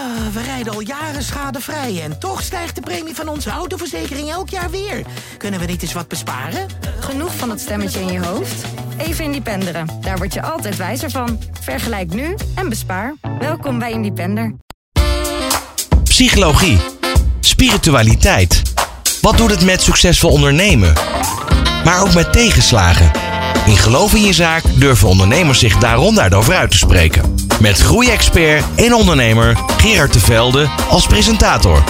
Ah, 0.00 0.32
we 0.32 0.42
rijden 0.42 0.72
al 0.72 0.80
jaren 0.80 1.22
schadevrij 1.22 2.02
en 2.02 2.18
toch 2.18 2.42
stijgt 2.42 2.74
de 2.74 2.80
premie 2.80 3.14
van 3.14 3.28
onze 3.28 3.50
autoverzekering 3.50 4.30
elk 4.30 4.48
jaar 4.48 4.70
weer. 4.70 5.02
Kunnen 5.36 5.60
we 5.60 5.66
niet 5.66 5.82
eens 5.82 5.92
wat 5.92 6.08
besparen? 6.08 6.66
Genoeg 7.00 7.34
van 7.36 7.48
dat 7.48 7.60
stemmetje 7.60 8.00
in 8.00 8.12
je 8.12 8.24
hoofd? 8.24 8.64
Even 8.98 9.24
Independeren. 9.24 9.88
Daar 10.00 10.16
word 10.16 10.34
je 10.34 10.42
altijd 10.42 10.76
wijzer 10.76 11.10
van. 11.10 11.38
Vergelijk 11.60 12.14
nu 12.14 12.36
en 12.54 12.68
bespaar. 12.68 13.14
Welkom 13.38 13.78
bij 13.78 13.90
Independer. 13.90 14.54
Psychologie. 16.04 16.78
Spiritualiteit. 17.40 18.62
Wat 19.20 19.36
doet 19.36 19.50
het 19.50 19.64
met 19.64 19.82
succesvol 19.82 20.30
ondernemen? 20.30 20.92
Maar 21.84 22.00
ook 22.02 22.14
met 22.14 22.32
tegenslagen. 22.32 23.10
In 23.66 23.76
Geloof 23.76 24.14
in 24.14 24.22
je 24.22 24.32
zaak 24.32 24.62
durven 24.74 25.08
ondernemers 25.08 25.58
zich 25.58 25.78
daaronder 25.78 26.34
over 26.34 26.54
uit 26.54 26.70
te 26.70 26.78
spreken. 26.78 27.49
Met 27.60 27.80
groeiexpert 27.80 28.64
en 28.76 28.94
ondernemer 28.94 29.58
Gerard 29.76 30.12
de 30.12 30.20
Velde 30.20 30.68
als 30.88 31.06
presentator. 31.06 31.84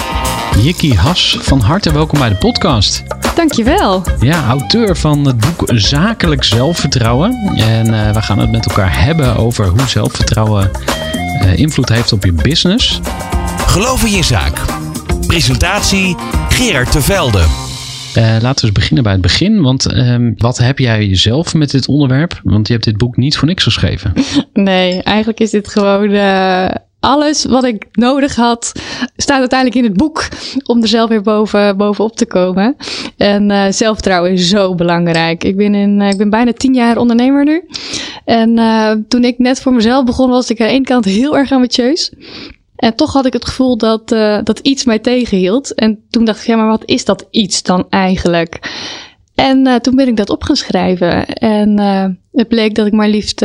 Jikki 0.58 0.94
Has, 0.94 1.38
van 1.40 1.60
harte 1.60 1.92
welkom 1.92 2.18
bij 2.18 2.28
de 2.28 2.34
podcast. 2.34 3.02
Dankjewel. 3.34 4.02
Ja, 4.20 4.48
auteur 4.48 4.96
van 4.96 5.26
het 5.26 5.36
boek 5.36 5.62
Zakelijk 5.74 6.44
Zelfvertrouwen. 6.44 7.54
En 7.56 7.92
uh, 7.92 8.10
we 8.10 8.22
gaan 8.22 8.38
het 8.38 8.50
met 8.50 8.66
elkaar 8.66 9.02
hebben 9.04 9.36
over 9.36 9.66
hoe 9.66 9.88
zelfvertrouwen 9.88 10.70
uh, 11.42 11.58
invloed 11.58 11.88
heeft 11.88 12.12
op 12.12 12.24
je 12.24 12.32
business. 12.32 13.00
Geloof 13.66 14.04
in 14.04 14.12
je 14.12 14.22
zaak. 14.22 14.60
Presentatie 15.26 16.16
Gerard 16.48 16.92
de 16.92 17.02
Velde. 17.02 17.69
Uh, 18.18 18.36
laten 18.40 18.60
we 18.60 18.62
eens 18.62 18.72
beginnen 18.72 19.02
bij 19.02 19.12
het 19.12 19.22
begin. 19.22 19.62
Want 19.62 19.92
uh, 19.92 20.16
wat 20.36 20.58
heb 20.58 20.78
jij 20.78 21.16
zelf 21.16 21.54
met 21.54 21.70
dit 21.70 21.88
onderwerp? 21.88 22.40
Want 22.44 22.66
je 22.66 22.72
hebt 22.72 22.84
dit 22.84 22.96
boek 22.96 23.16
niet 23.16 23.36
voor 23.36 23.48
niks 23.48 23.62
geschreven. 23.62 24.12
Nee, 24.52 25.02
eigenlijk 25.02 25.40
is 25.40 25.50
dit 25.50 25.68
gewoon 25.68 26.10
uh, 26.10 26.68
alles 27.00 27.44
wat 27.44 27.64
ik 27.64 27.86
nodig 27.92 28.34
had, 28.34 28.72
staat 29.16 29.38
uiteindelijk 29.38 29.78
in 29.78 29.90
het 29.90 29.96
boek 29.96 30.28
om 30.64 30.82
er 30.82 30.88
zelf 30.88 31.08
weer 31.08 31.22
boven, 31.22 31.76
bovenop 31.76 32.16
te 32.16 32.26
komen. 32.26 32.76
En 33.16 33.50
uh, 33.50 33.64
zelfvertrouwen 33.70 34.32
is 34.32 34.48
zo 34.48 34.74
belangrijk. 34.74 35.44
Ik 35.44 35.56
ben, 35.56 35.74
in, 35.74 36.00
ik 36.00 36.16
ben 36.16 36.30
bijna 36.30 36.52
tien 36.52 36.74
jaar 36.74 36.96
ondernemer 36.96 37.44
nu. 37.44 37.62
En 38.24 38.54
toen 39.08 39.24
ik 39.24 39.38
net 39.38 39.60
voor 39.60 39.72
mezelf 39.72 40.04
begon, 40.04 40.30
was 40.30 40.50
ik 40.50 40.60
aan 40.60 40.66
de 40.66 40.72
ene 40.72 40.84
kant 40.84 41.04
heel 41.04 41.36
erg 41.36 41.52
ambitieus. 41.52 42.12
En 42.80 42.94
toch 42.94 43.12
had 43.12 43.26
ik 43.26 43.32
het 43.32 43.46
gevoel 43.46 43.78
dat, 43.78 44.12
uh, 44.12 44.38
dat 44.42 44.58
iets 44.58 44.84
mij 44.84 44.98
tegenhield. 44.98 45.74
En 45.74 45.98
toen 46.10 46.24
dacht 46.24 46.40
ik, 46.40 46.46
ja, 46.46 46.56
maar 46.56 46.66
wat 46.66 46.82
is 46.84 47.04
dat 47.04 47.26
iets 47.30 47.62
dan 47.62 47.86
eigenlijk? 47.88 48.58
En 49.34 49.66
uh, 49.66 49.74
toen 49.74 49.96
ben 49.96 50.08
ik 50.08 50.16
dat 50.16 50.30
op 50.30 50.42
gaan 50.42 50.56
schrijven. 50.56 51.26
En 51.26 51.80
uh, 51.80 52.06
het 52.32 52.48
bleek 52.48 52.74
dat 52.74 52.86
ik 52.86 52.92
maar 52.92 53.08
liefst 53.08 53.44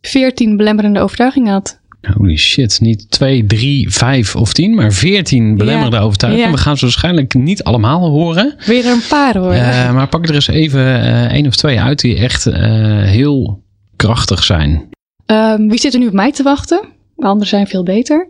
14 0.00 0.56
belemmerende 0.56 1.00
overtuigingen 1.00 1.52
had. 1.52 1.80
Holy 2.16 2.36
shit, 2.36 2.80
niet 2.80 3.10
2, 3.10 3.46
3, 3.46 3.92
5 3.92 4.36
of 4.36 4.52
10, 4.52 4.74
maar 4.74 4.92
14 4.92 5.56
belemmerende 5.56 5.96
ja, 5.96 6.02
overtuigingen. 6.02 6.50
Ja. 6.50 6.56
We 6.56 6.62
gaan 6.62 6.76
ze 6.76 6.84
waarschijnlijk 6.84 7.34
niet 7.34 7.64
allemaal 7.64 8.08
horen. 8.08 8.54
Weer 8.66 8.86
een 8.86 9.02
paar 9.08 9.38
horen. 9.38 9.94
maar 9.94 10.08
pak 10.08 10.28
er 10.28 10.34
eens 10.34 10.48
even 10.48 11.00
één 11.30 11.46
of 11.46 11.56
twee 11.56 11.80
uit 11.80 12.00
die 12.00 12.16
echt 12.16 12.44
heel 12.44 13.62
krachtig 13.96 14.44
zijn. 14.44 14.88
Um, 15.26 15.68
wie 15.68 15.78
zit 15.78 15.92
er 15.94 16.00
nu 16.00 16.06
op 16.06 16.12
mij 16.12 16.32
te 16.32 16.42
wachten? 16.42 16.94
Anderen 17.18 17.48
zijn 17.48 17.66
veel 17.66 17.82
beter. 17.82 18.28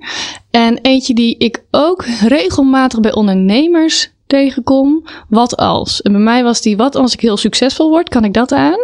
En 0.50 0.78
eentje 0.82 1.14
die 1.14 1.36
ik 1.38 1.64
ook 1.70 2.04
regelmatig 2.04 3.00
bij 3.00 3.14
ondernemers 3.14 4.10
tegenkom. 4.26 5.04
Wat 5.28 5.56
als? 5.56 6.02
En 6.02 6.12
bij 6.12 6.20
mij 6.20 6.42
was 6.42 6.60
die, 6.60 6.76
wat 6.76 6.94
als 6.94 7.12
ik 7.12 7.20
heel 7.20 7.36
succesvol 7.36 7.88
word, 7.88 8.08
kan 8.08 8.24
ik 8.24 8.32
dat 8.32 8.52
aan? 8.52 8.78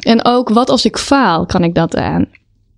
En 0.00 0.24
ook, 0.24 0.48
wat 0.48 0.70
als 0.70 0.84
ik 0.84 0.98
faal, 0.98 1.46
kan 1.46 1.64
ik 1.64 1.74
dat 1.74 1.96
aan? 1.96 2.28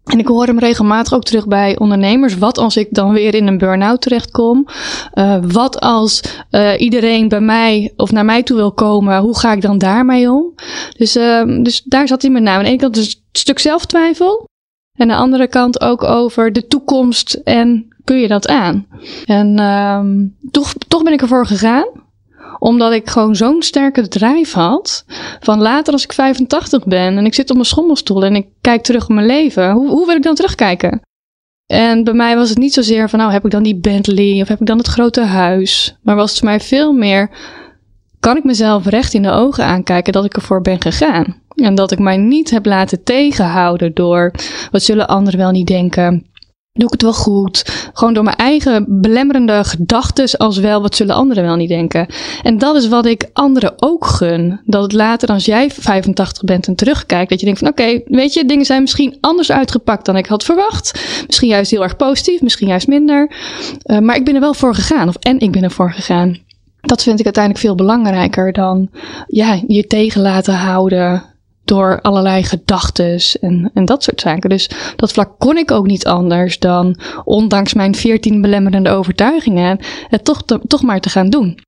En 0.05 0.19
ik 0.19 0.27
hoor 0.27 0.47
hem 0.47 0.59
regelmatig 0.59 1.15
ook 1.15 1.25
terug 1.25 1.47
bij 1.47 1.79
ondernemers. 1.79 2.39
Wat 2.39 2.59
als 2.59 2.77
ik 2.77 2.89
dan 2.91 3.13
weer 3.13 3.35
in 3.35 3.47
een 3.47 3.59
burn-out 3.59 4.01
terechtkom? 4.01 4.67
Uh, 5.15 5.37
wat 5.43 5.81
als 5.81 6.23
uh, 6.51 6.81
iedereen 6.81 7.29
bij 7.29 7.41
mij 7.41 7.93
of 7.97 8.13
naar 8.13 8.25
mij 8.25 8.43
toe 8.43 8.57
wil 8.57 8.73
komen? 8.73 9.19
Hoe 9.19 9.39
ga 9.39 9.53
ik 9.53 9.61
dan 9.61 9.79
daarmee 9.79 10.31
om? 10.31 10.55
Dus, 10.97 11.17
uh, 11.17 11.63
dus 11.63 11.83
daar 11.85 12.09
zat 12.09 12.23
hij 12.23 12.31
met 12.31 12.43
name. 12.43 12.65
Aan 12.65 12.71
de 12.71 12.77
kant 12.77 12.95
dus 12.95 13.15
een 13.15 13.21
stuk 13.33 13.59
zelftwijfel. 13.59 14.47
En 14.99 15.09
de 15.09 15.15
andere 15.15 15.49
kant 15.49 15.81
ook 15.81 16.05
over 16.05 16.53
de 16.53 16.67
toekomst 16.67 17.35
en 17.45 17.89
kun 18.05 18.21
je 18.21 18.29
dat 18.29 18.49
aan? 18.49 18.87
En 19.25 19.59
um, 19.59 20.37
toch, 20.51 20.73
toch 20.89 21.03
ben 21.03 21.13
ik 21.13 21.23
ervoor 21.23 21.47
gegaan 21.47 22.07
omdat 22.59 22.93
ik 22.93 23.09
gewoon 23.09 23.37
zo'n 23.37 23.63
sterke 23.63 24.09
drijf 24.09 24.53
had. 24.53 25.05
Van 25.41 25.61
later 25.61 25.93
als 25.93 26.05
ik 26.05 26.13
85 26.13 26.85
ben 26.85 27.17
en 27.17 27.27
ik 27.27 27.35
zit 27.35 27.49
op 27.49 27.55
mijn 27.55 27.69
schommelstoel 27.69 28.25
en 28.25 28.35
ik 28.35 28.47
kijk 28.61 28.83
terug 28.83 29.03
op 29.03 29.09
mijn 29.09 29.27
leven. 29.27 29.71
Hoe, 29.71 29.89
hoe 29.89 30.07
wil 30.07 30.17
ik 30.17 30.23
dan 30.23 30.35
terugkijken? 30.35 31.01
En 31.67 32.05
bij 32.05 32.15
mij 32.15 32.37
was 32.37 32.49
het 32.49 32.59
niet 32.59 32.73
zozeer 32.73 33.09
van 33.09 33.19
nou 33.19 33.33
heb 33.33 33.45
ik 33.45 33.51
dan 33.51 33.63
die 33.63 33.77
Bentley 33.77 34.41
of 34.43 34.49
heb 34.49 34.61
ik 34.61 34.67
dan 34.67 34.79
het 34.79 34.87
grote 34.87 35.21
huis. 35.21 35.97
Maar 36.03 36.17
was 36.17 36.31
het 36.31 36.39
voor 36.39 36.49
mij 36.49 36.61
veel 36.61 36.93
meer 36.93 37.31
kan 38.21 38.37
ik 38.37 38.45
mezelf 38.45 38.87
recht 38.87 39.15
in 39.15 39.23
de 39.23 39.31
ogen 39.31 39.65
aankijken 39.65 40.13
dat 40.13 40.25
ik 40.25 40.37
ervoor 40.37 40.61
ben 40.61 40.81
gegaan. 40.81 41.43
En 41.63 41.75
dat 41.75 41.91
ik 41.91 41.99
mij 41.99 42.17
niet 42.17 42.51
heb 42.51 42.67
laten 42.67 43.03
tegenhouden 43.03 43.95
door 43.95 44.35
wat 44.71 44.83
zullen 44.83 45.09
anderen 45.09 45.39
wel 45.39 45.51
niet 45.51 45.67
denken. 45.67 46.27
Doe 46.79 46.87
ik 46.87 46.93
het 46.93 47.03
wel 47.03 47.13
goed? 47.13 47.91
Gewoon 47.93 48.15
door 48.15 48.25
mijn 48.25 48.37
eigen 48.37 49.01
belemmerende 49.01 49.65
gedachten 49.65 50.39
als 50.39 50.59
wel 50.59 50.83
wat 50.83 50.97
zullen 50.97 51.15
anderen 51.15 51.45
wel 51.45 51.57
niet 51.57 51.69
denken. 51.69 52.07
En 52.43 52.59
dat 52.59 52.77
is 52.77 52.89
wat 52.89 53.07
ik 53.07 53.31
anderen 53.33 53.73
ook 53.77 54.07
gun. 54.07 54.61
Dat 54.65 54.83
het 54.83 54.93
later 54.93 55.29
als 55.29 55.45
jij 55.45 55.71
85 55.71 56.43
bent 56.43 56.67
en 56.67 56.75
terugkijkt, 56.75 57.31
dat 57.31 57.39
je 57.39 57.45
denkt 57.45 57.61
van 57.61 57.69
oké, 57.69 58.01
weet 58.05 58.33
je, 58.33 58.45
dingen 58.45 58.65
zijn 58.65 58.81
misschien 58.81 59.17
anders 59.21 59.53
uitgepakt 59.53 60.05
dan 60.05 60.17
ik 60.17 60.27
had 60.27 60.45
verwacht. 60.45 61.01
Misschien 61.27 61.49
juist 61.49 61.71
heel 61.71 61.83
erg 61.83 61.97
positief, 61.97 62.43
misschien 62.43 62.69
juist 62.69 62.87
minder. 62.87 63.33
Uh, 63.85 63.99
maar 63.99 64.17
ik 64.17 64.25
ben 64.25 64.35
er 64.35 64.41
wel 64.41 64.55
voor 64.55 64.75
gegaan. 64.75 65.09
Of 65.09 65.17
en 65.17 65.39
ik 65.39 65.53
ben 65.53 65.63
er 65.63 65.71
voor 65.71 65.93
gegaan. 65.93 66.39
Dat 66.81 67.03
vind 67.03 67.19
ik 67.19 67.25
uiteindelijk 67.25 67.65
veel 67.65 67.75
belangrijker 67.75 68.53
dan 68.53 68.91
ja, 69.27 69.63
je 69.67 69.87
tegen 69.87 70.21
laten 70.21 70.55
houden 70.55 71.28
door 71.69 72.01
allerlei 72.01 72.43
gedachten 72.43 73.21
en, 73.41 73.71
en 73.75 73.85
dat 73.85 74.03
soort 74.03 74.21
zaken. 74.21 74.51
Dus 74.51 74.71
dat 74.97 75.13
vlak 75.13 75.39
kon 75.39 75.57
ik 75.57 75.71
ook 75.71 75.87
niet 75.87 76.07
anders 76.07 76.59
dan, 76.59 77.01
ondanks 77.25 77.75
mijn 77.75 77.95
veertien 77.95 78.41
belemmerende 78.41 78.91
overtuigingen, 78.91 79.79
het 80.09 80.25
toch, 80.25 80.43
toch 80.67 80.83
maar 80.83 81.01
te 81.01 81.09
gaan 81.09 81.31
doen. 81.31 81.59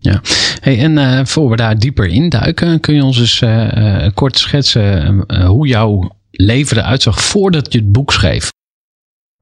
Ja, 0.00 0.20
hey, 0.60 0.78
en 0.78 0.96
uh, 0.96 1.20
voor 1.24 1.50
we 1.50 1.56
daar 1.56 1.78
dieper 1.78 2.06
induiken, 2.06 2.80
kun 2.80 2.94
je 2.94 3.04
ons 3.04 3.18
eens 3.18 3.40
uh, 3.40 3.72
uh, 3.72 4.08
kort 4.14 4.38
schetsen 4.38 5.24
hoe 5.46 5.66
jouw 5.66 6.10
leven 6.30 6.76
eruit 6.76 7.02
zag 7.02 7.22
voordat 7.22 7.72
je 7.72 7.78
het 7.78 7.92
boek 7.92 8.12
schreef? 8.12 8.50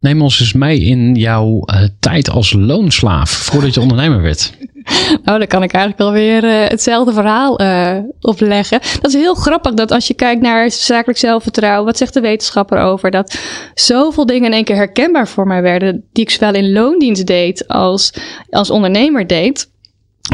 Neem 0.01 0.23
ons 0.23 0.41
eens 0.41 0.53
mee 0.53 0.81
in 0.81 1.15
jouw 1.15 1.65
tijd 2.01 2.31
als 2.31 2.53
loonslaaf 2.53 3.31
voordat 3.31 3.75
je 3.75 3.81
ondernemer 3.81 4.23
werd. 4.23 4.53
Nou, 5.25 5.39
dan 5.39 5.47
kan 5.47 5.63
ik 5.63 5.73
eigenlijk 5.73 6.03
wel 6.03 6.13
weer 6.13 6.45
uh, 6.45 6.69
hetzelfde 6.69 7.13
verhaal 7.13 7.61
uh, 7.61 7.99
opleggen. 8.21 8.81
Dat 9.01 9.15
is 9.15 9.21
heel 9.21 9.35
grappig 9.35 9.75
dat 9.75 9.91
als 9.91 10.07
je 10.07 10.15
kijkt 10.15 10.43
naar 10.43 10.71
zakelijk 10.71 11.19
zelfvertrouwen, 11.19 11.85
wat 11.85 11.97
zegt 11.97 12.15
de 12.15 12.21
wetenschapper 12.21 12.79
over? 12.79 13.11
Dat 13.11 13.39
zoveel 13.75 14.27
dingen 14.27 14.45
in 14.45 14.53
één 14.53 14.65
keer 14.65 14.77
herkenbaar 14.77 15.29
voor 15.29 15.47
mij 15.47 15.63
werden, 15.63 16.05
die 16.13 16.25
ik 16.25 16.31
zowel 16.31 16.55
in 16.55 16.73
loondienst 16.73 17.27
deed 17.27 17.69
als 17.69 18.13
als 18.51 18.71
ondernemer 18.71 19.27
deed. 19.27 19.71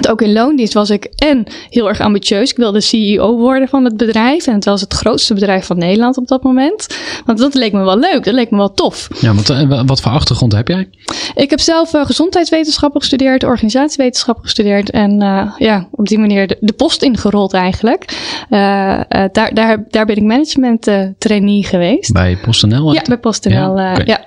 Ook 0.08 0.22
in 0.22 0.32
loondienst 0.32 0.74
was 0.74 0.90
ik 0.90 1.04
en 1.04 1.44
heel 1.68 1.88
erg 1.88 2.00
ambitieus. 2.00 2.50
Ik 2.50 2.56
wilde 2.56 2.80
CEO 2.80 3.36
worden 3.36 3.68
van 3.68 3.84
het 3.84 3.96
bedrijf. 3.96 4.46
En 4.46 4.54
het 4.54 4.64
was 4.64 4.80
het 4.80 4.92
grootste 4.92 5.34
bedrijf 5.34 5.66
van 5.66 5.78
Nederland 5.78 6.16
op 6.16 6.26
dat 6.26 6.42
moment. 6.42 6.86
Want 7.24 7.38
dat 7.38 7.54
leek 7.54 7.72
me 7.72 7.84
wel 7.84 7.98
leuk. 7.98 8.24
Dat 8.24 8.34
leek 8.34 8.50
me 8.50 8.56
wel 8.56 8.72
tof. 8.72 9.08
Ja, 9.20 9.34
want 9.34 9.50
uh, 9.50 9.82
wat 9.86 10.00
voor 10.00 10.12
achtergrond 10.12 10.52
heb 10.52 10.68
jij? 10.68 10.88
Ik 11.34 11.50
heb 11.50 11.60
zelf 11.60 11.94
uh, 11.94 12.04
gezondheidswetenschappen 12.04 13.00
gestudeerd, 13.00 13.44
organisatiewetenschappen 13.44 14.44
gestudeerd. 14.44 14.90
En 14.90 15.22
uh, 15.22 15.52
ja, 15.58 15.88
op 15.90 16.06
die 16.06 16.18
manier 16.18 16.46
de, 16.46 16.56
de 16.60 16.72
post 16.72 17.02
ingerold 17.02 17.52
eigenlijk. 17.52 18.04
daar, 18.48 19.50
daar, 19.54 19.84
daar 19.88 20.06
ben 20.06 20.16
ik 20.16 20.22
management 20.22 20.88
trainee 21.18 21.64
geweest. 21.64 22.12
Bij 22.12 22.38
PostNL? 22.42 22.92
Ja, 22.92 23.02
bij 23.06 23.18
PostNL. 23.18 23.78
Ja, 23.78 23.92
okay. 23.92 24.04
ja. 24.04 24.24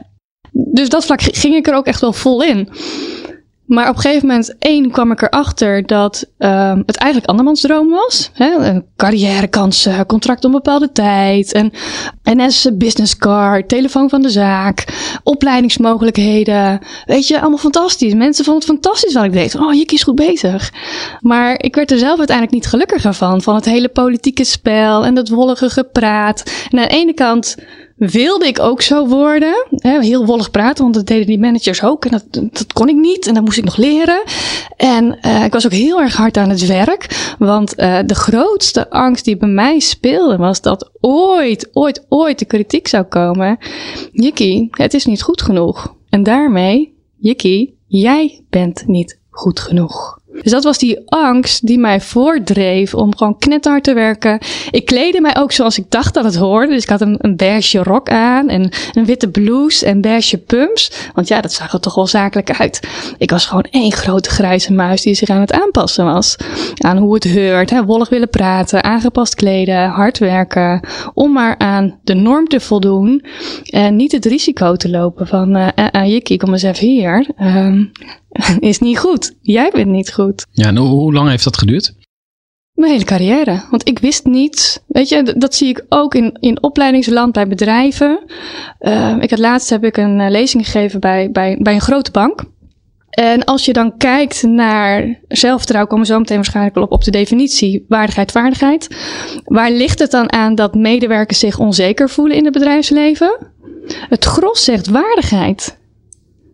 Dus 0.51 0.89
dat 0.89 1.05
vlak 1.05 1.21
ging 1.21 1.55
ik 1.55 1.67
er 1.67 1.75
ook 1.75 1.85
echt 1.85 2.01
wel 2.01 2.13
vol 2.13 2.43
in. 2.43 2.69
Maar 3.65 3.89
op 3.89 3.95
een 3.95 4.01
gegeven 4.01 4.27
moment, 4.27 4.55
één, 4.59 4.91
kwam 4.91 5.11
ik 5.11 5.21
erachter 5.21 5.85
dat 5.85 6.25
um, 6.37 6.83
het 6.85 6.95
eigenlijk 6.95 7.29
andermans 7.29 7.61
droom 7.61 7.89
was. 7.89 8.31
Hè? 8.33 8.79
Carrièrekansen, 8.95 10.05
contract 10.05 10.45
op 10.45 10.51
bepaalde 10.51 10.91
tijd, 10.91 11.55
een 11.55 11.73
NS 12.23 12.69
business 12.73 13.17
card, 13.17 13.69
telefoon 13.69 14.09
van 14.09 14.21
de 14.21 14.29
zaak, 14.29 14.85
opleidingsmogelijkheden. 15.23 16.79
Weet 17.05 17.27
je, 17.27 17.39
allemaal 17.39 17.57
fantastisch. 17.57 18.13
Mensen 18.13 18.45
vonden 18.45 18.63
het 18.63 18.71
fantastisch 18.71 19.13
wat 19.13 19.23
ik 19.23 19.33
deed. 19.33 19.55
Oh, 19.55 19.73
je 19.73 19.85
kiest 19.85 20.03
goed 20.03 20.15
bezig. 20.15 20.73
Maar 21.19 21.61
ik 21.61 21.75
werd 21.75 21.91
er 21.91 21.97
zelf 21.97 22.17
uiteindelijk 22.17 22.55
niet 22.55 22.67
gelukkiger 22.67 23.13
van. 23.13 23.41
Van 23.41 23.55
het 23.55 23.65
hele 23.65 23.89
politieke 23.89 24.43
spel 24.43 25.05
en 25.05 25.15
dat 25.15 25.29
wollige 25.29 25.69
gepraat. 25.69 26.43
En 26.69 26.79
aan 26.79 26.87
de 26.87 26.95
ene 26.95 27.13
kant 27.13 27.55
wilde 27.95 28.47
ik 28.47 28.59
ook 28.59 28.81
zo 28.81 29.07
worden. 29.07 29.65
heel 29.81 30.25
wollig 30.25 30.51
praten, 30.51 30.83
want 30.83 30.95
dat 30.95 31.07
deden 31.07 31.25
die 31.25 31.39
managers 31.39 31.83
ook. 31.83 32.05
En 32.05 32.11
dat, 32.11 32.53
dat 32.53 32.73
kon 32.73 32.89
ik 32.89 32.95
niet. 32.95 33.27
En 33.27 33.33
dat 33.33 33.43
moest 33.43 33.57
ik 33.57 33.63
nog 33.63 33.77
leren. 33.77 34.23
En 34.77 35.17
uh, 35.21 35.43
ik 35.43 35.53
was 35.53 35.65
ook 35.65 35.71
heel 35.71 36.01
erg 36.01 36.15
hard 36.15 36.37
aan 36.37 36.49
het 36.49 36.65
werk. 36.65 37.35
Want 37.39 37.79
uh, 37.79 37.99
de 38.05 38.15
grootste 38.15 38.89
angst 38.89 39.25
die 39.25 39.37
bij 39.37 39.49
mij 39.49 39.79
speelde 39.79 40.37
was 40.37 40.61
dat 40.61 40.89
ooit, 41.01 41.69
ooit, 41.73 42.05
ooit 42.09 42.39
de 42.39 42.45
kritiek 42.45 42.87
zou 42.87 43.03
komen. 43.03 43.57
Jikki, 44.11 44.67
het 44.71 44.93
is 44.93 45.05
niet 45.05 45.21
goed 45.21 45.41
genoeg. 45.41 45.93
En 46.09 46.23
daarmee 46.23 46.93
Jikkie, 47.17 47.77
jij 47.87 48.43
bent 48.49 48.87
niet 48.87 49.19
goed 49.29 49.59
genoeg. 49.59 50.19
Dus 50.41 50.51
dat 50.51 50.63
was 50.63 50.77
die 50.77 50.99
angst 51.05 51.65
die 51.65 51.79
mij 51.79 52.01
voordreef 52.01 52.93
om 52.93 53.15
gewoon 53.15 53.37
knetterhard 53.37 53.83
te 53.83 53.93
werken. 53.93 54.39
Ik 54.71 54.85
kleedde 54.85 55.21
mij 55.21 55.37
ook 55.37 55.51
zoals 55.51 55.77
ik 55.77 55.85
dacht 55.89 56.13
dat 56.13 56.23
het 56.23 56.35
hoorde. 56.35 56.73
Dus 56.73 56.83
ik 56.83 56.89
had 56.89 57.01
een, 57.01 57.15
een 57.17 57.35
beige 57.35 57.83
rok 57.83 58.09
aan 58.09 58.49
en 58.49 58.69
een 58.93 59.05
witte 59.05 59.29
blouse 59.29 59.85
en 59.85 60.01
beige 60.01 60.37
pumps. 60.37 60.91
Want 61.13 61.27
ja, 61.27 61.41
dat 61.41 61.53
zag 61.53 61.73
er 61.73 61.79
toch 61.79 61.95
wel 61.95 62.07
zakelijk 62.07 62.59
uit. 62.59 62.79
Ik 63.17 63.29
was 63.29 63.45
gewoon 63.45 63.67
één 63.71 63.91
grote 63.91 64.29
grijze 64.29 64.73
muis 64.73 65.01
die 65.01 65.13
zich 65.13 65.29
aan 65.29 65.39
het 65.39 65.53
aanpassen 65.53 66.05
was. 66.05 66.35
Aan 66.75 66.97
hoe 66.97 67.13
het 67.13 67.23
heurt, 67.23 67.69
hè, 67.69 67.85
wollig 67.85 68.09
willen 68.09 68.29
praten, 68.29 68.83
aangepast 68.83 69.35
kleden, 69.35 69.89
hard 69.89 70.17
werken. 70.17 70.87
Om 71.13 71.31
maar 71.31 71.57
aan 71.57 71.99
de 72.03 72.13
norm 72.13 72.47
te 72.47 72.59
voldoen. 72.59 73.25
En 73.65 73.95
niet 73.95 74.11
het 74.11 74.25
risico 74.25 74.75
te 74.75 74.89
lopen 74.89 75.27
van, 75.27 75.57
uh, 75.57 75.67
uh, 75.95 76.07
Jikkie, 76.07 76.37
kom 76.37 76.53
eens 76.53 76.63
even 76.63 76.87
hier. 76.87 77.27
Um, 77.41 77.91
is 78.59 78.79
niet 78.79 78.99
goed. 78.99 79.35
Jij 79.41 79.71
bent 79.73 79.91
niet 79.91 80.13
goed. 80.13 80.45
Ja, 80.51 80.67
en 80.67 80.77
hoe 80.77 81.13
lang 81.13 81.29
heeft 81.29 81.43
dat 81.43 81.57
geduurd? 81.57 81.93
Mijn 82.73 82.91
hele 82.91 83.03
carrière. 83.03 83.63
Want 83.69 83.87
ik 83.87 83.99
wist 83.99 84.25
niet. 84.25 84.83
Weet 84.87 85.09
je, 85.09 85.33
dat 85.37 85.55
zie 85.55 85.67
ik 85.67 85.85
ook 85.89 86.15
in, 86.15 86.37
in 86.39 86.63
opleidingsland 86.63 87.33
bij 87.33 87.47
bedrijven. 87.47 88.19
Uh, 88.79 89.15
ik 89.19 89.29
had 89.29 89.39
laatst 89.39 89.69
heb 89.69 89.83
ik 89.83 89.97
een 89.97 90.31
lezing 90.31 90.65
gegeven 90.65 90.99
bij, 90.99 91.31
bij, 91.31 91.57
bij 91.61 91.73
een 91.73 91.81
grote 91.81 92.11
bank. 92.11 92.43
En 93.09 93.43
als 93.43 93.65
je 93.65 93.73
dan 93.73 93.97
kijkt 93.97 94.43
naar 94.43 95.19
zelfvertrouwen, 95.27 95.89
komen 95.89 96.05
we 96.05 96.11
zo 96.11 96.19
meteen 96.19 96.35
waarschijnlijk 96.35 96.75
wel 96.75 96.83
op, 96.83 96.91
op 96.91 97.03
de 97.03 97.11
definitie 97.11 97.85
waardigheid, 97.87 98.31
vaardigheid. 98.31 98.87
Waar 99.43 99.71
ligt 99.71 99.99
het 99.99 100.11
dan 100.11 100.31
aan 100.31 100.55
dat 100.55 100.75
medewerkers 100.75 101.39
zich 101.39 101.59
onzeker 101.59 102.09
voelen 102.09 102.37
in 102.37 102.43
het 102.43 102.53
bedrijfsleven? 102.53 103.37
Het 103.87 104.25
gros 104.25 104.63
zegt 104.63 104.87
waardigheid. 104.87 105.77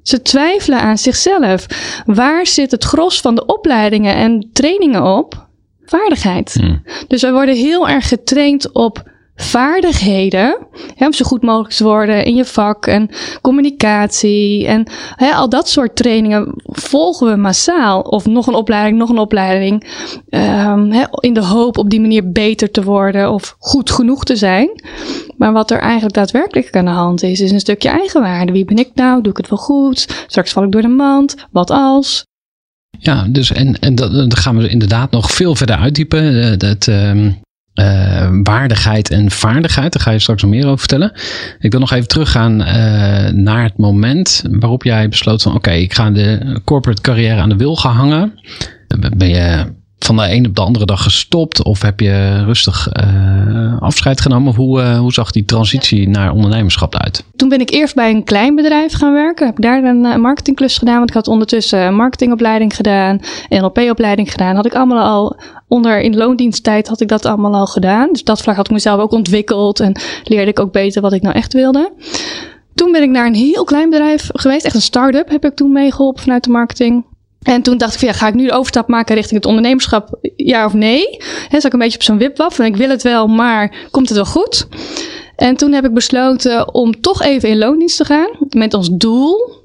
Ze 0.03 0.21
twijfelen 0.21 0.79
aan 0.79 0.97
zichzelf. 0.97 1.65
Waar 2.05 2.47
zit 2.47 2.71
het 2.71 2.83
gros 2.83 3.21
van 3.21 3.35
de 3.35 3.45
opleidingen 3.45 4.15
en 4.15 4.49
trainingen 4.53 5.03
op? 5.03 5.47
Vaardigheid. 5.85 6.53
Hmm. 6.53 6.83
Dus 7.07 7.21
wij 7.21 7.31
worden 7.31 7.55
heel 7.55 7.89
erg 7.89 8.07
getraind 8.07 8.71
op 8.73 9.03
vaardigheden. 9.41 10.57
Hè, 10.95 11.05
om 11.05 11.13
zo 11.13 11.25
goed 11.25 11.41
mogelijk 11.41 11.73
te 11.73 11.83
worden 11.83 12.25
in 12.25 12.35
je 12.35 12.45
vak 12.45 12.87
en 12.87 13.09
communicatie. 13.41 14.67
En 14.67 14.91
hè, 15.15 15.31
al 15.31 15.49
dat 15.49 15.69
soort 15.69 15.95
trainingen 15.95 16.53
volgen 16.63 17.27
we 17.27 17.35
massaal. 17.35 18.01
Of 18.01 18.25
nog 18.25 18.47
een 18.47 18.53
opleiding, 18.53 18.97
nog 18.97 19.09
een 19.09 19.17
opleiding. 19.17 19.87
Um, 20.29 20.91
hè, 20.91 21.03
in 21.09 21.33
de 21.33 21.45
hoop 21.45 21.77
op 21.77 21.89
die 21.89 22.01
manier 22.01 22.31
beter 22.31 22.71
te 22.71 22.83
worden 22.83 23.31
of 23.31 23.55
goed 23.59 23.91
genoeg 23.91 24.23
te 24.23 24.35
zijn. 24.35 24.69
Maar 25.37 25.53
wat 25.53 25.71
er 25.71 25.79
eigenlijk 25.79 26.13
daadwerkelijk 26.13 26.75
aan 26.75 26.85
de 26.85 26.91
hand 26.91 27.23
is, 27.23 27.39
is 27.39 27.51
een 27.51 27.59
stukje 27.59 27.89
eigenwaarde. 27.89 28.51
Wie 28.51 28.65
ben 28.65 28.77
ik 28.77 28.91
nou? 28.93 29.21
Doe 29.21 29.31
ik 29.31 29.37
het 29.37 29.49
wel 29.49 29.59
goed? 29.59 30.25
Straks 30.27 30.51
val 30.51 30.63
ik 30.63 30.71
door 30.71 30.81
de 30.81 30.87
mand. 30.87 31.35
Wat 31.51 31.69
als? 31.69 32.25
Ja, 32.99 33.27
dus 33.29 33.51
en, 33.51 33.79
en 33.79 33.95
dat, 33.95 34.39
gaan 34.39 34.57
we 34.57 34.69
inderdaad 34.69 35.11
nog 35.11 35.31
veel 35.31 35.55
verder 35.55 35.75
uitdiepen. 35.75 36.43
Eh, 36.43 36.57
dat, 36.57 36.87
um, 36.87 37.39
uh, 37.75 38.29
waardigheid 38.43 39.09
en 39.09 39.31
vaardigheid. 39.31 39.93
Daar 39.93 40.01
ga 40.01 40.11
je 40.11 40.19
straks 40.19 40.41
nog 40.41 40.51
meer 40.51 40.65
over 40.65 40.79
vertellen. 40.79 41.11
Ik 41.59 41.71
wil 41.71 41.79
nog 41.79 41.91
even 41.91 42.07
teruggaan 42.07 42.61
uh, 42.61 42.67
naar 43.29 43.63
het 43.63 43.77
moment 43.77 44.43
waarop 44.49 44.83
jij 44.83 45.09
besloot 45.09 45.41
van 45.41 45.55
oké, 45.55 45.71
ik 45.71 45.93
ga 45.93 46.11
de 46.11 46.59
corporate 46.63 47.01
carrière 47.01 47.41
aan 47.41 47.49
de 47.49 47.55
wil 47.55 47.75
gaan 47.75 47.95
hangen. 47.95 48.39
Ben 49.17 49.29
je 49.29 49.65
van 50.05 50.15
de 50.17 50.31
een 50.31 50.47
op 50.47 50.55
de 50.55 50.61
andere 50.61 50.85
dag 50.85 51.03
gestopt? 51.03 51.63
Of 51.63 51.81
heb 51.81 51.99
je 51.99 52.43
rustig 52.43 52.87
uh, 53.03 53.81
afscheid 53.81 54.21
genomen? 54.21 54.55
Hoe, 54.55 54.81
uh, 54.81 54.99
hoe 54.99 55.13
zag 55.13 55.31
die 55.31 55.45
transitie 55.45 56.09
naar 56.09 56.31
ondernemerschap 56.31 56.95
uit? 56.95 57.23
Toen 57.35 57.49
ben 57.49 57.59
ik 57.59 57.69
eerst 57.69 57.95
bij 57.95 58.09
een 58.09 58.23
klein 58.23 58.55
bedrijf 58.55 58.93
gaan 58.93 59.13
werken. 59.13 59.45
Heb 59.45 59.61
daar 59.61 59.83
een 59.83 60.03
uh, 60.03 60.15
marketingklus 60.15 60.77
gedaan. 60.77 60.97
Want 60.97 61.09
ik 61.09 61.15
had 61.15 61.27
ondertussen 61.27 61.95
marketingopleiding 61.95 62.75
gedaan. 62.75 63.19
NLP-opleiding 63.49 64.31
gedaan. 64.31 64.55
Had 64.55 64.65
ik 64.65 64.75
allemaal 64.75 65.05
al 65.05 65.39
onder 65.67 66.01
in 66.01 66.15
loondiensttijd 66.15 66.87
had 66.87 67.01
ik 67.01 67.07
dat 67.07 67.25
allemaal 67.25 67.53
al 67.53 67.67
gedaan. 67.67 68.09
Dus 68.11 68.23
dat 68.23 68.41
vlak 68.41 68.55
had 68.55 68.65
ik 68.65 68.73
mezelf 68.73 68.99
ook 69.01 69.11
ontwikkeld. 69.11 69.79
En 69.79 69.99
leerde 70.23 70.51
ik 70.51 70.59
ook 70.59 70.71
beter 70.71 71.01
wat 71.01 71.13
ik 71.13 71.21
nou 71.21 71.35
echt 71.35 71.53
wilde. 71.53 71.91
Toen 72.75 72.91
ben 72.91 73.03
ik 73.03 73.09
naar 73.09 73.25
een 73.25 73.35
heel 73.35 73.63
klein 73.63 73.89
bedrijf 73.89 74.29
geweest. 74.33 74.65
Echt 74.65 74.75
een 74.75 74.81
start-up 74.81 75.29
heb 75.29 75.45
ik 75.45 75.55
toen 75.55 75.71
meegeholpen 75.71 76.21
vanuit 76.23 76.43
de 76.43 76.49
marketing. 76.49 77.03
En 77.41 77.61
toen 77.61 77.77
dacht 77.77 77.93
ik 77.93 77.99
van 77.99 78.07
ja, 78.07 78.13
ga 78.13 78.27
ik 78.27 78.33
nu 78.33 78.45
de 78.45 78.53
overstap 78.53 78.87
maken 78.87 79.15
richting 79.15 79.35
het 79.35 79.45
ondernemerschap? 79.45 80.19
Ja 80.35 80.65
of 80.65 80.73
nee? 80.73 81.17
He, 81.47 81.59
zat 81.59 81.65
ik 81.65 81.73
een 81.73 81.79
beetje 81.79 81.97
op 81.97 82.03
zo'n 82.03 82.17
wipwap 82.17 82.53
van 82.53 82.65
ik 82.65 82.75
wil 82.75 82.89
het 82.89 83.01
wel, 83.01 83.27
maar 83.27 83.75
komt 83.91 84.07
het 84.07 84.17
wel 84.17 84.25
goed? 84.25 84.67
En 85.35 85.55
toen 85.55 85.71
heb 85.73 85.85
ik 85.85 85.93
besloten 85.93 86.73
om 86.73 87.01
toch 87.01 87.21
even 87.21 87.49
in 87.49 87.57
loondienst 87.57 87.97
te 87.97 88.05
gaan. 88.05 88.29
Met 88.49 88.73
ons 88.73 88.89
doel 88.89 89.59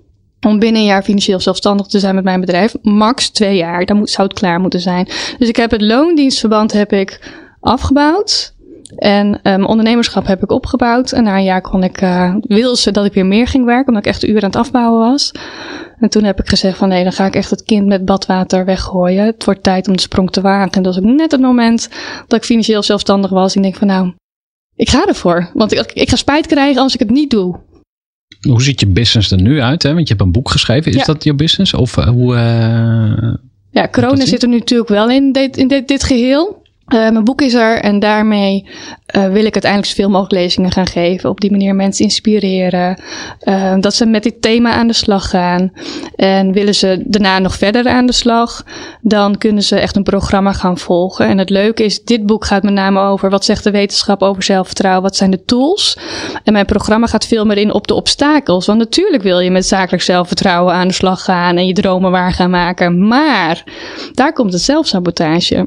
om 0.47 0.59
binnen 0.59 0.81
een 0.81 0.87
jaar 0.87 1.03
financieel 1.03 1.41
zelfstandig 1.41 1.87
te 1.87 1.99
zijn 1.99 2.15
met 2.15 2.25
mijn 2.25 2.41
bedrijf. 2.41 2.75
Max 2.83 3.29
twee 3.29 3.57
jaar, 3.57 3.85
dan 3.85 3.97
moet, 3.97 4.11
zou 4.11 4.29
het 4.29 4.39
klaar 4.39 4.61
moeten 4.61 4.81
zijn. 4.81 5.09
Dus 5.39 5.49
ik 5.49 5.57
heb 5.57 5.71
het 5.71 5.83
loondienstverband 5.83 6.73
heb 6.73 6.93
ik 6.93 7.33
afgebouwd. 7.61 8.55
En 8.97 9.41
mijn 9.43 9.67
ondernemerschap 9.67 10.27
heb 10.27 10.43
ik 10.43 10.51
opgebouwd. 10.51 11.13
En 11.13 11.23
na 11.23 11.37
een 11.37 11.45
jaar 11.45 11.61
kon 11.61 11.83
ik, 11.83 12.03
uh, 12.03 12.35
wilde 12.41 12.77
ze 12.77 12.91
dat 12.91 13.05
ik 13.05 13.13
weer 13.13 13.27
meer 13.27 13.47
ging 13.47 13.65
werken, 13.65 13.89
omdat 13.89 14.07
ik 14.07 14.13
echt 14.13 14.25
uren 14.25 14.43
aan 14.43 14.49
het 14.49 14.57
afbouwen 14.57 14.99
was. 14.99 15.33
En 15.99 16.09
toen 16.09 16.25
heb 16.25 16.41
ik 16.41 16.49
gezegd 16.49 16.79
van 16.79 16.89
nee, 16.89 17.03
dan 17.03 17.13
ga 17.13 17.27
ik 17.27 17.35
echt 17.35 17.51
het 17.51 17.63
kind 17.63 17.87
met 17.87 18.05
badwater 18.05 18.65
weggooien. 18.65 19.25
Het 19.25 19.45
wordt 19.45 19.63
tijd 19.63 19.89
om 19.89 19.97
de 19.97 20.03
sprong 20.03 20.31
te 20.31 20.41
wagen. 20.41 20.73
En 20.73 20.83
dat 20.83 20.95
was 20.95 21.05
ook 21.05 21.11
net 21.11 21.31
het 21.31 21.41
moment 21.41 21.89
dat 22.27 22.39
ik 22.39 22.45
financieel 22.45 22.83
zelfstandig 22.83 23.31
was. 23.31 23.57
Ik 23.57 23.63
denk 23.63 23.77
van 23.77 23.87
nou, 23.87 24.13
ik 24.75 24.89
ga 24.89 25.07
ervoor. 25.07 25.51
Want 25.55 25.73
ik, 25.73 25.93
ik 25.93 26.09
ga 26.09 26.17
spijt 26.17 26.47
krijgen 26.47 26.83
als 26.83 26.95
ik 26.95 27.01
het 27.01 27.11
niet 27.11 27.31
doe. 27.31 27.59
Hoe 28.41 28.63
ziet 28.63 28.81
je 28.81 28.87
business 28.87 29.31
er 29.31 29.43
nu 29.43 29.61
uit? 29.61 29.83
Hè? 29.83 29.95
Want 29.95 30.09
je 30.09 30.15
hebt 30.15 30.27
een 30.27 30.33
boek 30.33 30.51
geschreven. 30.51 30.93
Is 30.93 30.99
ja. 30.99 31.05
dat 31.05 31.25
je 31.25 31.35
business? 31.35 31.75
Of 31.75 31.97
uh, 31.97 32.09
hoe... 32.09 32.35
Uh, 32.35 33.35
ja, 33.71 33.89
corona 33.89 34.27
zit 34.27 34.43
er 34.43 34.49
nu 34.49 34.59
natuurlijk 34.59 34.89
wel 34.89 35.11
in 35.11 35.33
dit, 35.33 35.57
in 35.57 35.69
dit, 35.69 35.89
dit 35.89 36.03
geheel. 36.03 36.63
Uh, 36.95 36.99
mijn 37.11 37.25
boek 37.25 37.41
is 37.41 37.55
er 37.55 37.81
en 37.81 37.99
daarmee 37.99 38.69
uh, 39.17 39.27
wil 39.27 39.45
ik 39.45 39.53
uiteindelijk 39.53 39.93
zoveel 39.93 40.11
mogelijk 40.11 40.33
lezingen 40.33 40.71
gaan 40.71 40.87
geven. 40.87 41.31
Op 41.31 41.41
die 41.41 41.51
manier 41.51 41.75
mensen 41.75 42.05
inspireren. 42.05 43.01
Uh, 43.43 43.75
dat 43.81 43.95
ze 43.95 44.07
met 44.07 44.23
dit 44.23 44.43
thema 44.43 44.73
aan 44.73 44.87
de 44.87 44.93
slag 44.93 45.29
gaan. 45.31 45.73
En 46.17 46.53
willen 46.53 46.75
ze 46.75 47.03
daarna 47.05 47.39
nog 47.39 47.57
verder 47.57 47.89
aan 47.89 48.07
de 48.07 48.13
slag, 48.13 48.65
dan 49.01 49.39
kunnen 49.39 49.63
ze 49.63 49.79
echt 49.79 49.97
een 49.97 50.03
programma 50.03 50.53
gaan 50.53 50.79
volgen. 50.79 51.27
En 51.27 51.39
het 51.39 51.51
leuke 51.51 51.85
is, 51.85 52.05
dit 52.05 52.27
boek 52.27 52.45
gaat 52.45 52.63
met 52.63 52.73
name 52.73 53.01
over 53.01 53.31
wat 53.31 53.45
zegt 53.45 53.65
de 53.65 53.71
wetenschap 53.71 54.23
over 54.23 54.43
zelfvertrouwen, 54.43 55.03
wat 55.03 55.17
zijn 55.17 55.31
de 55.31 55.45
tools. 55.45 55.99
En 56.45 56.53
mijn 56.53 56.67
programma 56.67 57.07
gaat 57.07 57.27
veel 57.27 57.45
meer 57.45 57.59
in 57.59 57.73
op 57.73 57.87
de 57.87 57.95
obstakels. 57.95 58.67
Want 58.67 58.79
natuurlijk 58.79 59.23
wil 59.23 59.39
je 59.39 59.51
met 59.51 59.67
zakelijk 59.67 60.03
zelfvertrouwen 60.03 60.75
aan 60.75 60.89
de 60.89 60.95
slag 60.95 61.25
gaan 61.25 61.57
en 61.57 61.67
je 61.67 61.73
dromen 61.73 62.11
waar 62.11 62.33
gaan 62.33 62.51
maken. 62.51 63.07
Maar 63.09 63.65
daar 64.13 64.33
komt 64.33 64.53
het 64.53 64.63
zelfsabotage 64.63 65.67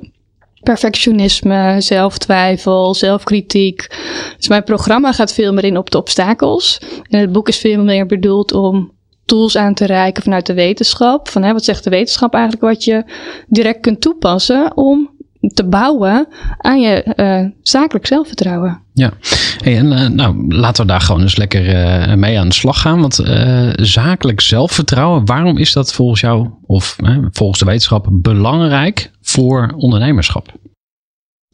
perfectionisme, 0.63 1.75
zelftwijfel, 1.77 2.93
zelfkritiek. 2.93 3.87
Dus 4.37 4.47
mijn 4.47 4.63
programma 4.63 5.11
gaat 5.11 5.33
veel 5.33 5.53
meer 5.53 5.63
in 5.63 5.77
op 5.77 5.89
de 5.89 5.97
obstakels. 5.97 6.81
En 7.09 7.19
het 7.19 7.31
boek 7.31 7.47
is 7.47 7.57
veel 7.57 7.83
meer 7.83 8.05
bedoeld 8.05 8.53
om 8.53 8.91
tools 9.25 9.57
aan 9.57 9.73
te 9.73 9.85
reiken 9.85 10.23
vanuit 10.23 10.45
de 10.45 10.53
wetenschap. 10.53 11.29
Van 11.29 11.43
hè, 11.43 11.53
wat 11.53 11.63
zegt 11.63 11.83
de 11.83 11.89
wetenschap 11.89 12.33
eigenlijk 12.33 12.63
wat 12.63 12.83
je 12.83 13.03
direct 13.47 13.79
kunt 13.79 14.01
toepassen 14.01 14.77
om 14.77 15.17
te 15.53 15.65
bouwen 15.65 16.27
aan 16.57 16.81
je 16.81 17.13
uh, 17.15 17.51
zakelijk 17.61 18.05
zelfvertrouwen. 18.05 18.81
Ja, 18.93 19.11
en 19.63 19.85
uh, 19.91 20.07
nou 20.07 20.55
laten 20.55 20.85
we 20.85 20.91
daar 20.91 21.01
gewoon 21.01 21.21
eens 21.21 21.35
lekker 21.35 21.65
uh, 22.09 22.13
mee 22.13 22.39
aan 22.39 22.47
de 22.47 22.53
slag 22.53 22.81
gaan. 22.81 23.01
Want 23.01 23.19
zakelijk 23.75 24.41
zelfvertrouwen, 24.41 25.25
waarom 25.25 25.57
is 25.57 25.73
dat 25.73 25.93
volgens 25.93 26.21
jou 26.21 26.49
of 26.65 26.95
volgens 27.31 27.59
de 27.59 27.65
wetenschap 27.65 28.07
belangrijk 28.11 29.11
voor 29.39 29.73
ondernemerschap? 29.77 30.53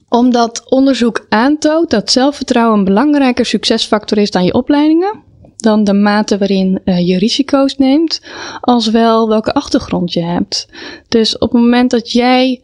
Omdat 0.09 0.69
onderzoek 0.69 1.25
aantoont 1.29 1.89
dat 1.89 2.11
zelfvertrouwen 2.11 2.79
een 2.79 2.85
belangrijker 2.85 3.45
succesfactor 3.45 4.17
is 4.17 4.31
dan 4.31 4.43
je 4.43 4.53
opleidingen 4.53 5.23
dan 5.55 5.83
de 5.83 5.93
mate 5.93 6.37
waarin 6.37 6.81
uh, 6.85 7.07
je 7.07 7.17
risico's 7.17 7.77
neemt, 7.77 8.21
als 8.61 8.89
wel 8.89 9.27
welke 9.27 9.53
achtergrond 9.53 10.13
je 10.13 10.23
hebt. 10.23 10.67
Dus 11.07 11.37
op 11.37 11.51
het 11.51 11.61
moment 11.61 11.91
dat 11.91 12.11
jij 12.11 12.61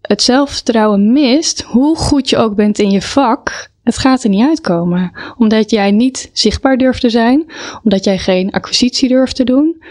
het 0.00 0.22
zelfvertrouwen 0.22 1.12
mist, 1.12 1.62
hoe 1.62 1.96
goed 1.96 2.30
je 2.30 2.36
ook 2.36 2.54
bent 2.54 2.78
in 2.78 2.90
je 2.90 3.02
vak, 3.02 3.70
het 3.82 3.98
gaat 3.98 4.22
er 4.22 4.30
niet 4.30 4.46
uitkomen. 4.46 5.12
Omdat 5.38 5.70
jij 5.70 5.90
niet 5.90 6.30
zichtbaar 6.32 6.76
durft 6.76 7.00
te 7.00 7.10
zijn, 7.10 7.46
omdat 7.82 8.04
jij 8.04 8.18
geen 8.18 8.50
acquisitie 8.50 9.08
durft 9.08 9.36
te 9.36 9.44
doen. 9.44 9.82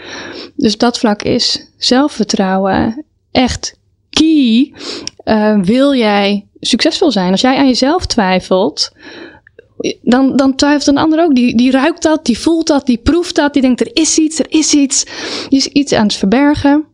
Dus 0.56 0.76
dat 0.76 0.98
vlak 0.98 1.22
is 1.22 1.70
zelfvertrouwen 1.76 3.04
echt 3.30 3.78
key. 4.14 4.72
Uh, 5.24 5.60
wil 5.62 5.94
jij 5.94 6.46
succesvol 6.60 7.10
zijn? 7.10 7.30
Als 7.30 7.40
jij 7.40 7.56
aan 7.56 7.66
jezelf 7.66 8.06
twijfelt, 8.06 8.92
dan, 10.02 10.36
dan 10.36 10.54
twijfelt 10.54 10.86
een 10.86 11.02
ander 11.02 11.22
ook. 11.24 11.34
Die, 11.34 11.56
die 11.56 11.70
ruikt 11.70 12.02
dat, 12.02 12.24
die 12.24 12.38
voelt 12.38 12.66
dat, 12.66 12.86
die 12.86 12.98
proeft 12.98 13.34
dat, 13.34 13.52
die 13.52 13.62
denkt 13.62 13.80
er 13.80 13.90
is 13.92 14.18
iets, 14.18 14.38
er 14.38 14.46
is 14.48 14.74
iets. 14.74 15.04
Die 15.48 15.58
is 15.58 15.66
iets 15.66 15.92
aan 15.92 16.06
het 16.06 16.14
verbergen. 16.14 16.84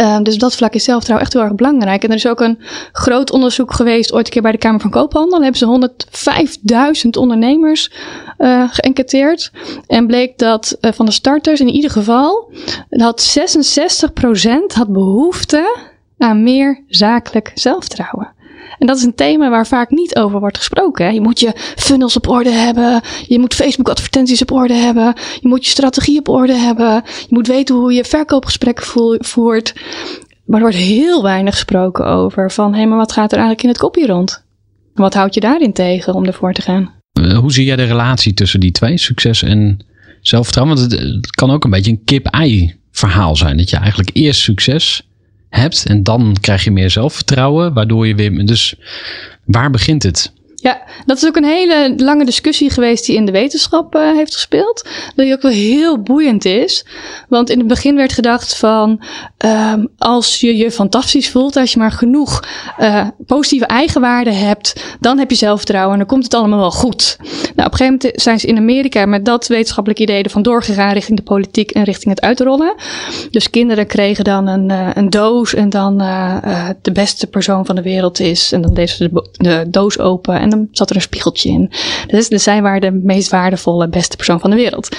Uh, 0.00 0.18
dus 0.22 0.38
dat 0.38 0.54
vlak 0.54 0.74
is 0.74 0.84
zelfvertrouwen 0.84 1.26
echt 1.26 1.36
heel 1.36 1.42
erg 1.42 1.54
belangrijk. 1.54 2.02
En 2.02 2.08
er 2.10 2.16
is 2.16 2.26
ook 2.26 2.40
een 2.40 2.58
groot 2.92 3.30
onderzoek 3.30 3.72
geweest, 3.72 4.12
ooit 4.12 4.26
een 4.26 4.32
keer 4.32 4.42
bij 4.42 4.52
de 4.52 4.58
Kamer 4.58 4.80
van 4.80 4.90
Koophandel. 4.90 5.40
Daar 5.40 5.52
hebben 5.52 5.90
ze 5.90 7.04
105.000 7.04 7.10
ondernemers 7.10 7.92
uh, 8.38 8.64
geënquêteerd. 8.70 9.52
En 9.86 10.06
bleek 10.06 10.38
dat 10.38 10.76
van 10.80 11.06
de 11.06 11.12
starters 11.12 11.60
in 11.60 11.68
ieder 11.68 11.90
geval, 11.90 12.52
dat 12.88 13.38
66% 13.38 14.74
had 14.74 14.92
behoefte 14.92 15.76
aan 16.18 16.42
meer 16.42 16.84
zakelijk 16.86 17.50
zelfvertrouwen. 17.54 18.36
En 18.78 18.86
dat 18.86 18.96
is 18.96 19.02
een 19.02 19.14
thema 19.14 19.50
waar 19.50 19.66
vaak 19.66 19.90
niet 19.90 20.16
over 20.16 20.40
wordt 20.40 20.56
gesproken. 20.56 21.04
Hè. 21.04 21.10
Je 21.10 21.20
moet 21.20 21.40
je 21.40 21.52
funnels 21.76 22.16
op 22.16 22.28
orde 22.28 22.50
hebben. 22.50 23.00
Je 23.26 23.38
moet 23.38 23.54
Facebook 23.54 23.88
advertenties 23.88 24.42
op 24.42 24.52
orde 24.52 24.74
hebben. 24.74 25.14
Je 25.40 25.48
moet 25.48 25.64
je 25.64 25.70
strategie 25.70 26.18
op 26.18 26.28
orde 26.28 26.54
hebben. 26.54 27.02
Je 27.04 27.26
moet 27.28 27.46
weten 27.46 27.74
hoe 27.74 27.92
je 27.92 28.04
verkoopgesprekken 28.04 28.86
voert. 29.18 29.72
Maar 30.44 30.56
er 30.56 30.62
wordt 30.62 30.76
heel 30.76 31.22
weinig 31.22 31.54
gesproken 31.54 32.06
over 32.06 32.50
van, 32.50 32.72
hé, 32.72 32.78
hey, 32.78 32.88
maar 32.88 32.98
wat 32.98 33.12
gaat 33.12 33.32
er 33.32 33.38
eigenlijk 33.38 33.62
in 33.62 33.68
het 33.68 33.78
kopje 33.78 34.06
rond? 34.06 34.44
Wat 34.94 35.14
houd 35.14 35.34
je 35.34 35.40
daarin 35.40 35.72
tegen 35.72 36.14
om 36.14 36.24
ervoor 36.24 36.52
te 36.52 36.62
gaan? 36.62 36.92
Hoe 37.40 37.52
zie 37.52 37.64
jij 37.64 37.76
de 37.76 37.84
relatie 37.84 38.34
tussen 38.34 38.60
die 38.60 38.70
twee, 38.70 38.98
succes 38.98 39.42
en 39.42 39.86
zelfvertrouwen? 40.20 40.76
Want 40.76 40.92
het, 40.92 41.00
het 41.00 41.30
kan 41.30 41.50
ook 41.50 41.64
een 41.64 41.70
beetje 41.70 41.90
een 41.90 42.04
kip-ei 42.04 42.76
verhaal 42.90 43.36
zijn. 43.36 43.56
Dat 43.56 43.70
je 43.70 43.76
eigenlijk 43.76 44.10
eerst 44.12 44.40
succes 44.40 45.07
hebt. 45.48 45.86
En 45.86 46.02
dan 46.02 46.36
krijg 46.40 46.64
je 46.64 46.70
meer 46.70 46.90
zelfvertrouwen, 46.90 47.72
waardoor 47.74 48.06
je 48.06 48.14
weer. 48.14 48.46
Dus 48.46 48.74
waar 49.44 49.70
begint 49.70 50.02
het? 50.02 50.32
Ja, 50.60 50.82
dat 51.06 51.16
is 51.16 51.26
ook 51.26 51.36
een 51.36 51.44
hele 51.44 51.94
lange 51.96 52.24
discussie 52.24 52.70
geweest 52.70 53.06
die 53.06 53.16
in 53.16 53.24
de 53.24 53.32
wetenschap 53.32 53.94
uh, 53.94 54.12
heeft 54.16 54.34
gespeeld. 54.34 54.88
Die 55.14 55.32
ook 55.32 55.42
wel 55.42 55.52
heel 55.52 56.02
boeiend 56.02 56.44
is. 56.44 56.84
Want 57.28 57.50
in 57.50 57.58
het 57.58 57.66
begin 57.66 57.96
werd 57.96 58.12
gedacht 58.12 58.56
van 58.56 59.00
um, 59.38 59.88
als 59.98 60.40
je 60.40 60.56
je 60.56 60.70
fantastisch 60.70 61.30
voelt, 61.30 61.56
als 61.56 61.72
je 61.72 61.78
maar 61.78 61.92
genoeg 61.92 62.44
uh, 62.78 63.06
positieve 63.26 63.66
eigenwaarden 63.66 64.38
hebt, 64.38 64.96
dan 65.00 65.18
heb 65.18 65.30
je 65.30 65.36
zelfvertrouwen 65.36 65.92
en 65.92 65.98
dan 65.98 66.08
komt 66.08 66.24
het 66.24 66.34
allemaal 66.34 66.58
wel 66.58 66.70
goed. 66.70 67.16
Nou, 67.20 67.32
op 67.40 67.56
een 67.56 67.62
gegeven 67.62 67.98
moment 68.02 68.22
zijn 68.22 68.40
ze 68.40 68.46
in 68.46 68.56
Amerika 68.56 69.06
met 69.06 69.24
dat 69.24 69.46
wetenschappelijk 69.46 70.00
idee 70.00 70.22
ervan 70.22 70.42
doorgegaan 70.42 70.92
richting 70.92 71.18
de 71.18 71.24
politiek 71.24 71.70
en 71.70 71.84
richting 71.84 72.14
het 72.14 72.24
uitrollen. 72.24 72.74
Dus 73.30 73.50
kinderen 73.50 73.86
kregen 73.86 74.24
dan 74.24 74.46
een, 74.46 74.70
uh, 74.70 74.88
een 74.94 75.10
doos 75.10 75.54
en 75.54 75.70
dan 75.70 75.98
de 76.82 76.92
beste 76.92 77.26
persoon 77.26 77.66
van 77.66 77.74
de 77.74 77.82
wereld 77.82 78.20
is. 78.20 78.52
En 78.52 78.60
dan 78.60 78.74
deden 78.74 78.94
ze 78.94 79.28
de, 79.32 79.64
doos 79.68 79.98
open 79.98 80.40
en 80.40 80.48
zat 80.72 80.90
er 80.90 80.96
een 80.96 81.02
spiegeltje 81.02 81.50
in. 81.50 81.70
Dus, 82.06 82.26
zij 82.26 82.62
waren 82.62 82.80
de 82.80 83.00
meest 83.02 83.30
waardevolle, 83.30 83.88
beste 83.88 84.16
persoon 84.16 84.40
van 84.40 84.50
de 84.50 84.56
wereld. 84.56 84.96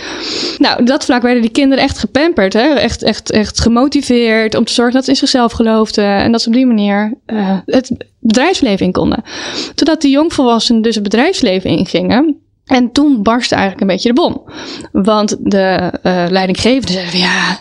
Nou, 0.57 0.85
dat 0.85 1.05
vlak 1.05 1.21
werden 1.21 1.41
die 1.41 1.51
kinderen 1.51 1.83
echt 1.83 1.97
gepamperd. 1.97 2.53
Hè? 2.53 2.73
Echt, 2.73 3.03
echt, 3.03 3.31
echt 3.31 3.61
gemotiveerd 3.61 4.55
om 4.55 4.65
te 4.65 4.73
zorgen 4.73 4.93
dat 4.93 5.03
ze 5.03 5.09
in 5.09 5.15
zichzelf 5.15 5.51
geloofden. 5.51 6.05
En 6.05 6.31
dat 6.31 6.41
ze 6.41 6.47
op 6.47 6.53
die 6.53 6.65
manier 6.65 7.13
uh, 7.27 7.57
het 7.65 7.91
bedrijfsleven 8.19 8.85
in 8.85 8.91
konden. 8.91 9.23
Totdat 9.75 10.01
die 10.01 10.11
jongvolwassenen 10.11 10.81
dus 10.81 10.95
het 10.95 11.03
bedrijfsleven 11.03 11.69
ingingen. 11.69 12.37
En 12.65 12.91
toen 12.91 13.23
barstte 13.23 13.55
eigenlijk 13.55 13.83
een 13.83 13.95
beetje 13.95 14.13
de 14.13 14.21
bom. 14.21 14.43
Want 14.91 15.37
de 15.39 15.93
uh, 16.03 16.25
leidinggevende 16.29 16.91
zeiden 16.91 17.19
ja, 17.19 17.59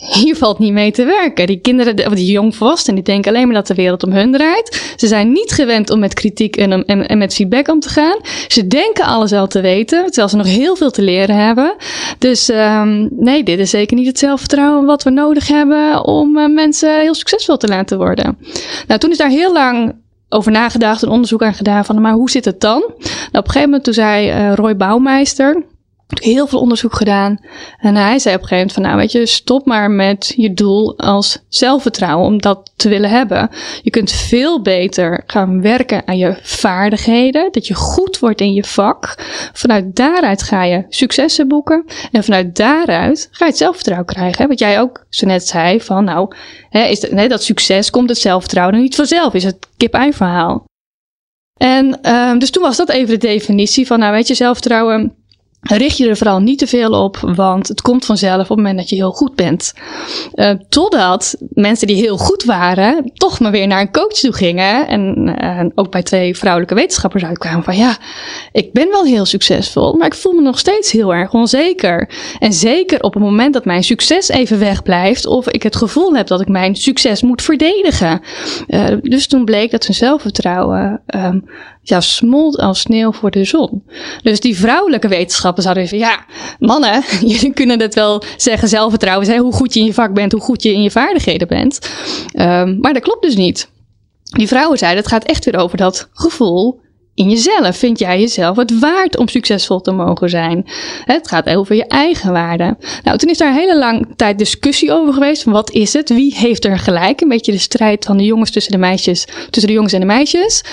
hier 0.00 0.36
valt 0.36 0.58
niet 0.58 0.72
mee 0.72 0.92
te 0.92 1.04
werken. 1.04 1.46
Die 1.46 1.60
kinderen, 1.60 2.14
die 2.14 2.32
jongvolwassenen, 2.32 2.94
die 2.94 3.12
denken 3.12 3.32
alleen 3.32 3.46
maar 3.46 3.54
dat 3.54 3.66
de 3.66 3.74
wereld 3.74 4.02
om 4.02 4.12
hun 4.12 4.32
draait. 4.32 4.94
Ze 4.96 5.06
zijn 5.06 5.32
niet 5.32 5.52
gewend 5.52 5.90
om 5.90 5.98
met 5.98 6.14
kritiek 6.14 6.56
en, 6.56 6.84
en, 6.84 7.08
en 7.08 7.18
met 7.18 7.34
feedback 7.34 7.68
om 7.68 7.80
te 7.80 7.88
gaan. 7.88 8.16
Ze 8.48 8.66
denken 8.66 9.04
alles 9.04 9.32
al 9.32 9.46
te 9.46 9.60
weten, 9.60 10.04
terwijl 10.04 10.28
ze 10.28 10.36
nog 10.36 10.46
heel 10.46 10.76
veel 10.76 10.90
te 10.90 11.02
leren 11.02 11.36
hebben. 11.36 11.74
Dus 12.18 12.48
um, 12.48 13.08
nee, 13.10 13.42
dit 13.42 13.58
is 13.58 13.70
zeker 13.70 13.96
niet 13.96 14.06
het 14.06 14.18
zelfvertrouwen 14.18 14.84
wat 14.86 15.02
we 15.02 15.10
nodig 15.10 15.48
hebben 15.48 16.04
om 16.04 16.36
uh, 16.36 16.48
mensen 16.48 17.00
heel 17.00 17.14
succesvol 17.14 17.56
te 17.56 17.68
laten 17.68 17.98
worden. 17.98 18.38
Nou, 18.86 19.00
toen 19.00 19.10
is 19.10 19.16
daar 19.16 19.30
heel 19.30 19.52
lang 19.52 19.94
over 20.28 20.52
nagedacht, 20.52 21.02
een 21.02 21.08
onderzoek 21.08 21.42
aan 21.42 21.54
gedaan 21.54 21.84
van, 21.84 22.00
maar 22.00 22.12
hoe 22.12 22.30
zit 22.30 22.44
het 22.44 22.60
dan? 22.60 22.80
Nou, 22.80 23.18
op 23.32 23.32
een 23.32 23.42
gegeven 23.44 23.62
moment 23.62 23.84
toen 23.84 23.94
zei 23.94 24.28
uh, 24.28 24.54
Roy 24.54 24.76
Bouwmeister, 24.76 25.62
heel 26.08 26.46
veel 26.46 26.60
onderzoek 26.60 26.94
gedaan. 26.94 27.38
En 27.78 27.94
hij 27.94 28.18
zei 28.18 28.34
op 28.34 28.42
een 28.42 28.48
gegeven 28.48 28.56
moment 28.56 28.72
van, 28.72 28.82
nou 28.82 28.96
weet 28.96 29.12
je, 29.12 29.26
stop 29.26 29.66
maar 29.66 29.90
met 29.90 30.32
je 30.36 30.54
doel 30.54 30.98
als 30.98 31.38
zelfvertrouwen 31.48 32.26
om 32.26 32.40
dat 32.40 32.72
te 32.76 32.88
willen 32.88 33.10
hebben. 33.10 33.50
Je 33.82 33.90
kunt 33.90 34.12
veel 34.12 34.62
beter 34.62 35.22
gaan 35.26 35.62
werken 35.62 36.02
aan 36.06 36.18
je 36.18 36.36
vaardigheden, 36.42 37.52
dat 37.52 37.66
je 37.66 37.74
goed 37.74 38.18
wordt 38.18 38.40
in 38.40 38.52
je 38.52 38.64
vak. 38.64 39.14
Vanuit 39.52 39.96
daaruit 39.96 40.42
ga 40.42 40.64
je 40.64 40.84
successen 40.88 41.48
boeken 41.48 41.84
en 42.12 42.24
vanuit 42.24 42.56
daaruit 42.56 43.28
ga 43.30 43.44
je 43.44 43.50
het 43.50 43.60
zelfvertrouwen 43.60 44.06
krijgen. 44.06 44.48
Wat 44.48 44.58
jij 44.58 44.80
ook 44.80 45.06
zo 45.08 45.26
net 45.26 45.46
zei 45.46 45.80
van, 45.80 46.04
nou, 46.04 46.34
hè, 46.70 46.84
is 46.84 47.00
nee, 47.10 47.28
dat 47.28 47.42
succes 47.42 47.90
komt 47.90 48.08
het 48.08 48.18
zelfvertrouwen 48.18 48.80
niet 48.80 48.94
vanzelf, 48.94 49.34
is 49.34 49.44
het 49.44 49.66
kip-ei 49.76 50.12
verhaal. 50.12 50.64
En 51.56 52.14
um, 52.14 52.38
dus 52.38 52.50
toen 52.50 52.62
was 52.62 52.76
dat 52.76 52.88
even 52.88 53.08
de 53.08 53.26
definitie 53.26 53.86
van, 53.86 53.98
nou 53.98 54.12
weet 54.12 54.28
je, 54.28 54.34
zelfvertrouwen 54.34 55.17
richt 55.60 55.96
je 55.96 56.08
er 56.08 56.16
vooral 56.16 56.40
niet 56.40 56.58
te 56.58 56.66
veel 56.66 56.90
op, 56.90 57.16
want 57.16 57.68
het 57.68 57.80
komt 57.80 58.04
vanzelf 58.04 58.42
op 58.42 58.48
het 58.48 58.56
moment 58.56 58.76
dat 58.76 58.88
je 58.88 58.96
heel 58.96 59.12
goed 59.12 59.34
bent. 59.34 59.74
Uh, 60.34 60.50
totdat 60.68 61.36
mensen 61.48 61.86
die 61.86 61.96
heel 61.96 62.16
goed 62.16 62.44
waren, 62.44 63.10
toch 63.14 63.40
maar 63.40 63.50
weer 63.50 63.66
naar 63.66 63.80
een 63.80 63.92
coach 63.92 64.12
toe 64.12 64.32
gingen. 64.32 64.88
En 64.88 65.34
uh, 65.42 65.64
ook 65.74 65.90
bij 65.90 66.02
twee 66.02 66.36
vrouwelijke 66.36 66.74
wetenschappers 66.74 67.24
uitkwamen 67.24 67.64
van 67.64 67.76
ja, 67.76 67.96
ik 68.52 68.72
ben 68.72 68.88
wel 68.88 69.04
heel 69.04 69.24
succesvol, 69.24 69.92
maar 69.92 70.06
ik 70.06 70.14
voel 70.14 70.32
me 70.32 70.40
nog 70.40 70.58
steeds 70.58 70.92
heel 70.92 71.14
erg 71.14 71.32
onzeker. 71.32 72.10
En 72.38 72.52
zeker 72.52 73.02
op 73.02 73.14
het 73.14 73.22
moment 73.22 73.54
dat 73.54 73.64
mijn 73.64 73.82
succes 73.82 74.28
even 74.28 74.58
wegblijft, 74.58 75.26
of 75.26 75.48
ik 75.48 75.62
het 75.62 75.76
gevoel 75.76 76.14
heb 76.14 76.26
dat 76.26 76.40
ik 76.40 76.48
mijn 76.48 76.76
succes 76.76 77.22
moet 77.22 77.42
verdedigen. 77.42 78.20
Uh, 78.68 78.84
dus 79.02 79.26
toen 79.26 79.44
bleek 79.44 79.70
dat 79.70 79.86
hun 79.86 79.94
zelfvertrouwen 79.94 81.02
um, 81.06 81.44
ja, 81.88 82.00
smolt 82.00 82.58
als 82.58 82.80
sneeuw 82.80 83.12
voor 83.12 83.30
de 83.30 83.44
zon. 83.44 83.82
Dus 84.22 84.40
die 84.40 84.58
vrouwelijke 84.58 85.08
wetenschappers 85.08 85.64
zouden 85.64 85.84
even, 85.84 85.98
ja, 85.98 86.24
mannen, 86.58 87.02
jullie 87.32 87.52
kunnen 87.52 87.80
het 87.80 87.94
wel 87.94 88.22
zeggen, 88.36 88.68
zelfvertrouwen 88.68 89.26
zijn, 89.26 89.40
hoe 89.40 89.52
goed 89.52 89.74
je 89.74 89.80
in 89.80 89.86
je 89.86 89.94
vak 89.94 90.14
bent, 90.14 90.32
hoe 90.32 90.40
goed 90.40 90.62
je 90.62 90.72
in 90.72 90.82
je 90.82 90.90
vaardigheden 90.90 91.48
bent. 91.48 91.90
Um, 92.34 92.78
maar 92.80 92.92
dat 92.92 93.02
klopt 93.02 93.22
dus 93.22 93.36
niet. 93.36 93.70
Die 94.22 94.48
vrouwen 94.48 94.78
zeiden, 94.78 95.02
het 95.02 95.12
gaat 95.12 95.24
echt 95.24 95.44
weer 95.44 95.56
over 95.56 95.76
dat 95.76 96.08
gevoel 96.12 96.80
in 97.18 97.30
jezelf. 97.30 97.76
Vind 97.76 97.98
jij 97.98 98.20
jezelf 98.20 98.56
het 98.56 98.78
waard 98.78 99.16
om 99.16 99.28
succesvol 99.28 99.80
te 99.80 99.92
mogen 99.92 100.30
zijn? 100.30 100.64
Het 101.04 101.28
gaat 101.28 101.48
over 101.48 101.74
je 101.74 101.86
eigen 101.86 102.32
waarde. 102.32 102.76
Nou, 103.02 103.18
toen 103.18 103.30
is 103.30 103.38
daar 103.38 103.48
een 103.48 103.58
hele 103.58 103.78
lange 103.78 104.06
tijd 104.16 104.38
discussie 104.38 104.92
over 104.92 105.12
geweest. 105.12 105.44
Wat 105.44 105.70
is 105.70 105.92
het? 105.92 106.08
Wie 106.08 106.34
heeft 106.34 106.64
er 106.64 106.78
gelijk? 106.78 107.20
Een 107.20 107.28
beetje 107.28 107.52
de 107.52 107.58
strijd 107.58 108.04
van 108.04 108.16
de 108.16 108.24
jongens 108.24 108.50
tussen 108.50 108.72
de 108.72 108.78
meisjes, 108.78 109.24
tussen 109.24 109.66
de 109.66 109.72
jongens 109.72 109.92
en 109.92 110.00
de 110.00 110.06
meisjes. 110.06 110.64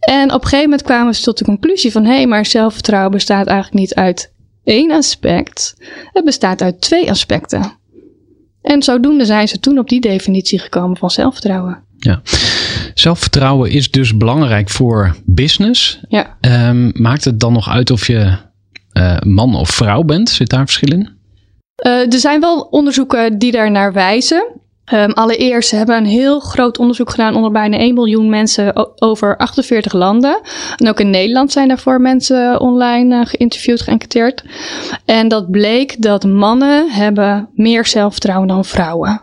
En 0.00 0.24
op 0.24 0.42
een 0.42 0.48
gegeven 0.48 0.70
moment 0.70 0.82
kwamen 0.82 1.14
ze 1.14 1.22
tot 1.22 1.38
de 1.38 1.44
conclusie 1.44 1.92
van 1.92 2.04
hé, 2.04 2.14
hey, 2.14 2.26
maar 2.26 2.46
zelfvertrouwen 2.46 3.10
bestaat 3.10 3.46
eigenlijk 3.46 3.78
niet 3.78 3.94
uit 3.94 4.32
één 4.64 4.90
aspect. 4.90 5.74
Het 6.12 6.24
bestaat 6.24 6.62
uit 6.62 6.80
twee 6.80 7.10
aspecten. 7.10 7.72
En 8.62 8.82
zodoende 8.82 9.24
zijn 9.24 9.48
ze 9.48 9.60
toen 9.60 9.78
op 9.78 9.88
die 9.88 10.00
definitie 10.00 10.58
gekomen 10.58 10.96
van 10.96 11.10
zelfvertrouwen. 11.10 11.84
Ja. 11.98 12.20
Zelfvertrouwen 12.94 13.70
is 13.70 13.90
dus 13.90 14.16
belangrijk 14.16 14.70
voor 14.70 15.16
business. 15.24 16.00
Ja. 16.08 16.36
Um, 16.68 16.90
maakt 16.94 17.24
het 17.24 17.40
dan 17.40 17.52
nog 17.52 17.68
uit 17.68 17.90
of 17.90 18.06
je 18.06 18.36
uh, 18.98 19.16
man 19.20 19.54
of 19.56 19.68
vrouw 19.68 20.02
bent? 20.02 20.30
Zit 20.30 20.50
daar 20.50 20.64
verschil 20.64 20.92
in? 20.92 21.08
Uh, 21.86 22.12
er 22.12 22.18
zijn 22.18 22.40
wel 22.40 22.60
onderzoeken 22.60 23.38
die 23.38 23.52
daar 23.52 23.70
naar 23.70 23.92
wijzen. 23.92 24.62
Um, 24.92 25.12
allereerst 25.12 25.70
hebben 25.70 25.96
een 25.96 26.06
heel 26.06 26.40
groot 26.40 26.78
onderzoek 26.78 27.10
gedaan 27.10 27.34
onder 27.34 27.50
bijna 27.50 27.76
1 27.76 27.94
miljoen 27.94 28.28
mensen 28.28 29.00
over 29.02 29.36
48 29.36 29.92
landen. 29.92 30.40
En 30.76 30.88
ook 30.88 31.00
in 31.00 31.10
Nederland 31.10 31.52
zijn 31.52 31.68
daarvoor 31.68 32.00
mensen 32.00 32.60
online 32.60 33.16
uh, 33.20 33.26
geïnterviewd, 33.26 33.80
geënquêteerd. 33.80 34.44
En 35.04 35.28
dat 35.28 35.50
bleek 35.50 36.02
dat 36.02 36.24
mannen 36.24 36.90
hebben 36.90 37.48
meer 37.54 37.86
zelfvertrouwen 37.86 38.48
dan 38.48 38.64
vrouwen. 38.64 39.20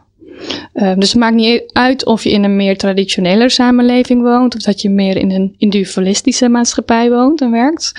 Uh, 0.73 0.93
dus 0.95 1.09
het 1.09 1.19
maakt 1.19 1.35
niet 1.35 1.63
uit 1.71 2.05
of 2.05 2.23
je 2.23 2.31
in 2.31 2.43
een 2.43 2.55
meer 2.55 2.77
traditionele 2.77 3.49
samenleving 3.49 4.21
woont, 4.21 4.55
of 4.55 4.61
dat 4.61 4.81
je 4.81 4.89
meer 4.89 5.17
in 5.17 5.31
een 5.31 5.55
individualistische 5.57 6.49
maatschappij 6.49 7.09
woont 7.09 7.41
en 7.41 7.51
werkt. 7.51 7.91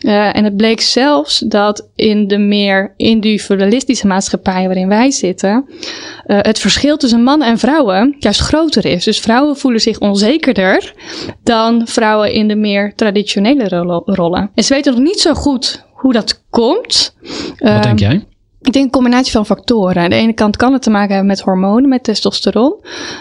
Uh, 0.00 0.36
en 0.36 0.44
het 0.44 0.56
bleek 0.56 0.80
zelfs 0.80 1.38
dat 1.38 1.88
in 1.94 2.28
de 2.28 2.38
meer 2.38 2.94
individualistische 2.96 4.06
maatschappij 4.06 4.66
waarin 4.66 4.88
wij 4.88 5.10
zitten, 5.10 5.64
uh, 5.68 6.38
het 6.40 6.58
verschil 6.58 6.96
tussen 6.96 7.22
mannen 7.22 7.48
en 7.48 7.58
vrouwen 7.58 8.16
juist 8.18 8.40
groter 8.40 8.84
is. 8.84 9.04
Dus 9.04 9.20
vrouwen 9.20 9.56
voelen 9.56 9.80
zich 9.80 9.98
onzekerder 9.98 10.94
dan 11.42 11.86
vrouwen 11.86 12.32
in 12.32 12.48
de 12.48 12.56
meer 12.56 12.94
traditionele 12.94 13.68
rollen. 14.04 14.50
En 14.54 14.64
ze 14.64 14.74
weten 14.74 14.92
nog 14.92 15.02
niet 15.02 15.20
zo 15.20 15.34
goed 15.34 15.84
hoe 15.92 16.12
dat 16.12 16.44
komt. 16.50 17.14
Wat 17.58 17.82
denk 17.82 17.98
jij? 17.98 18.24
Ik 18.62 18.72
denk 18.72 18.84
een 18.84 18.90
combinatie 18.90 19.32
van 19.32 19.46
factoren. 19.46 20.02
Aan 20.02 20.10
de 20.10 20.16
ene 20.16 20.32
kant 20.32 20.56
kan 20.56 20.72
het 20.72 20.82
te 20.82 20.90
maken 20.90 21.08
hebben 21.08 21.26
met 21.26 21.40
hormonen, 21.40 21.88
met 21.88 22.04
testosteron. 22.04 22.74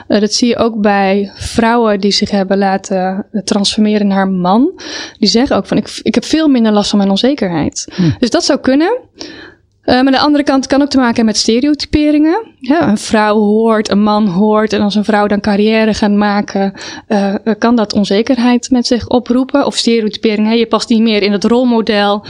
Uh, 0.07 0.19
dat 0.19 0.33
zie 0.33 0.47
je 0.47 0.57
ook 0.57 0.81
bij 0.81 1.31
vrouwen 1.35 1.99
die 1.99 2.11
zich 2.11 2.31
hebben 2.31 2.57
laten 2.57 3.25
transformeren 3.43 4.07
naar 4.07 4.27
man. 4.27 4.81
Die 5.19 5.29
zeggen 5.29 5.55
ook 5.55 5.65
van 5.65 5.77
ik, 5.77 5.99
ik 6.03 6.15
heb 6.15 6.25
veel 6.25 6.47
minder 6.47 6.71
last 6.71 6.89
van 6.89 6.97
mijn 6.97 7.09
onzekerheid. 7.09 7.87
Hm. 7.95 8.11
Dus 8.19 8.29
dat 8.29 8.43
zou 8.43 8.59
kunnen. 8.59 8.97
Uh, 9.85 10.01
maar 10.01 10.11
de 10.11 10.19
andere 10.19 10.43
kant 10.43 10.67
kan 10.67 10.81
ook 10.81 10.89
te 10.89 10.97
maken 10.97 11.15
hebben 11.15 11.33
met 11.33 11.37
stereotyperingen. 11.37 12.45
Ja, 12.59 12.87
een 12.87 12.97
vrouw 12.97 13.37
hoort, 13.37 13.89
een 13.89 14.03
man 14.03 14.27
hoort. 14.27 14.73
En 14.73 14.81
als 14.81 14.95
een 14.95 15.03
vrouw 15.03 15.27
dan 15.27 15.39
carrière 15.39 15.93
gaat 15.93 16.11
maken, 16.11 16.73
uh, 17.07 17.35
kan 17.57 17.75
dat 17.75 17.93
onzekerheid 17.93 18.69
met 18.71 18.87
zich 18.87 19.07
oproepen. 19.07 19.65
Of 19.65 19.75
stereotypering, 19.75 20.53
je 20.53 20.67
past 20.67 20.89
niet 20.89 21.01
meer 21.01 21.23
in 21.23 21.31
het 21.31 21.43
rolmodel. 21.43 22.25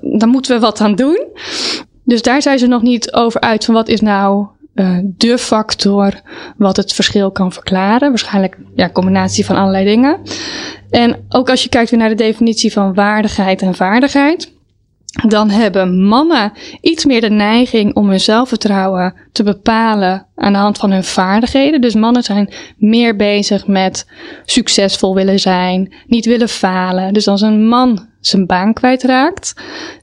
Dan 0.00 0.28
moeten 0.28 0.54
we 0.54 0.60
wat 0.60 0.80
aan 0.80 0.94
doen. 0.94 1.26
Dus 2.04 2.22
daar 2.22 2.42
zijn 2.42 2.58
ze 2.58 2.66
nog 2.66 2.82
niet 2.82 3.12
over 3.12 3.40
uit 3.40 3.64
van 3.64 3.74
wat 3.74 3.88
is 3.88 4.00
nou 4.00 4.46
uh, 4.74 4.98
de 5.02 5.38
factor 5.38 6.20
wat 6.56 6.76
het 6.76 6.92
verschil 6.92 7.30
kan 7.30 7.52
verklaren. 7.52 8.08
Waarschijnlijk 8.08 8.58
ja, 8.74 8.90
combinatie 8.90 9.44
van 9.44 9.56
allerlei 9.56 9.84
dingen. 9.84 10.20
En 10.90 11.24
ook 11.28 11.50
als 11.50 11.62
je 11.62 11.68
kijkt 11.68 11.90
weer 11.90 11.98
naar 11.98 12.08
de 12.08 12.14
definitie 12.14 12.72
van 12.72 12.94
waardigheid 12.94 13.62
en 13.62 13.74
vaardigheid. 13.74 14.52
Dan 15.28 15.50
hebben 15.50 16.02
mannen 16.02 16.52
iets 16.80 17.04
meer 17.04 17.20
de 17.20 17.30
neiging 17.30 17.94
om 17.94 18.08
hun 18.08 18.20
zelfvertrouwen 18.20 19.14
te 19.32 19.42
bepalen 19.42 20.26
aan 20.34 20.52
de 20.52 20.58
hand 20.58 20.78
van 20.78 20.90
hun 20.90 21.04
vaardigheden. 21.04 21.80
Dus 21.80 21.94
mannen 21.94 22.22
zijn 22.22 22.52
meer 22.76 23.16
bezig 23.16 23.66
met 23.66 24.06
succesvol 24.44 25.14
willen 25.14 25.38
zijn, 25.38 25.94
niet 26.06 26.26
willen 26.26 26.48
falen. 26.48 27.12
Dus 27.12 27.28
als 27.28 27.40
een 27.40 27.66
man 27.68 28.06
zijn 28.26 28.46
baan 28.46 28.72
kwijtraakt, 28.72 29.52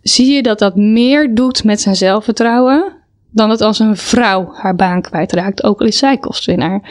zie 0.01 0.31
je 0.33 0.43
dat 0.43 0.59
dat 0.59 0.75
meer 0.75 1.35
doet 1.35 1.63
met 1.63 1.81
zijn 1.81 1.95
zelfvertrouwen 1.95 2.98
dan 3.31 3.49
het 3.49 3.61
als 3.61 3.79
een 3.79 3.97
vrouw 3.97 4.53
haar 4.53 4.75
baan 4.75 5.01
kwijtraakt, 5.01 5.63
ook 5.63 5.79
al 5.79 5.87
is 5.87 5.97
zij 5.97 6.17
kostwinnaar. 6.17 6.81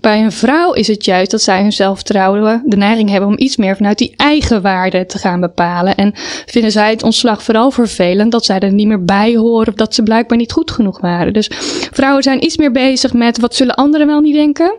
Bij 0.00 0.22
een 0.22 0.32
vrouw 0.32 0.72
is 0.72 0.86
het 0.86 1.04
juist 1.04 1.30
dat 1.30 1.42
zij 1.42 1.62
hun 1.62 1.72
zelfvertrouwen 1.72 2.62
de 2.64 2.76
neiging 2.76 3.10
hebben 3.10 3.28
om 3.28 3.38
iets 3.38 3.56
meer 3.56 3.76
vanuit 3.76 3.98
die 3.98 4.14
eigen 4.16 4.62
waarde 4.62 5.06
te 5.06 5.18
gaan 5.18 5.40
bepalen. 5.40 5.94
En 5.96 6.12
vinden 6.46 6.72
zij 6.72 6.90
het 6.90 7.02
ontslag 7.02 7.42
vooral 7.42 7.70
vervelend 7.70 8.32
dat 8.32 8.44
zij 8.44 8.58
er 8.58 8.72
niet 8.72 8.86
meer 8.86 9.04
bij 9.04 9.36
horen 9.36 9.68
of 9.68 9.74
dat 9.74 9.94
ze 9.94 10.02
blijkbaar 10.02 10.38
niet 10.38 10.52
goed 10.52 10.70
genoeg 10.70 11.00
waren. 11.00 11.32
Dus 11.32 11.50
vrouwen 11.92 12.22
zijn 12.22 12.44
iets 12.44 12.56
meer 12.56 12.72
bezig 12.72 13.12
met 13.12 13.40
wat 13.40 13.54
zullen 13.54 13.74
anderen 13.74 14.06
wel 14.06 14.20
niet 14.20 14.34
denken. 14.34 14.76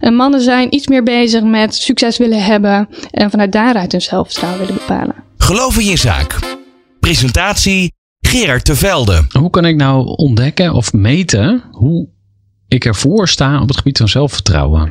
En 0.00 0.14
mannen 0.14 0.40
zijn 0.40 0.74
iets 0.74 0.86
meer 0.86 1.02
bezig 1.02 1.42
met 1.42 1.74
succes 1.74 2.18
willen 2.18 2.44
hebben 2.44 2.88
en 3.10 3.30
vanuit 3.30 3.52
daaruit 3.52 3.92
hun 3.92 4.02
zelfvertrouwen 4.02 4.60
willen 4.60 4.74
bepalen. 4.74 5.14
Geloof 5.36 5.78
in 5.78 5.86
je 5.86 5.96
zaak. 5.96 6.38
Presentatie 7.00 7.98
Gerard 8.30 8.66
de 8.66 8.74
Velde. 8.74 9.26
Hoe 9.38 9.50
kan 9.50 9.64
ik 9.64 9.76
nou 9.76 10.06
ontdekken 10.16 10.72
of 10.74 10.92
meten 10.92 11.62
hoe 11.70 12.08
ik 12.68 12.84
ervoor 12.84 13.28
sta 13.28 13.60
op 13.60 13.68
het 13.68 13.76
gebied 13.76 13.98
van 13.98 14.08
zelfvertrouwen? 14.08 14.88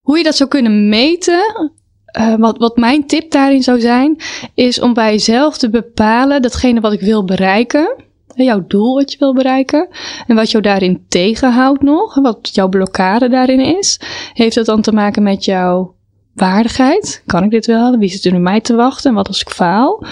Hoe 0.00 0.18
je 0.18 0.24
dat 0.24 0.36
zou 0.36 0.48
kunnen 0.48 0.88
meten, 0.88 1.70
uh, 2.18 2.34
wat, 2.34 2.58
wat 2.58 2.76
mijn 2.76 3.06
tip 3.06 3.30
daarin 3.30 3.62
zou 3.62 3.80
zijn, 3.80 4.16
is 4.54 4.80
om 4.80 4.94
bij 4.94 5.10
jezelf 5.10 5.58
te 5.58 5.70
bepalen 5.70 6.42
datgene 6.42 6.80
wat 6.80 6.92
ik 6.92 7.00
wil 7.00 7.24
bereiken. 7.24 7.94
Jouw 8.34 8.64
doel 8.66 8.94
wat 8.94 9.12
je 9.12 9.18
wil 9.18 9.34
bereiken. 9.34 9.88
En 10.26 10.36
wat 10.36 10.50
jou 10.50 10.62
daarin 10.62 11.04
tegenhoudt 11.08 11.82
nog. 11.82 12.14
Wat 12.14 12.48
jouw 12.52 12.68
blokkade 12.68 13.28
daarin 13.28 13.60
is. 13.60 14.00
Heeft 14.32 14.54
dat 14.54 14.66
dan 14.66 14.82
te 14.82 14.92
maken 14.92 15.22
met 15.22 15.44
jouw 15.44 15.94
waardigheid? 16.34 17.22
Kan 17.26 17.42
ik 17.42 17.50
dit 17.50 17.66
wel? 17.66 17.98
Wie 17.98 18.08
zit 18.08 18.24
er 18.24 18.32
nu 18.32 18.38
mij 18.38 18.60
te 18.60 18.74
wachten? 18.74 19.10
En 19.10 19.16
wat 19.16 19.28
als 19.28 19.40
ik 19.40 19.50
faal? 19.50 20.04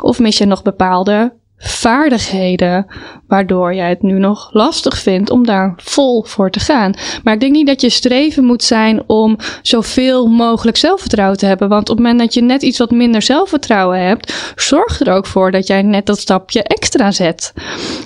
Of 0.00 0.18
mis 0.18 0.38
je 0.38 0.46
nog 0.46 0.62
bepaalde 0.62 1.38
vaardigheden, 1.62 2.86
waardoor 3.26 3.74
jij 3.74 3.88
het 3.88 4.02
nu 4.02 4.18
nog 4.18 4.50
lastig 4.52 4.98
vindt 4.98 5.30
om 5.30 5.46
daar 5.46 5.74
vol 5.76 6.22
voor 6.22 6.50
te 6.50 6.60
gaan. 6.60 6.94
Maar 7.24 7.34
ik 7.34 7.40
denk 7.40 7.52
niet 7.52 7.66
dat 7.66 7.80
je 7.80 7.90
streven 7.90 8.44
moet 8.44 8.62
zijn 8.62 9.02
om 9.06 9.36
zoveel 9.62 10.26
mogelijk 10.26 10.76
zelfvertrouwen 10.76 11.38
te 11.38 11.46
hebben. 11.46 11.68
Want 11.68 11.88
op 11.88 11.96
het 11.96 12.04
moment 12.04 12.18
dat 12.20 12.34
je 12.34 12.42
net 12.42 12.62
iets 12.62 12.78
wat 12.78 12.90
minder 12.90 13.22
zelfvertrouwen 13.22 14.00
hebt, 14.00 14.52
zorg 14.56 15.00
er 15.00 15.12
ook 15.12 15.26
voor 15.26 15.50
dat 15.50 15.66
jij 15.66 15.82
net 15.82 16.06
dat 16.06 16.18
stapje 16.18 16.62
extra 16.62 17.10
zet. 17.10 17.52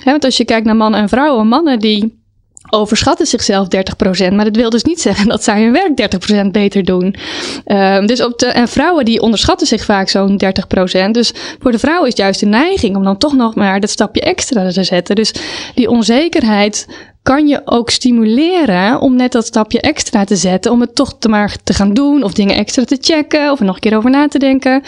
want 0.03 0.23
als 0.23 0.37
je 0.37 0.45
kijkt 0.45 0.65
naar 0.65 0.75
mannen 0.75 0.99
en 0.99 1.09
vrouwen, 1.09 1.47
mannen 1.47 1.79
die 1.79 2.23
overschatten 2.69 3.25
zichzelf 3.25 3.67
30%. 4.29 4.33
Maar 4.33 4.45
dat 4.45 4.55
wil 4.55 4.69
dus 4.69 4.83
niet 4.83 5.01
zeggen 5.01 5.27
dat 5.27 5.43
zij 5.43 5.61
hun 5.63 5.71
werk 5.71 6.15
30% 6.47 6.51
beter 6.51 6.83
doen. 6.83 7.15
Uh, 7.65 8.05
dus 8.05 8.23
op 8.23 8.39
de, 8.39 8.45
en 8.45 8.67
vrouwen 8.67 9.05
die 9.05 9.21
onderschatten 9.21 9.67
zich 9.67 9.83
vaak 9.85 10.09
zo'n 10.09 10.41
30%. 11.07 11.11
Dus 11.11 11.31
voor 11.59 11.71
de 11.71 11.79
vrouw 11.79 12.03
is 12.03 12.15
juist 12.15 12.39
de 12.39 12.45
neiging 12.45 12.95
om 12.95 13.03
dan 13.03 13.17
toch 13.17 13.33
nog 13.33 13.55
maar 13.55 13.79
dat 13.79 13.89
stapje 13.89 14.21
extra 14.21 14.71
te 14.71 14.83
zetten. 14.83 15.15
Dus 15.15 15.33
die 15.75 15.89
onzekerheid 15.89 16.87
kan 17.25 17.47
je 17.47 17.61
ook 17.65 17.89
stimuleren 17.89 18.99
om 18.99 19.15
net 19.15 19.31
dat 19.31 19.45
stapje 19.45 19.81
extra 19.81 20.23
te 20.23 20.35
zetten. 20.35 20.71
Om 20.71 20.81
het 20.81 20.95
toch 20.95 21.15
te 21.19 21.29
maar 21.29 21.55
te 21.63 21.73
gaan 21.73 21.93
doen. 21.93 22.23
Of 22.23 22.33
dingen 22.33 22.55
extra 22.55 22.83
te 22.83 22.97
checken. 23.01 23.51
Of 23.51 23.59
er 23.59 23.65
nog 23.65 23.75
een 23.75 23.81
keer 23.81 23.97
over 23.97 24.09
na 24.09 24.27
te 24.27 24.39
denken. 24.39 24.83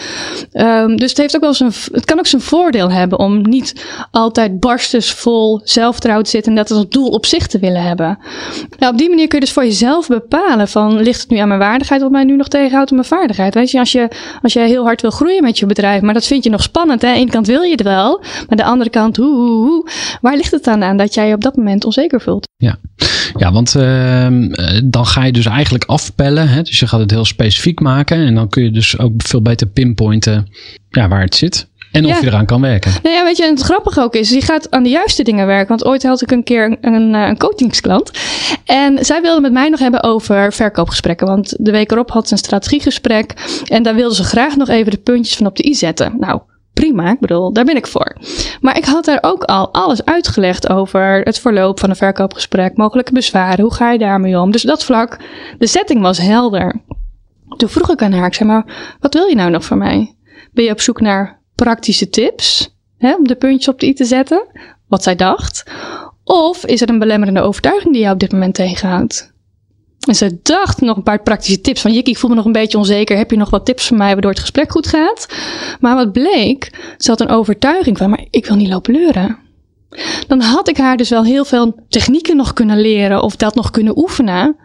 Um, 0.52 0.96
dus 0.96 1.08
het, 1.08 1.18
heeft 1.18 1.34
ook 1.36 1.40
wel 1.40 1.54
zijn, 1.54 1.72
het 1.92 2.04
kan 2.04 2.18
ook 2.18 2.26
zijn 2.26 2.42
voordeel 2.42 2.90
hebben 2.90 3.18
om 3.18 3.42
niet 3.42 3.84
altijd 4.10 4.60
barstensvol 4.60 5.60
zelfvertrouwen 5.64 6.24
te 6.24 6.30
zitten. 6.30 6.52
En 6.52 6.58
dat 6.58 6.70
als 6.70 6.88
doel 6.88 7.08
op 7.08 7.26
zich 7.26 7.46
te 7.46 7.58
willen 7.58 7.82
hebben. 7.82 8.18
Nou, 8.78 8.92
op 8.92 8.98
die 8.98 9.08
manier 9.08 9.28
kun 9.28 9.38
je 9.38 9.44
dus 9.44 9.54
voor 9.54 9.64
jezelf 9.64 10.06
bepalen 10.06 10.68
van 10.68 11.00
ligt 11.00 11.20
het 11.20 11.30
nu 11.30 11.36
aan 11.36 11.48
mijn 11.48 11.60
waardigheid 11.60 12.02
wat 12.02 12.10
mij 12.10 12.24
nu 12.24 12.36
nog 12.36 12.48
tegenhoudt 12.48 12.90
op 12.90 12.96
mijn 12.96 13.08
vaardigheid. 13.08 13.54
Weet 13.54 13.70
je, 13.70 13.78
als 13.78 13.92
je, 13.92 14.08
als 14.42 14.52
je 14.52 14.60
heel 14.60 14.84
hard 14.84 15.00
wil 15.00 15.10
groeien 15.10 15.42
met 15.42 15.58
je 15.58 15.66
bedrijf, 15.66 16.02
maar 16.02 16.14
dat 16.14 16.26
vind 16.26 16.44
je 16.44 16.50
nog 16.50 16.62
spannend. 16.62 17.02
Hè? 17.02 17.08
Aan 17.08 17.14
de 17.14 17.20
ene 17.20 17.30
kant 17.30 17.46
wil 17.46 17.62
je 17.62 17.70
het 17.70 17.82
wel, 17.82 18.20
maar 18.48 18.56
de 18.56 18.64
andere 18.64 18.90
kant, 18.90 19.16
hoe, 19.16 19.34
hoe, 19.34 19.66
hoe. 19.66 19.88
Waar 20.20 20.36
ligt 20.36 20.52
het 20.52 20.64
dan 20.64 20.82
aan 20.82 20.96
dat 20.96 21.14
jij 21.14 21.28
je 21.28 21.34
op 21.34 21.42
dat 21.42 21.56
moment 21.56 21.84
onzeker 21.84 22.20
ja, 22.56 22.78
ja 23.36 23.52
want 23.52 23.74
uh, 23.76 24.26
dan 24.84 25.06
ga 25.06 25.24
je 25.24 25.32
dus 25.32 25.46
eigenlijk 25.46 25.84
afpellen. 25.84 26.48
Hè? 26.48 26.62
Dus 26.62 26.78
je 26.78 26.86
gaat 26.86 27.00
het 27.00 27.10
heel 27.10 27.24
specifiek 27.24 27.80
maken. 27.80 28.16
En 28.16 28.34
dan 28.34 28.48
kun 28.48 28.62
je 28.62 28.70
dus 28.70 28.98
ook 28.98 29.12
veel 29.16 29.42
beter 29.42 29.66
pinpointen 29.66 30.46
ja, 30.90 31.08
waar 31.08 31.20
het 31.20 31.34
zit. 31.34 31.68
En 31.92 32.06
of 32.06 32.20
je 32.20 32.26
eraan 32.26 32.46
kan 32.46 32.60
werken. 32.60 32.92
Nou 33.02 33.14
ja, 33.14 33.24
weet 33.24 33.36
je, 33.36 33.44
en 33.44 33.50
het 33.50 33.62
grappige 33.62 34.00
ook 34.00 34.14
is, 34.14 34.30
je 34.30 34.40
gaat 34.40 34.70
aan 34.70 34.82
de 34.82 34.88
juiste 34.88 35.22
dingen 35.22 35.46
werken. 35.46 35.68
Want 35.68 35.84
ooit 35.84 36.02
had 36.02 36.22
ik 36.22 36.30
een 36.30 36.44
keer 36.44 36.64
een, 36.80 36.94
een, 36.94 37.14
een 37.14 37.38
coachingsklant. 37.38 38.10
En 38.64 39.04
zij 39.04 39.22
wilde 39.22 39.40
met 39.40 39.52
mij 39.52 39.68
nog 39.68 39.80
hebben 39.80 40.02
over 40.02 40.52
verkoopgesprekken. 40.52 41.26
Want 41.26 41.54
de 41.58 41.70
week 41.70 41.90
erop 41.90 42.10
had 42.10 42.26
ze 42.26 42.32
een 42.32 42.38
strategiegesprek. 42.38 43.34
En 43.64 43.82
daar 43.82 43.94
wilde 43.94 44.14
ze 44.14 44.24
graag 44.24 44.56
nog 44.56 44.68
even 44.68 44.90
de 44.90 44.98
puntjes 44.98 45.36
van 45.36 45.46
op 45.46 45.56
de 45.56 45.66
i 45.66 45.74
zetten. 45.74 46.14
Nou, 46.18 46.40
prima. 46.80 47.10
Ik 47.10 47.20
bedoel, 47.20 47.52
daar 47.52 47.64
ben 47.64 47.76
ik 47.76 47.86
voor. 47.86 48.16
Maar 48.60 48.76
ik 48.76 48.84
had 48.84 49.04
daar 49.04 49.18
ook 49.20 49.42
al 49.42 49.72
alles 49.72 50.04
uitgelegd 50.04 50.68
over 50.68 51.20
het 51.20 51.38
verloop 51.38 51.80
van 51.80 51.90
een 51.90 51.96
verkoopgesprek, 51.96 52.76
mogelijke 52.76 53.12
bezwaren, 53.12 53.64
hoe 53.64 53.74
ga 53.74 53.92
je 53.92 53.98
daarmee 53.98 54.38
om. 54.38 54.50
Dus 54.50 54.62
dat 54.62 54.84
vlak, 54.84 55.18
de 55.58 55.66
setting 55.66 56.00
was 56.00 56.18
helder. 56.18 56.80
Toen 57.56 57.68
vroeg 57.68 57.90
ik 57.90 58.02
aan 58.02 58.12
haar, 58.12 58.26
ik 58.26 58.34
zei 58.34 58.48
maar, 58.48 58.96
wat 59.00 59.14
wil 59.14 59.26
je 59.26 59.34
nou 59.34 59.50
nog 59.50 59.64
van 59.64 59.78
mij? 59.78 60.16
Ben 60.52 60.64
je 60.64 60.70
op 60.70 60.80
zoek 60.80 61.00
naar 61.00 61.40
praktische 61.54 62.08
tips 62.08 62.76
hè, 62.98 63.14
om 63.14 63.26
de 63.26 63.34
puntjes 63.34 63.68
op 63.68 63.80
de 63.80 63.86
i 63.86 63.94
te 63.94 64.04
zetten? 64.04 64.46
Wat 64.88 65.02
zij 65.02 65.16
dacht. 65.16 65.64
Of 66.24 66.66
is 66.66 66.80
er 66.80 66.88
een 66.88 66.98
belemmerende 66.98 67.40
overtuiging 67.40 67.92
die 67.92 68.02
jou 68.02 68.14
op 68.14 68.20
dit 68.20 68.32
moment 68.32 68.54
tegenhoudt? 68.54 69.32
En 70.08 70.14
ze 70.14 70.38
dacht 70.42 70.80
nog 70.80 70.96
een 70.96 71.02
paar 71.02 71.22
praktische 71.22 71.60
tips 71.60 71.80
van 71.80 71.92
Jikki, 71.92 72.10
ik 72.10 72.18
voel 72.18 72.30
me 72.30 72.36
nog 72.36 72.44
een 72.44 72.52
beetje 72.52 72.78
onzeker. 72.78 73.16
Heb 73.16 73.30
je 73.30 73.36
nog 73.36 73.50
wat 73.50 73.64
tips 73.64 73.86
voor 73.86 73.96
mij 73.96 74.12
waardoor 74.12 74.30
het 74.30 74.40
gesprek 74.40 74.70
goed 74.70 74.86
gaat? 74.86 75.26
Maar 75.80 75.94
wat 75.94 76.12
bleek, 76.12 76.94
ze 76.96 77.10
had 77.10 77.20
een 77.20 77.28
overtuiging 77.28 77.98
van, 77.98 78.10
maar 78.10 78.26
ik 78.30 78.46
wil 78.46 78.56
niet 78.56 78.68
lopen 78.68 78.94
leuren. 78.94 79.38
Dan 80.26 80.40
had 80.40 80.68
ik 80.68 80.76
haar 80.76 80.96
dus 80.96 81.08
wel 81.08 81.24
heel 81.24 81.44
veel 81.44 81.74
technieken 81.88 82.36
nog 82.36 82.52
kunnen 82.52 82.80
leren 82.80 83.22
of 83.22 83.36
dat 83.36 83.54
nog 83.54 83.70
kunnen 83.70 83.98
oefenen. 83.98 84.56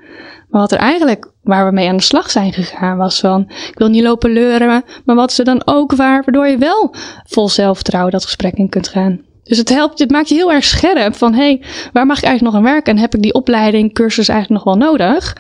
Maar 0.49 0.62
wat 0.62 0.71
er 0.71 0.77
eigenlijk, 0.77 1.32
waar 1.41 1.65
we 1.65 1.71
mee 1.71 1.89
aan 1.89 1.97
de 1.97 2.03
slag 2.03 2.32
zijn 2.32 2.53
gegaan, 2.53 2.97
was 2.97 3.19
van, 3.19 3.45
ik 3.49 3.77
wil 3.77 3.88
niet 3.88 4.03
lopen 4.03 4.32
leuren, 4.32 4.84
maar 5.06 5.15
wat 5.15 5.34
ze 5.34 5.43
dan 5.43 5.62
ook 5.65 5.95
waar, 5.95 6.23
waardoor 6.23 6.47
je 6.47 6.58
wel 6.58 6.95
vol 7.23 7.49
zelfvertrouwen 7.49 8.12
dat 8.12 8.25
gesprek 8.25 8.53
in 8.53 8.69
kunt 8.69 8.88
gaan. 8.88 9.21
Dus 9.43 9.58
het 9.58 9.69
helpt, 9.69 10.12
maakt 10.12 10.29
je 10.29 10.36
heel 10.36 10.51
erg 10.51 10.63
scherp 10.63 11.15
van, 11.15 11.34
hé, 11.34 11.39
hey, 11.39 11.62
waar 11.93 12.06
mag 12.06 12.17
ik 12.17 12.23
eigenlijk 12.23 12.56
nog 12.56 12.65
aan 12.65 12.73
werken? 12.73 12.93
En 12.93 13.01
heb 13.01 13.15
ik 13.15 13.21
die 13.21 13.34
opleiding, 13.34 13.93
cursus 13.93 14.27
eigenlijk 14.27 14.63
nog 14.63 14.75
wel 14.75 14.88
nodig? 14.89 15.38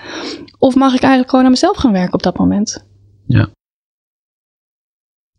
Of 0.59 0.75
mag 0.75 0.93
ik 0.93 1.01
eigenlijk 1.01 1.29
gewoon 1.29 1.45
aan 1.45 1.51
mezelf 1.51 1.77
gaan 1.77 1.91
werken 1.91 2.13
op 2.13 2.23
dat 2.23 2.37
moment? 2.37 2.85
Ja. 3.27 3.49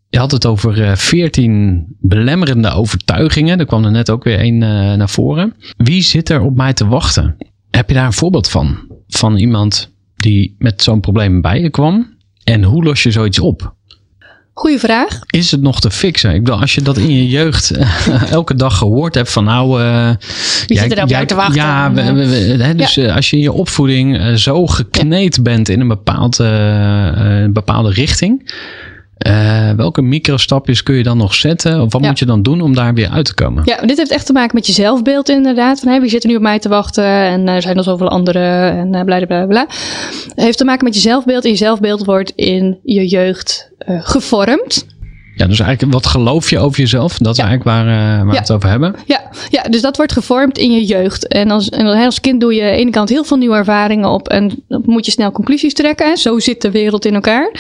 Je 0.08 0.18
had 0.18 0.30
het 0.30 0.46
over 0.46 0.96
14 0.96 1.86
eh, 1.86 1.94
belemmerende 2.00 2.70
overtuigingen. 2.70 3.58
Er 3.58 3.66
kwam 3.66 3.84
er 3.84 3.90
net 3.90 4.10
ook 4.10 4.24
weer 4.24 4.38
één 4.38 4.54
uh, 4.54 4.94
naar 4.94 5.08
voren. 5.08 5.54
Wie 5.76 6.02
zit 6.02 6.28
er 6.28 6.40
op 6.40 6.56
mij 6.56 6.72
te 6.72 6.86
wachten? 6.86 7.36
Heb 7.70 7.88
je 7.88 7.94
daar 7.94 8.06
een 8.06 8.12
voorbeeld 8.12 8.48
van? 8.48 8.88
Van 9.06 9.36
iemand 9.36 9.94
die 10.16 10.54
met 10.58 10.82
zo'n 10.82 11.00
probleem 11.00 11.40
bij 11.40 11.60
je 11.60 11.70
kwam? 11.70 12.16
En 12.44 12.62
hoe 12.62 12.84
los 12.84 13.02
je 13.02 13.10
zoiets 13.10 13.38
op? 13.38 13.74
Goeie 14.54 14.78
vraag. 14.78 15.20
Is 15.26 15.50
het 15.50 15.60
nog 15.60 15.80
te 15.80 15.90
fixen? 15.90 16.34
Ik 16.34 16.44
bedoel, 16.44 16.60
als 16.60 16.74
je 16.74 16.82
dat 16.82 16.96
in 16.96 17.10
je 17.10 17.28
jeugd 17.28 17.70
eh, 17.70 18.32
elke 18.38 18.54
dag 18.54 18.78
gehoord 18.78 19.14
hebt 19.14 19.32
van 19.32 19.44
nou... 19.44 19.82
Uh, 19.82 20.10
Wie 20.66 20.78
zit 20.78 20.92
er 20.92 21.02
op 21.02 21.08
jou 21.08 21.26
te 21.26 21.34
wachten? 21.34 21.54
Ja, 21.54 21.92
we, 21.92 22.12
we, 22.12 22.64
hè, 22.64 22.74
dus 22.74 22.94
ja. 22.94 23.14
als 23.14 23.30
je 23.30 23.36
in 23.36 23.42
je 23.42 23.52
opvoeding 23.52 24.38
zo 24.38 24.66
gekneed 24.66 25.36
ja. 25.36 25.42
bent 25.42 25.68
in 25.68 25.80
een 25.80 25.88
bepaald, 25.88 26.40
uh, 26.40 27.44
bepaalde 27.48 27.90
richting... 27.90 28.52
Uh, 29.26 29.70
welke 29.70 30.02
microstapjes 30.02 30.82
kun 30.82 30.94
je 30.94 31.02
dan 31.02 31.16
nog 31.16 31.34
zetten? 31.34 31.80
Of 31.80 31.92
wat 31.92 32.02
ja. 32.02 32.08
moet 32.08 32.18
je 32.18 32.26
dan 32.26 32.42
doen 32.42 32.60
om 32.60 32.74
daar 32.74 32.94
weer 32.94 33.08
uit 33.08 33.24
te 33.24 33.34
komen? 33.34 33.62
Ja, 33.64 33.80
dit 33.80 33.96
heeft 33.96 34.10
echt 34.10 34.26
te 34.26 34.32
maken 34.32 34.54
met 34.54 34.66
je 34.66 34.72
zelfbeeld 34.72 35.28
inderdaad. 35.28 35.80
Van, 35.80 35.88
hey, 35.88 36.00
wie 36.00 36.10
zitten 36.10 36.30
nu 36.30 36.36
op 36.36 36.42
mij 36.42 36.58
te 36.58 36.68
wachten? 36.68 37.04
En 37.04 37.48
er 37.48 37.62
zijn 37.62 37.76
er 37.76 37.82
zoveel 37.82 38.08
anderen 38.08 38.72
en 38.72 38.94
uh, 38.94 39.02
bla, 39.02 39.26
bla, 39.26 39.46
bla, 39.46 39.66
Het 39.68 40.32
heeft 40.34 40.58
te 40.58 40.64
maken 40.64 40.84
met 40.84 40.94
je 40.94 41.00
zelfbeeld. 41.00 41.44
En 41.44 41.50
je 41.50 41.56
zelfbeeld 41.56 42.04
wordt 42.04 42.32
in 42.34 42.78
je 42.82 43.08
jeugd 43.08 43.70
gevormd. 43.86 44.86
Ja, 45.36 45.46
dus 45.46 45.60
eigenlijk 45.60 45.92
wat 45.92 46.06
geloof 46.06 46.50
je 46.50 46.58
over 46.58 46.78
jezelf? 46.80 47.18
Dat 47.18 47.32
is 47.32 47.42
Ja. 47.42 47.46
eigenlijk 47.48 47.76
waar, 47.76 47.86
eh, 47.88 48.16
waar 48.16 48.26
we 48.26 48.32
Ja. 48.32 48.38
het 48.40 48.52
over 48.52 48.68
hebben. 48.68 48.94
Ja, 49.06 49.20
ja, 49.50 49.62
dus 49.62 49.80
dat 49.82 49.96
wordt 49.96 50.12
gevormd 50.12 50.58
in 50.58 50.72
je 50.72 50.84
jeugd. 50.84 51.28
En 51.28 51.50
als, 51.50 51.68
en 51.68 51.86
als 51.86 52.20
kind 52.20 52.40
doe 52.40 52.54
je 52.54 52.62
aan 52.62 52.68
de 52.70 52.76
ene 52.76 52.90
kant 52.90 53.08
heel 53.08 53.24
veel 53.24 53.36
nieuwe 53.36 53.56
ervaringen 53.56 54.08
op. 54.08 54.28
En 54.28 54.62
dan 54.68 54.82
moet 54.86 55.04
je 55.04 55.10
snel 55.12 55.30
conclusies 55.32 55.74
trekken. 55.74 56.06
En 56.10 56.16
zo 56.16 56.38
zit 56.38 56.62
de 56.62 56.70
wereld 56.70 57.04
in 57.04 57.14
elkaar. 57.14 57.50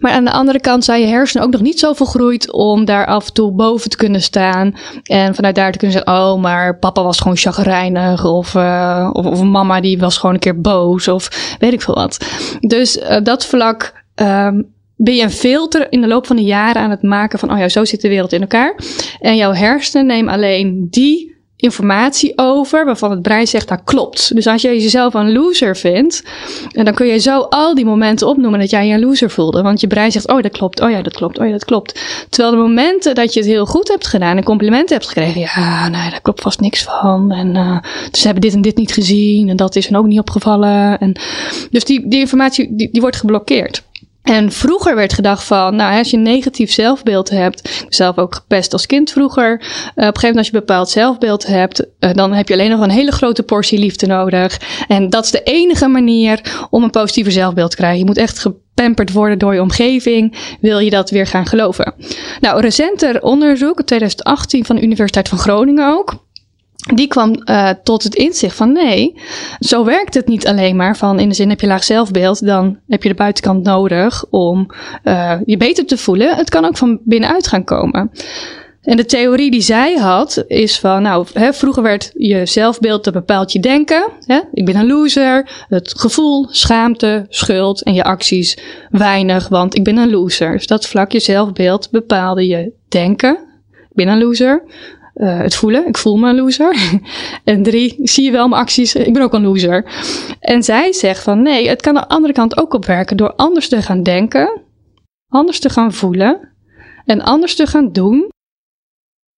Maar 0.00 0.12
aan 0.12 0.24
de 0.24 0.30
andere 0.32 0.60
kant 0.60 0.84
zijn 0.84 1.00
je 1.00 1.06
hersenen 1.06 1.46
ook 1.46 1.52
nog 1.52 1.60
niet 1.60 1.78
zo 1.78 1.92
volgroeid 1.92 2.52
om 2.52 2.84
daar 2.84 3.06
af 3.06 3.26
en 3.26 3.32
toe 3.32 3.52
boven 3.52 3.90
te 3.90 3.96
kunnen 3.96 4.22
staan. 4.22 4.74
En 5.02 5.34
vanuit 5.34 5.54
daar 5.54 5.72
te 5.72 5.78
kunnen 5.78 5.96
zeggen: 5.96 6.22
Oh, 6.22 6.40
maar 6.40 6.78
papa 6.78 7.02
was 7.02 7.18
gewoon 7.20 7.36
chagrijnig. 7.36 8.24
Of, 8.24 8.54
eh, 8.54 9.10
of, 9.12 9.26
of 9.26 9.42
mama 9.42 9.80
die 9.80 9.98
was 9.98 10.16
gewoon 10.18 10.34
een 10.34 10.40
keer 10.40 10.60
boos. 10.60 11.08
Of 11.08 11.56
weet 11.58 11.72
ik 11.72 11.82
veel 11.82 11.94
wat. 11.94 12.18
Dus 12.60 12.98
eh, 12.98 13.22
dat 13.22 13.46
vlak. 13.46 14.02
ehm, 14.14 14.60
ben 14.96 15.14
je 15.14 15.22
een 15.22 15.30
filter 15.30 15.86
in 15.90 16.00
de 16.00 16.06
loop 16.06 16.26
van 16.26 16.36
de 16.36 16.42
jaren 16.42 16.82
aan 16.82 16.90
het 16.90 17.02
maken 17.02 17.38
van, 17.38 17.52
oh 17.52 17.58
ja, 17.58 17.68
zo 17.68 17.84
zit 17.84 18.00
de 18.00 18.08
wereld 18.08 18.32
in 18.32 18.40
elkaar. 18.40 18.74
En 19.20 19.36
jouw 19.36 19.52
hersenen 19.52 20.06
nemen 20.06 20.32
alleen 20.32 20.86
die 20.90 21.34
informatie 21.64 22.32
over 22.36 22.84
waarvan 22.84 23.10
het 23.10 23.22
brein 23.22 23.46
zegt 23.46 23.68
dat 23.68 23.80
klopt. 23.84 24.34
Dus 24.34 24.46
als 24.46 24.62
jij 24.62 24.78
jezelf 24.78 25.14
een 25.14 25.32
loser 25.32 25.76
vindt, 25.76 26.22
dan 26.72 26.94
kun 26.94 27.06
je 27.06 27.18
zo 27.18 27.40
al 27.40 27.74
die 27.74 27.84
momenten 27.84 28.28
opnoemen 28.28 28.60
dat 28.60 28.70
jij 28.70 28.86
je 28.86 28.94
een 28.94 29.00
loser 29.00 29.30
voelde. 29.30 29.62
Want 29.62 29.80
je 29.80 29.86
brein 29.86 30.12
zegt, 30.12 30.28
oh 30.28 30.42
dat 30.42 30.52
klopt, 30.52 30.80
oh 30.80 30.90
ja 30.90 31.02
dat 31.02 31.14
klopt, 31.14 31.38
oh 31.38 31.46
ja 31.46 31.52
dat 31.52 31.64
klopt. 31.64 32.00
Terwijl 32.30 32.54
de 32.54 32.60
momenten 32.60 33.14
dat 33.14 33.34
je 33.34 33.40
het 33.40 33.48
heel 33.48 33.66
goed 33.66 33.88
hebt 33.88 34.06
gedaan 34.06 34.36
en 34.36 34.44
complimenten 34.44 34.96
hebt 34.96 35.08
gekregen, 35.08 35.40
ja, 35.40 35.88
nee, 35.88 36.10
daar 36.10 36.20
klopt 36.20 36.40
vast 36.40 36.60
niks 36.60 36.82
van. 36.82 37.32
En 37.32 37.54
uh, 37.54 37.78
ze 38.12 38.22
hebben 38.24 38.42
dit 38.42 38.54
en 38.54 38.62
dit 38.62 38.76
niet 38.76 38.92
gezien 38.92 39.48
en 39.48 39.56
dat 39.56 39.76
is 39.76 39.86
hen 39.86 39.98
ook 39.98 40.06
niet 40.06 40.18
opgevallen. 40.18 40.98
En, 40.98 41.12
dus 41.70 41.84
die, 41.84 42.08
die 42.08 42.20
informatie 42.20 42.76
die, 42.76 42.88
die 42.92 43.00
wordt 43.00 43.16
geblokkeerd. 43.16 43.82
En 44.24 44.52
vroeger 44.52 44.94
werd 44.94 45.12
gedacht 45.12 45.44
van, 45.44 45.76
nou, 45.76 45.98
als 45.98 46.10
je 46.10 46.16
een 46.16 46.22
negatief 46.22 46.72
zelfbeeld 46.72 47.30
hebt, 47.30 47.84
zelf 47.88 48.18
ook 48.18 48.34
gepest 48.34 48.72
als 48.72 48.86
kind 48.86 49.10
vroeger. 49.10 49.50
Uh, 49.50 49.58
op 49.60 49.66
een 49.96 50.04
gegeven 50.04 50.20
moment 50.20 50.36
als 50.36 50.46
je 50.46 50.54
een 50.54 50.60
bepaald 50.60 50.90
zelfbeeld 50.90 51.46
hebt, 51.46 51.86
uh, 52.00 52.10
dan 52.12 52.32
heb 52.32 52.48
je 52.48 52.54
alleen 52.54 52.70
nog 52.70 52.80
een 52.80 52.90
hele 52.90 53.12
grote 53.12 53.42
portie 53.42 53.78
liefde 53.78 54.06
nodig. 54.06 54.60
En 54.88 55.10
dat 55.10 55.24
is 55.24 55.30
de 55.30 55.42
enige 55.42 55.88
manier 55.88 56.66
om 56.70 56.82
een 56.82 56.90
positiever 56.90 57.32
zelfbeeld 57.32 57.70
te 57.70 57.76
krijgen. 57.76 57.98
Je 57.98 58.04
moet 58.04 58.18
echt 58.18 58.38
gepamperd 58.38 59.12
worden 59.12 59.38
door 59.38 59.54
je 59.54 59.60
omgeving, 59.60 60.36
wil 60.60 60.78
je 60.78 60.90
dat 60.90 61.10
weer 61.10 61.26
gaan 61.26 61.46
geloven. 61.46 61.94
Nou, 62.40 62.60
recenter 62.60 63.22
onderzoek, 63.22 63.82
2018 63.82 64.64
van 64.64 64.76
de 64.76 64.82
Universiteit 64.82 65.28
van 65.28 65.38
Groningen 65.38 65.88
ook, 65.98 66.23
die 66.92 67.06
kwam 67.06 67.42
uh, 67.44 67.70
tot 67.82 68.02
het 68.02 68.14
inzicht 68.14 68.56
van 68.56 68.72
nee, 68.72 69.20
zo 69.58 69.84
werkt 69.84 70.14
het 70.14 70.26
niet 70.26 70.46
alleen 70.46 70.76
maar 70.76 70.96
van 70.96 71.18
in 71.18 71.28
de 71.28 71.34
zin 71.34 71.48
heb 71.48 71.60
je 71.60 71.66
laag 71.66 71.84
zelfbeeld, 71.84 72.46
dan 72.46 72.78
heb 72.88 73.02
je 73.02 73.08
de 73.08 73.14
buitenkant 73.14 73.64
nodig 73.64 74.24
om 74.30 74.70
uh, 75.04 75.34
je 75.44 75.56
beter 75.56 75.86
te 75.86 75.96
voelen. 75.96 76.36
Het 76.36 76.50
kan 76.50 76.64
ook 76.64 76.76
van 76.76 77.00
binnenuit 77.04 77.46
gaan 77.46 77.64
komen. 77.64 78.10
En 78.84 78.96
de 78.96 79.04
theorie 79.04 79.50
die 79.50 79.60
zij 79.60 79.96
had 79.96 80.44
is 80.46 80.78
van, 80.78 81.02
nou, 81.02 81.26
hè, 81.32 81.52
vroeger 81.52 81.82
werd 81.82 82.10
je 82.14 82.46
zelfbeeld, 82.46 83.04
dat 83.04 83.12
bepaalt 83.12 83.52
je 83.52 83.60
denken. 83.60 84.10
Hè? 84.26 84.40
Ik 84.52 84.64
ben 84.64 84.76
een 84.76 84.86
loser, 84.86 85.64
het 85.68 86.00
gevoel, 86.00 86.46
schaamte, 86.50 87.26
schuld 87.28 87.82
en 87.82 87.94
je 87.94 88.04
acties 88.04 88.58
weinig, 88.90 89.48
want 89.48 89.74
ik 89.74 89.84
ben 89.84 89.96
een 89.96 90.10
loser. 90.10 90.52
Dus 90.52 90.66
dat 90.66 90.86
vlak 90.86 91.12
je 91.12 91.20
zelfbeeld 91.20 91.90
bepaalde 91.90 92.46
je 92.46 92.72
denken. 92.88 93.38
Ik 93.70 93.94
ben 93.94 94.08
een 94.08 94.18
loser. 94.18 94.62
Uh, 95.14 95.38
het 95.38 95.54
voelen, 95.54 95.86
ik 95.86 95.98
voel 95.98 96.16
me 96.16 96.28
een 96.28 96.36
loser. 96.36 97.00
en 97.44 97.62
drie, 97.62 97.96
zie 98.02 98.24
je 98.24 98.30
wel 98.30 98.48
mijn 98.48 98.60
acties, 98.60 98.94
ik 98.94 99.12
ben 99.12 99.22
ook 99.22 99.32
een 99.32 99.42
loser. 99.42 99.84
En 100.40 100.62
zij 100.62 100.92
zegt 100.92 101.22
van 101.22 101.42
nee, 101.42 101.68
het 101.68 101.82
kan 101.82 101.94
de 101.94 102.08
andere 102.08 102.32
kant 102.32 102.56
ook 102.56 102.74
opwerken 102.74 103.16
door 103.16 103.34
anders 103.34 103.68
te 103.68 103.82
gaan 103.82 104.02
denken, 104.02 104.62
anders 105.28 105.60
te 105.60 105.68
gaan 105.68 105.92
voelen 105.92 106.52
en 107.04 107.22
anders 107.22 107.56
te 107.56 107.66
gaan 107.66 107.92
doen. 107.92 108.28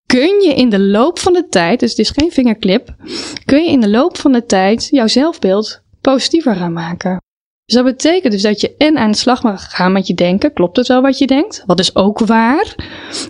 Kun 0.07 0.41
je 0.41 0.55
in 0.55 0.69
de 0.69 0.81
loop 0.81 1.19
van 1.19 1.33
de 1.33 1.49
tijd, 1.49 1.81
dus 1.81 1.91
het 1.91 1.99
is 1.99 2.11
geen 2.11 2.33
vingerklip, 2.33 2.95
kun 3.45 3.62
je 3.62 3.71
in 3.71 3.81
de 3.81 3.91
loop 3.91 4.19
van 4.19 4.33
de 4.33 4.47
tijd 4.47 4.89
jouw 4.91 5.07
zelfbeeld 5.07 5.83
positiever 6.01 6.57
gaan 6.57 6.73
maken. 6.73 7.21
Dus 7.65 7.75
dat 7.75 7.85
betekent 7.85 8.33
dus 8.33 8.43
dat 8.43 8.61
je 8.61 8.75
en 8.77 8.97
aan 8.99 9.11
de 9.11 9.17
slag 9.17 9.43
mag 9.43 9.71
gaan 9.71 9.93
met 9.93 10.07
je 10.07 10.15
denken. 10.15 10.53
Klopt 10.53 10.77
het 10.77 10.87
wel 10.87 11.03
wat 11.03 11.19
je 11.19 11.27
denkt? 11.27 11.62
Wat 11.67 11.79
is 11.79 11.97
ook 11.97 12.19
waar? 12.19 12.75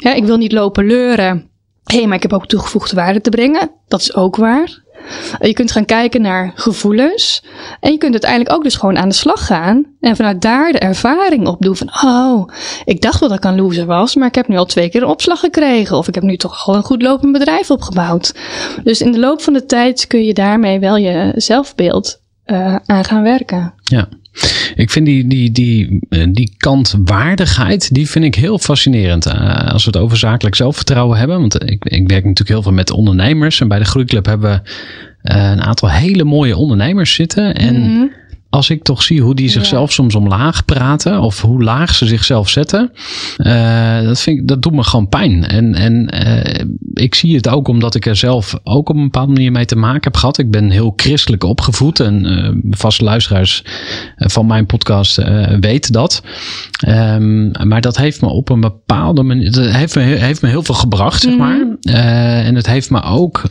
Ik 0.00 0.24
wil 0.24 0.36
niet 0.36 0.52
lopen 0.52 0.86
leuren 0.86 1.50
hé, 1.86 2.06
maar 2.06 2.16
ik 2.16 2.22
heb 2.22 2.32
ook 2.32 2.46
toegevoegde 2.46 2.96
waarde 2.96 3.20
te 3.20 3.30
brengen. 3.30 3.70
Dat 3.88 4.00
is 4.00 4.14
ook 4.14 4.36
waar. 4.36 4.84
Je 5.40 5.52
kunt 5.52 5.72
gaan 5.72 5.84
kijken 5.84 6.20
naar 6.20 6.52
gevoelens. 6.54 7.42
En 7.80 7.92
je 7.92 7.98
kunt 7.98 8.12
uiteindelijk 8.12 8.52
ook 8.52 8.62
dus 8.62 8.74
gewoon 8.74 8.98
aan 8.98 9.08
de 9.08 9.14
slag 9.14 9.46
gaan. 9.46 9.84
En 10.00 10.16
vanuit 10.16 10.42
daar 10.42 10.72
de 10.72 10.78
ervaring 10.78 11.46
opdoen 11.46 11.76
van... 11.76 11.90
Oh, 12.04 12.48
ik 12.84 13.00
dacht 13.00 13.20
wel 13.20 13.28
dat 13.28 13.38
ik 13.38 13.44
een 13.44 13.60
loser 13.60 13.86
was. 13.86 14.14
Maar 14.14 14.28
ik 14.28 14.34
heb 14.34 14.48
nu 14.48 14.56
al 14.56 14.64
twee 14.64 14.88
keer 14.88 15.02
een 15.02 15.08
opslag 15.08 15.40
gekregen. 15.40 15.96
Of 15.96 16.08
ik 16.08 16.14
heb 16.14 16.24
nu 16.24 16.36
toch 16.36 16.66
al 16.66 16.74
een 16.74 16.82
goed 16.82 17.02
lopend 17.02 17.32
bedrijf 17.32 17.70
opgebouwd. 17.70 18.34
Dus 18.82 19.00
in 19.00 19.12
de 19.12 19.18
loop 19.18 19.42
van 19.42 19.52
de 19.52 19.66
tijd 19.66 20.06
kun 20.06 20.24
je 20.24 20.34
daarmee 20.34 20.80
wel 20.80 20.96
je 20.96 21.32
zelfbeeld 21.34 22.20
uh, 22.46 22.76
aan 22.86 23.04
gaan 23.04 23.22
werken. 23.22 23.74
Ja. 23.82 24.08
Ik 24.74 24.90
vind 24.90 25.06
die, 25.06 25.26
die, 25.26 25.50
die, 25.50 26.00
die 26.32 26.54
kant 26.56 26.94
waardigheid, 27.04 27.94
die 27.94 28.08
vind 28.08 28.24
ik 28.24 28.34
heel 28.34 28.58
fascinerend. 28.58 29.26
Uh, 29.26 29.72
als 29.72 29.84
we 29.84 29.90
het 29.90 30.00
over 30.00 30.16
zakelijk 30.16 30.54
zelfvertrouwen 30.54 31.18
hebben. 31.18 31.40
Want 31.40 31.54
ik, 31.54 31.84
ik 31.84 32.08
werk 32.08 32.24
natuurlijk 32.24 32.48
heel 32.48 32.62
veel 32.62 32.72
met 32.72 32.90
ondernemers. 32.90 33.60
En 33.60 33.68
bij 33.68 33.78
de 33.78 33.84
Groeiclub 33.84 34.26
hebben 34.26 34.62
we 34.62 34.70
uh, 35.34 35.50
een 35.50 35.62
aantal 35.62 35.90
hele 35.90 36.24
mooie 36.24 36.56
ondernemers 36.56 37.14
zitten. 37.14 37.54
En 37.54 37.74
-hmm. 37.74 38.10
Als 38.50 38.70
ik 38.70 38.82
toch 38.82 39.02
zie 39.02 39.22
hoe 39.22 39.34
die 39.34 39.48
zichzelf 39.48 39.88
ja. 39.88 39.94
soms 39.94 40.14
omlaag 40.14 40.64
praten. 40.64 41.20
Of 41.20 41.40
hoe 41.40 41.62
laag 41.62 41.94
ze 41.94 42.06
zichzelf 42.06 42.48
zetten. 42.48 42.92
Uh, 43.38 44.02
dat, 44.02 44.20
vind 44.20 44.38
ik, 44.38 44.48
dat 44.48 44.62
doet 44.62 44.72
me 44.72 44.82
gewoon 44.82 45.08
pijn. 45.08 45.46
En, 45.46 45.74
en 45.74 46.08
ik 46.94 47.14
zie 47.14 47.36
het 47.36 47.48
ook 47.48 47.68
omdat 47.68 47.94
ik 47.94 48.06
er 48.06 48.16
zelf 48.16 48.58
ook 48.64 48.88
op 48.88 48.96
een 48.96 49.02
bepaalde 49.02 49.32
manier 49.32 49.52
mee 49.52 49.64
te 49.64 49.76
maken 49.76 50.02
heb 50.02 50.16
gehad. 50.16 50.38
Ik 50.38 50.50
ben 50.50 50.70
heel 50.70 50.92
christelijk 50.96 51.44
opgevoed. 51.44 52.00
En 52.00 52.26
uh, 52.26 52.48
vaste 52.70 53.04
luisteraars 53.04 53.62
van 54.16 54.46
mijn 54.46 54.66
podcast 54.66 55.20
weten 55.60 55.92
dat. 55.92 56.22
Um, 56.88 57.50
maar 57.64 57.80
dat 57.80 57.96
heeft 57.96 58.20
me 58.20 58.28
op 58.28 58.48
een 58.48 58.60
bepaalde 58.60 59.22
manier. 59.22 59.52
Dat 59.52 59.70
heeft 59.70 59.94
me, 59.94 60.02
heeft 60.02 60.42
me 60.42 60.48
heel 60.48 60.62
veel 60.62 60.74
gebracht, 60.74 61.22
zeg 61.22 61.36
maar. 61.36 61.66
Uh, 61.82 62.46
en 62.46 62.54
het 62.54 62.66
heeft 62.66 62.90
me 62.90 63.02
ook 63.02 63.42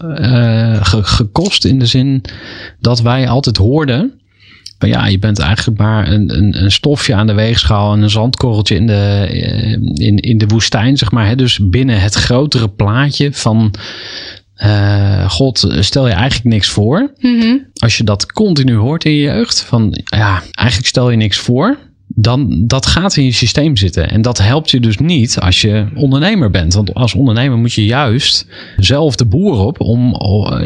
ge, 0.82 1.04
gekost 1.04 1.66
in 1.66 1.80
de 1.80 1.86
zin 1.86 2.22
dat 2.80 3.02
wij 3.02 3.30
altijd 3.30 3.58
hoorden. 3.58 4.20
Maar 4.80 4.90
ja, 4.90 5.06
je 5.06 5.20
bent 5.20 5.40
eigenlijk 5.40 5.80
maar 5.80 6.12
een, 6.12 6.38
een, 6.38 6.64
een, 6.64 6.72
stofje 6.72 7.16
aan 7.16 7.28
de 7.28 7.34
weegschaal 7.34 7.94
en 7.94 8.02
een 8.02 8.10
zandkorreltje 8.10 8.76
in 8.76 8.88
de, 8.88 9.28
in, 9.94 10.18
in 10.18 10.38
de 10.38 10.48
woestijn, 10.48 10.98
zeg 10.98 11.12
maar. 11.12 11.28
Hè? 11.28 11.36
Dus 11.36 11.60
binnen 11.62 12.02
het 12.02 12.14
grotere 12.14 12.70
plaatje 12.70 13.34
van 13.34 13.74
uh, 14.64 15.30
God, 15.30 15.68
stel 15.80 16.08
je 16.08 16.14
eigenlijk 16.14 16.46
niks 16.56 16.70
voor. 16.70 17.14
Mm 17.20 17.40
-hmm. 17.40 17.66
Als 17.74 17.98
je 17.98 18.04
dat 18.04 18.32
continu 18.32 18.76
hoort 18.76 19.06
in 19.06 19.12
je 19.12 19.22
jeugd, 19.22 19.62
van 19.62 20.04
ja, 20.04 20.44
eigenlijk 20.52 20.88
stel 20.88 21.10
je 21.10 21.18
niks 21.18 21.38
voor. 21.38 21.78
Dan 22.18 22.64
dat 22.68 22.86
gaat 22.86 23.16
in 23.16 23.24
je 23.24 23.32
systeem 23.32 23.78
zitten. 23.78 24.10
En 24.10 24.22
dat 24.22 24.38
helpt 24.38 24.72
je 24.72 24.80
dus 24.80 24.98
niet 24.98 25.40
als 25.40 25.62
je 25.62 25.88
ondernemer 25.96 26.52
bent. 26.52 26.74
Want 26.74 26.94
als 26.94 27.14
ondernemer 27.14 27.58
moet 27.58 27.74
je 27.74 27.86
juist 27.86 28.48
zelf 28.78 29.16
de 29.16 29.26
boer 29.26 29.58
op 29.58 29.80
om, 29.80 30.16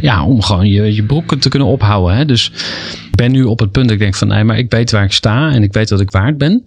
ja, 0.02 0.26
om 0.26 0.42
gewoon 0.42 0.68
je, 0.68 0.96
je 0.96 1.04
broeken 1.04 1.40
te 1.40 1.50
kunnen 1.50 1.68
ophouden. 1.68 2.18
Hè? 2.18 2.26
Dus 2.26 2.52
ik 3.12 3.16
ben 3.16 3.32
nu 3.32 3.44
op 3.44 3.60
het 3.60 3.72
punt 3.72 3.86
dat 3.86 3.94
ik 3.94 4.02
denk 4.02 4.16
van 4.16 4.28
nee, 4.28 4.44
maar 4.44 4.58
ik 4.58 4.72
weet 4.72 4.92
waar 4.92 5.04
ik 5.04 5.12
sta 5.12 5.52
en 5.52 5.64
ik 5.64 5.74
weet 5.74 5.90
wat 5.90 6.02
ik 6.02 6.12
waard 6.12 6.38
ben. 6.38 6.64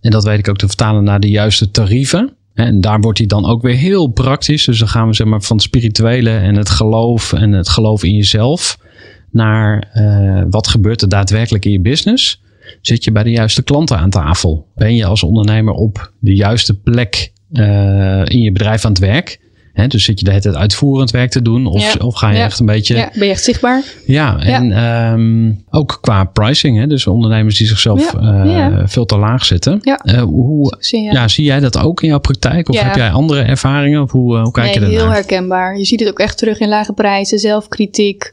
En 0.00 0.10
dat 0.10 0.24
weet 0.24 0.38
ik 0.38 0.48
ook 0.48 0.58
te 0.58 0.66
vertalen 0.66 1.04
naar 1.04 1.20
de 1.20 1.30
juiste 1.30 1.70
tarieven. 1.70 2.32
En 2.54 2.80
daar 2.80 3.00
wordt 3.00 3.18
hij 3.18 3.26
dan 3.26 3.46
ook 3.46 3.62
weer 3.62 3.76
heel 3.76 4.06
praktisch. 4.06 4.64
Dus 4.64 4.78
dan 4.78 4.88
gaan 4.88 5.08
we 5.08 5.14
zeg 5.14 5.26
maar 5.26 5.42
van 5.42 5.56
het 5.56 5.64
spirituele 5.64 6.30
en 6.30 6.54
het 6.54 6.70
geloof 6.70 7.32
en 7.32 7.52
het 7.52 7.68
geloof 7.68 8.04
in 8.04 8.14
jezelf 8.14 8.78
naar 9.30 9.92
uh, 9.94 10.42
wat 10.50 10.68
gebeurt 10.68 11.02
er 11.02 11.08
daadwerkelijk 11.08 11.64
in 11.64 11.72
je 11.72 11.80
business. 11.80 12.42
Zit 12.80 13.04
je 13.04 13.12
bij 13.12 13.22
de 13.22 13.30
juiste 13.30 13.62
klanten 13.62 13.98
aan 13.98 14.10
tafel? 14.10 14.66
Ben 14.74 14.94
je 14.94 15.04
als 15.04 15.22
ondernemer 15.22 15.74
op 15.74 16.12
de 16.18 16.34
juiste 16.34 16.80
plek 16.80 17.32
uh, 17.52 18.24
in 18.24 18.40
je 18.40 18.52
bedrijf 18.52 18.84
aan 18.84 18.90
het 18.90 19.00
werk? 19.00 19.44
He, 19.72 19.86
dus 19.86 20.04
zit 20.04 20.18
je 20.18 20.24
de 20.24 20.30
hele 20.30 20.42
tijd 20.42 20.54
uitvoerend 20.54 21.10
werk 21.10 21.30
te 21.30 21.42
doen? 21.42 21.66
Of, 21.66 21.92
ja. 21.92 22.06
of 22.06 22.14
ga 22.14 22.30
je 22.30 22.36
ja. 22.36 22.44
echt 22.44 22.58
een 22.58 22.66
beetje... 22.66 22.96
Ja, 22.96 23.10
ben 23.14 23.26
je 23.26 23.32
echt 23.32 23.44
zichtbaar? 23.44 23.82
Ja, 24.06 24.38
en. 24.38 24.84
Um, 24.84 25.64
ook 25.70 25.98
qua 26.00 26.24
pricing. 26.24 26.78
Hè, 26.78 26.86
dus 26.86 27.06
ondernemers 27.06 27.58
die 27.58 27.66
zichzelf 27.66 28.14
uh, 28.14 28.78
veel 28.84 29.04
te 29.04 29.18
laag 29.18 29.44
zetten. 29.44 29.78
Ja. 29.82 30.00
Uh, 30.04 30.22
hoe, 30.22 30.76
zie, 30.78 31.02
ja. 31.02 31.28
zie 31.28 31.44
jij 31.44 31.60
dat 31.60 31.78
ook 31.78 32.02
in 32.02 32.08
jouw 32.08 32.18
praktijk? 32.18 32.68
Of 32.68 32.80
heb 32.80 32.94
jij 32.94 33.10
andere 33.10 33.42
ervaringen? 33.42 34.02
Of 34.02 34.10
hoe, 34.10 34.38
hoe 34.38 34.50
kijk 34.50 34.66
nee, 34.66 34.74
je 34.74 34.80
daarnaar? 34.80 35.00
heel 35.00 35.10
herkenbaar. 35.10 35.78
Je 35.78 35.84
ziet 35.84 36.00
het 36.00 36.08
ook 36.08 36.18
echt 36.18 36.38
terug 36.38 36.58
in 36.58 36.68
lage 36.68 36.92
prijzen, 36.92 37.38
zelfkritiek. 37.38 38.30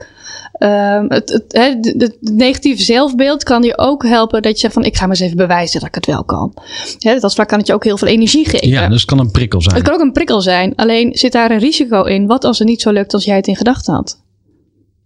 Um, 0.59 1.05
het, 1.09 1.29
het, 1.29 1.43
het, 1.47 1.93
het, 1.97 2.17
negatieve 2.21 2.83
zelfbeeld 2.83 3.43
kan 3.43 3.63
je 3.63 3.77
ook 3.77 4.03
helpen 4.05 4.41
dat 4.41 4.51
je 4.51 4.57
zegt 4.57 4.73
van 4.73 4.83
ik 4.83 4.95
ga 4.95 5.01
maar 5.01 5.15
eens 5.15 5.25
even 5.25 5.37
bewijzen 5.37 5.79
dat 5.79 5.89
ik 5.89 5.95
het 5.95 6.05
wel 6.05 6.23
kan. 6.23 6.53
Hè, 6.99 7.19
dat 7.19 7.33
vlak 7.33 7.47
kan 7.47 7.57
het 7.57 7.67
je 7.67 7.73
ook 7.73 7.83
heel 7.83 7.97
veel 7.97 8.07
energie 8.07 8.49
geven. 8.49 8.67
Ja, 8.67 8.87
dus 8.87 9.01
het 9.01 9.09
kan 9.09 9.19
een 9.19 9.31
prikkel 9.31 9.61
zijn. 9.61 9.75
Het 9.75 9.83
kan 9.83 9.93
ook 9.93 10.01
een 10.01 10.11
prikkel 10.11 10.41
zijn. 10.41 10.75
Alleen 10.75 11.15
zit 11.15 11.31
daar 11.31 11.51
een 11.51 11.59
risico 11.59 12.03
in. 12.03 12.27
Wat 12.27 12.43
als 12.43 12.59
het 12.59 12.67
niet 12.67 12.81
zo 12.81 12.91
lukt 12.91 13.13
als 13.13 13.25
jij 13.25 13.35
het 13.35 13.47
in 13.47 13.55
gedachten 13.55 13.93
had? 13.93 14.21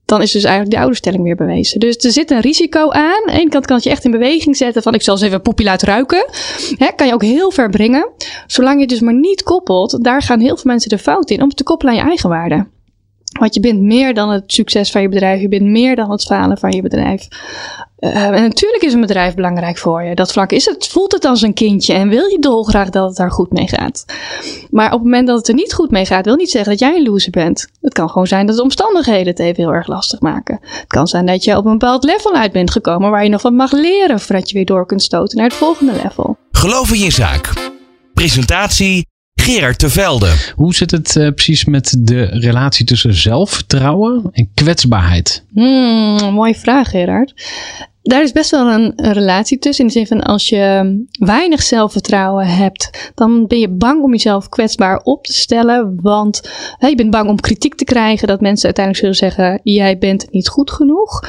dan 0.08 0.22
is 0.22 0.32
dus 0.32 0.44
eigenlijk 0.44 0.72
die 0.72 0.80
ouderstelling 0.80 1.24
weer 1.24 1.36
bewezen. 1.36 1.80
Dus 1.80 1.98
er 1.98 2.12
zit 2.12 2.32
een 2.32 2.40
risico 2.40 2.90
aan. 2.90 3.04
Aan 3.04 3.22
de 3.26 3.32
ene 3.32 3.50
kant 3.50 3.66
kan 3.66 3.76
het 3.76 3.86
je 3.86 3.90
echt 3.90 4.06
in 4.06 4.12
beweging 4.12 4.58
zetten 4.58 4.82
van 4.82 4.94
ik 4.94 5.02
zal 5.02 5.14
eens 5.14 5.24
even 5.24 5.42
poepie 5.42 5.66
laten 5.66 5.88
ruiken. 5.88 6.26
Hè, 6.78 6.88
kan 6.96 7.08
je 7.08 7.14
ook 7.14 7.22
heel 7.22 7.52
ver 7.52 7.70
brengen. 7.70 8.10
Zolang 8.48 8.76
je 8.76 8.82
het 8.82 8.90
dus 8.90 9.00
maar 9.00 9.14
niet 9.14 9.44
koppelt, 9.44 10.04
daar 10.04 10.22
gaan 10.22 10.40
heel 10.40 10.56
veel 10.56 10.72
mensen 10.72 10.90
de 10.90 10.98
fout 10.98 11.30
in 11.30 11.42
om 11.42 11.48
het 11.48 11.58
te 11.58 11.64
koppelen 11.64 11.94
aan 11.94 12.00
je 12.00 12.08
eigen 12.08 12.30
waarde. 12.30 12.68
Want 13.40 13.54
je 13.54 13.60
bent 13.60 13.82
meer 13.82 14.14
dan 14.14 14.30
het 14.30 14.44
succes 14.48 14.92
van 14.92 15.02
je 15.02 15.10
bedrijf. 15.10 15.42
Je 15.42 15.48
bent 15.48 15.66
meer 15.66 15.96
dan 15.96 16.12
het 16.12 16.24
falen 16.24 16.58
van 16.58 16.72
je 16.72 16.82
bedrijf. 16.82 17.28
Uh, 18.00 18.26
en 18.26 18.42
natuurlijk 18.42 18.84
is 18.84 18.94
een 18.94 19.02
bedrijf 19.02 19.36
belangrijk 19.36 19.78
voor 19.78 20.04
je. 20.04 20.16
Dat 20.16 20.32
vlak 20.32 20.52
is 20.52 20.66
het, 20.66 20.88
voelt 20.88 21.12
het 21.12 21.26
als 21.26 21.42
een 21.42 21.54
kindje 21.54 21.94
en 21.94 22.10
wil 22.10 22.28
je 22.28 22.40
dolgraag 22.40 22.90
dat 22.90 23.08
het 23.08 23.18
daar 23.18 23.32
goed 23.32 23.52
mee 23.52 23.68
gaat. 23.68 24.06
Maar 24.70 24.86
op 24.86 24.92
het 24.92 25.04
moment 25.04 25.28
dat 25.28 25.38
het 25.38 25.48
er 25.48 25.54
niet 25.54 25.74
goed 25.74 25.92
mee 25.92 26.06
gaat, 26.06 26.26
wil 26.26 26.36
niet 26.36 26.52
zeggen 26.52 26.72
dat 26.72 26.80
jij 26.80 26.96
een 26.96 27.04
loser 27.04 27.32
bent. 27.32 27.68
Het 27.82 27.94
kan 27.94 28.10
gewoon 28.10 28.28
zijn 28.28 28.46
dat 28.46 28.56
de 28.56 28.62
omstandigheden 28.62 29.28
het 29.28 29.40
even 29.40 29.64
heel 29.64 29.74
erg 29.74 29.88
lastig 29.88 30.20
maken. 30.20 30.60
Het 30.62 30.88
kan 30.88 31.08
zijn 31.08 31.26
dat 31.26 31.44
je 31.44 31.58
op 31.58 31.66
een 31.66 31.72
bepaald 31.72 32.04
level 32.04 32.34
uit 32.34 32.52
bent 32.52 32.72
gekomen 32.72 33.12
waar 33.12 33.24
je 33.24 33.30
nog 33.30 33.42
wat 33.42 33.54
mag 33.54 33.72
leren 33.72 34.20
voordat 34.20 34.50
je 34.50 34.56
weer 34.56 34.66
door 34.66 34.86
kunt 34.86 35.04
stoten 35.04 35.38
naar 35.38 35.48
het 35.48 35.58
volgende 35.58 35.94
level. 36.04 36.38
Geloof 36.52 36.94
in 36.94 37.00
je 37.00 37.12
zaak. 37.12 37.54
Presentatie 38.14 39.06
Gerard 39.48 39.80
Tevelde. 39.80 40.34
Hoe 40.56 40.76
zit 40.76 40.92
het 40.92 41.16
uh, 41.16 41.30
precies 41.32 41.66
met 41.66 41.96
de 42.00 42.26
relatie 42.26 42.86
tussen 42.86 43.14
zelfvertrouwen 43.14 44.30
en 44.32 44.50
kwetsbaarheid? 44.54 45.44
Hmm, 45.54 46.34
mooie 46.34 46.56
vraag, 46.56 46.90
Gerard 46.90 47.34
daar 48.08 48.24
is 48.24 48.32
best 48.32 48.52
wel 48.52 48.72
een, 48.72 48.94
relatie 48.96 49.60
tussen. 49.60 49.86
In 49.86 49.92
de 49.92 49.98
zin 49.98 50.08
van 50.08 50.24
als 50.24 50.50
je 50.50 51.06
weinig 51.20 51.64
zelfvertrouwen 51.64 52.48
hebt, 52.48 53.12
dan 53.16 53.48
ben 53.48 53.60
je 53.60 53.70
bang 53.70 54.04
om 54.04 54.12
jezelf 54.12 54.50
kwetsbaar 54.50 55.02
op 55.04 55.26
te 55.26 55.34
stellen. 55.34 56.00
Want 56.02 56.42
je 56.80 56.96
bent 56.96 57.10
bang 57.10 57.30
om 57.30 57.40
kritiek 57.40 57.76
te 57.76 57.84
krijgen. 57.84 58.28
Dat 58.28 58.42
mensen 58.42 58.66
uiteindelijk 58.66 59.06
zullen 59.06 59.34
zeggen: 59.34 59.60
jij 59.64 59.98
bent 59.98 60.32
niet 60.32 60.48
goed 60.48 60.72
genoeg. 60.72 61.24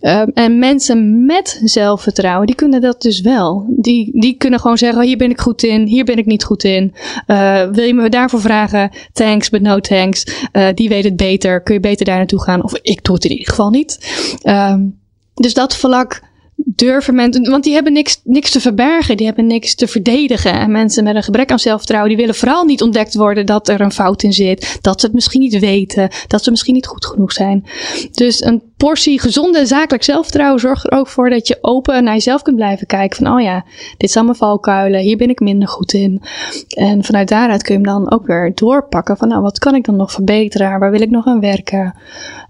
Um, 0.00 0.30
en 0.34 0.58
mensen 0.58 1.26
met 1.26 1.60
zelfvertrouwen, 1.64 2.46
die 2.46 2.56
kunnen 2.56 2.80
dat 2.80 3.02
dus 3.02 3.20
wel. 3.20 3.66
Die, 3.68 4.20
die 4.20 4.36
kunnen 4.36 4.60
gewoon 4.60 4.78
zeggen: 4.78 5.02
hier 5.02 5.16
ben 5.16 5.30
ik 5.30 5.40
goed 5.40 5.62
in, 5.62 5.86
hier 5.86 6.04
ben 6.04 6.16
ik 6.16 6.26
niet 6.26 6.44
goed 6.44 6.64
in. 6.64 6.94
Uh, 7.26 7.62
wil 7.70 7.84
je 7.84 7.94
me 7.94 8.08
daarvoor 8.08 8.40
vragen? 8.40 8.90
Thanks, 9.12 9.50
but 9.50 9.62
no 9.62 9.80
thanks. 9.80 10.46
Uh, 10.52 10.68
die 10.74 10.88
weet 10.88 11.04
het 11.04 11.16
beter. 11.16 11.62
Kun 11.62 11.74
je 11.74 11.80
beter 11.80 12.06
daar 12.06 12.16
naartoe 12.16 12.42
gaan? 12.42 12.64
Of 12.64 12.74
ik 12.82 13.04
doe 13.04 13.14
het 13.14 13.24
in 13.24 13.30
ieder 13.30 13.48
geval 13.48 13.70
niet. 13.70 13.98
Um, 14.44 15.00
dus 15.34 15.54
dat 15.54 15.76
vlak 15.76 16.20
durven 16.64 17.14
mensen, 17.14 17.50
want 17.50 17.64
die 17.64 17.74
hebben 17.74 17.92
niks, 17.92 18.20
niks 18.24 18.50
te 18.50 18.60
verbergen, 18.60 19.16
die 19.16 19.26
hebben 19.26 19.46
niks 19.46 19.74
te 19.74 19.86
verdedigen. 19.86 20.52
En 20.52 20.70
mensen 20.70 21.04
met 21.04 21.16
een 21.16 21.22
gebrek 21.22 21.50
aan 21.50 21.58
zelfvertrouwen, 21.58 22.10
die 22.10 22.18
willen 22.18 22.34
vooral 22.34 22.64
niet 22.64 22.82
ontdekt 22.82 23.14
worden 23.14 23.46
dat 23.46 23.68
er 23.68 23.80
een 23.80 23.92
fout 23.92 24.22
in 24.22 24.32
zit, 24.32 24.78
dat 24.80 25.00
ze 25.00 25.06
het 25.06 25.14
misschien 25.14 25.40
niet 25.40 25.58
weten, 25.58 26.10
dat 26.26 26.44
ze 26.44 26.50
misschien 26.50 26.74
niet 26.74 26.86
goed 26.86 27.06
genoeg 27.06 27.32
zijn. 27.32 27.64
Dus 28.12 28.44
een 28.44 28.62
portie 28.76 29.20
gezonde 29.20 29.66
zakelijk 29.66 30.04
zelfvertrouwen 30.04 30.60
zorgt 30.60 30.84
er 30.84 30.98
ook 30.98 31.08
voor 31.08 31.30
dat 31.30 31.48
je 31.48 31.58
open 31.60 32.04
naar 32.04 32.14
jezelf 32.14 32.42
kunt 32.42 32.56
blijven 32.56 32.86
kijken. 32.86 33.24
Van, 33.24 33.34
oh 33.34 33.40
ja, 33.40 33.64
dit 33.96 34.10
zijn 34.10 34.24
mijn 34.24 34.36
valkuilen, 34.36 35.00
hier 35.00 35.16
ben 35.16 35.30
ik 35.30 35.40
minder 35.40 35.68
goed 35.68 35.92
in. 35.92 36.22
En 36.68 37.04
vanuit 37.04 37.28
daaruit 37.28 37.62
kun 37.62 37.78
je 37.78 37.88
hem 37.88 38.00
dan 38.00 38.12
ook 38.12 38.26
weer 38.26 38.52
doorpakken 38.54 39.16
van, 39.16 39.28
nou, 39.28 39.42
wat 39.42 39.58
kan 39.58 39.74
ik 39.74 39.84
dan 39.84 39.96
nog 39.96 40.12
verbeteren? 40.12 40.78
Waar 40.78 40.90
wil 40.90 41.00
ik 41.00 41.10
nog 41.10 41.26
aan 41.26 41.40
werken? 41.40 41.94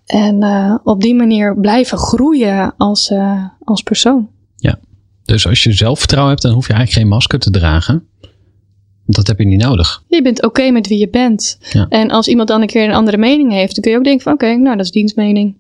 En 0.07 0.43
uh, 0.43 0.75
op 0.85 1.01
die 1.01 1.15
manier 1.15 1.57
blijven 1.57 1.99
groeien 1.99 2.75
als, 2.77 3.11
uh, 3.11 3.45
als 3.65 3.83
persoon. 3.83 4.29
Ja, 4.57 4.79
dus 5.25 5.47
als 5.47 5.63
je 5.63 5.73
zelfvertrouwen 5.73 6.31
hebt, 6.31 6.43
dan 6.43 6.53
hoef 6.53 6.67
je 6.67 6.73
eigenlijk 6.73 7.03
geen 7.03 7.13
masker 7.17 7.39
te 7.39 7.51
dragen. 7.51 8.07
Dat 9.07 9.27
heb 9.27 9.39
je 9.39 9.45
niet 9.45 9.63
nodig. 9.63 10.05
Je 10.09 10.23
bent 10.23 10.45
oké 10.45 10.71
met 10.71 10.87
wie 10.87 10.99
je 10.99 11.09
bent. 11.09 11.59
Ja. 11.73 11.87
En 11.89 12.11
als 12.11 12.29
iemand 12.29 12.49
dan 12.49 12.61
een 12.61 12.67
keer 12.67 12.85
een 12.85 12.95
andere 12.95 13.17
mening 13.17 13.53
heeft, 13.53 13.75
dan 13.75 13.83
kun 13.83 13.93
je 13.93 13.99
ook 13.99 14.05
denken 14.05 14.23
van 14.23 14.33
oké, 14.33 14.57
nou 14.57 14.77
dat 14.77 14.85
is 14.85 14.91
dienstmening. 14.91 15.57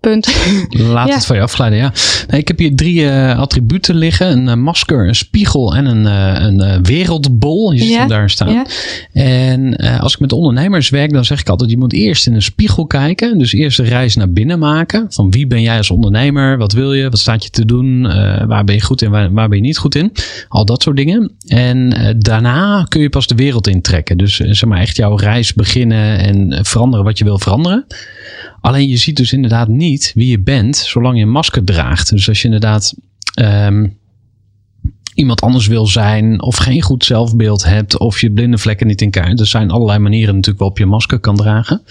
Punt. 0.00 0.36
Laat 0.70 1.08
ja. 1.08 1.14
het 1.14 1.26
van 1.26 1.36
je 1.36 1.42
afglijden, 1.42 1.78
ja. 1.78 1.92
Nee, 2.28 2.40
ik 2.40 2.48
heb 2.48 2.58
hier 2.58 2.74
drie 2.74 3.00
uh, 3.00 3.38
attributen 3.38 3.94
liggen. 3.94 4.30
Een 4.30 4.46
uh, 4.46 4.54
masker, 4.54 5.08
een 5.08 5.14
spiegel 5.14 5.74
en 5.74 5.86
een, 5.86 6.04
uh, 6.04 6.68
een 6.68 6.82
wereldbol. 6.82 7.72
Je 7.72 7.78
ziet 7.78 7.90
ja. 7.90 7.98
hem 7.98 8.08
daar 8.08 8.30
staan. 8.30 8.52
Ja. 8.52 8.66
En 9.12 9.76
als 9.76 10.14
ik 10.14 10.20
met 10.20 10.32
ondernemers 10.32 10.88
werk, 10.88 11.12
dan 11.12 11.24
zeg 11.24 11.40
ik 11.40 11.48
altijd... 11.48 11.70
je 11.70 11.76
moet 11.76 11.92
eerst 11.92 12.26
in 12.26 12.34
een 12.34 12.42
spiegel 12.42 12.86
kijken. 12.86 13.38
Dus 13.38 13.52
eerst 13.52 13.78
een 13.78 13.84
reis 13.84 14.16
naar 14.16 14.30
binnen 14.30 14.58
maken. 14.58 15.06
Van 15.08 15.30
wie 15.30 15.46
ben 15.46 15.62
jij 15.62 15.76
als 15.76 15.90
ondernemer? 15.90 16.58
Wat 16.58 16.72
wil 16.72 16.92
je? 16.92 17.10
Wat 17.10 17.18
staat 17.18 17.44
je 17.44 17.50
te 17.50 17.64
doen? 17.64 18.02
waar 18.46 18.64
ben 18.64 18.74
je 18.74 18.80
goed 18.82 19.02
in? 19.02 19.10
Waar, 19.10 19.32
waar, 19.32 19.48
ben 19.48 19.58
je 19.58 19.64
niet 19.64 19.78
goed 19.78 19.94
in? 19.94 20.12
Al 20.48 20.64
dat 20.64 20.82
soort 20.82 20.96
dingen. 20.96 21.32
En 21.46 21.94
daarna 22.18 22.84
kun 22.88 23.00
je 23.00 23.08
pas 23.08 23.26
de 23.26 23.34
wereld 23.34 23.66
intrekken. 23.66 24.18
Dus 24.18 24.36
zeg 24.36 24.64
maar 24.64 24.80
echt 24.80 24.96
jouw 24.96 25.16
reis 25.16 25.54
beginnen 25.54 26.18
en 26.18 26.64
veranderen 26.64 27.04
wat 27.04 27.18
je 27.18 27.24
wil 27.24 27.38
veranderen. 27.38 27.86
Alleen 28.60 28.88
je 28.88 28.96
ziet 28.96 29.16
dus 29.16 29.32
inderdaad 29.32 29.68
niet 29.68 30.12
wie 30.14 30.30
je 30.30 30.40
bent 30.40 30.76
zolang 30.76 31.16
je 31.16 31.22
een 31.22 31.30
masker 31.30 31.64
draagt. 31.64 32.10
Dus 32.10 32.28
als 32.28 32.38
je 32.38 32.44
inderdaad 32.44 32.94
um, 33.40 33.98
iemand 35.14 35.40
anders 35.40 35.66
wil 35.66 35.86
zijn 35.86 36.42
of 36.42 36.56
geen 36.56 36.82
goed 36.82 37.04
zelfbeeld 37.04 37.64
hebt 37.64 37.98
of 37.98 38.20
je 38.20 38.32
blinde 38.32 38.58
vlekken 38.58 38.86
niet 38.86 39.02
in 39.02 39.10
kaart. 39.10 39.40
Er 39.40 39.46
zijn 39.46 39.70
allerlei 39.70 39.98
manieren 39.98 40.34
natuurlijk 40.34 40.58
waarop 40.58 40.78
je 40.78 40.86
masker 40.86 41.18
kan 41.18 41.36
dragen. 41.36 41.82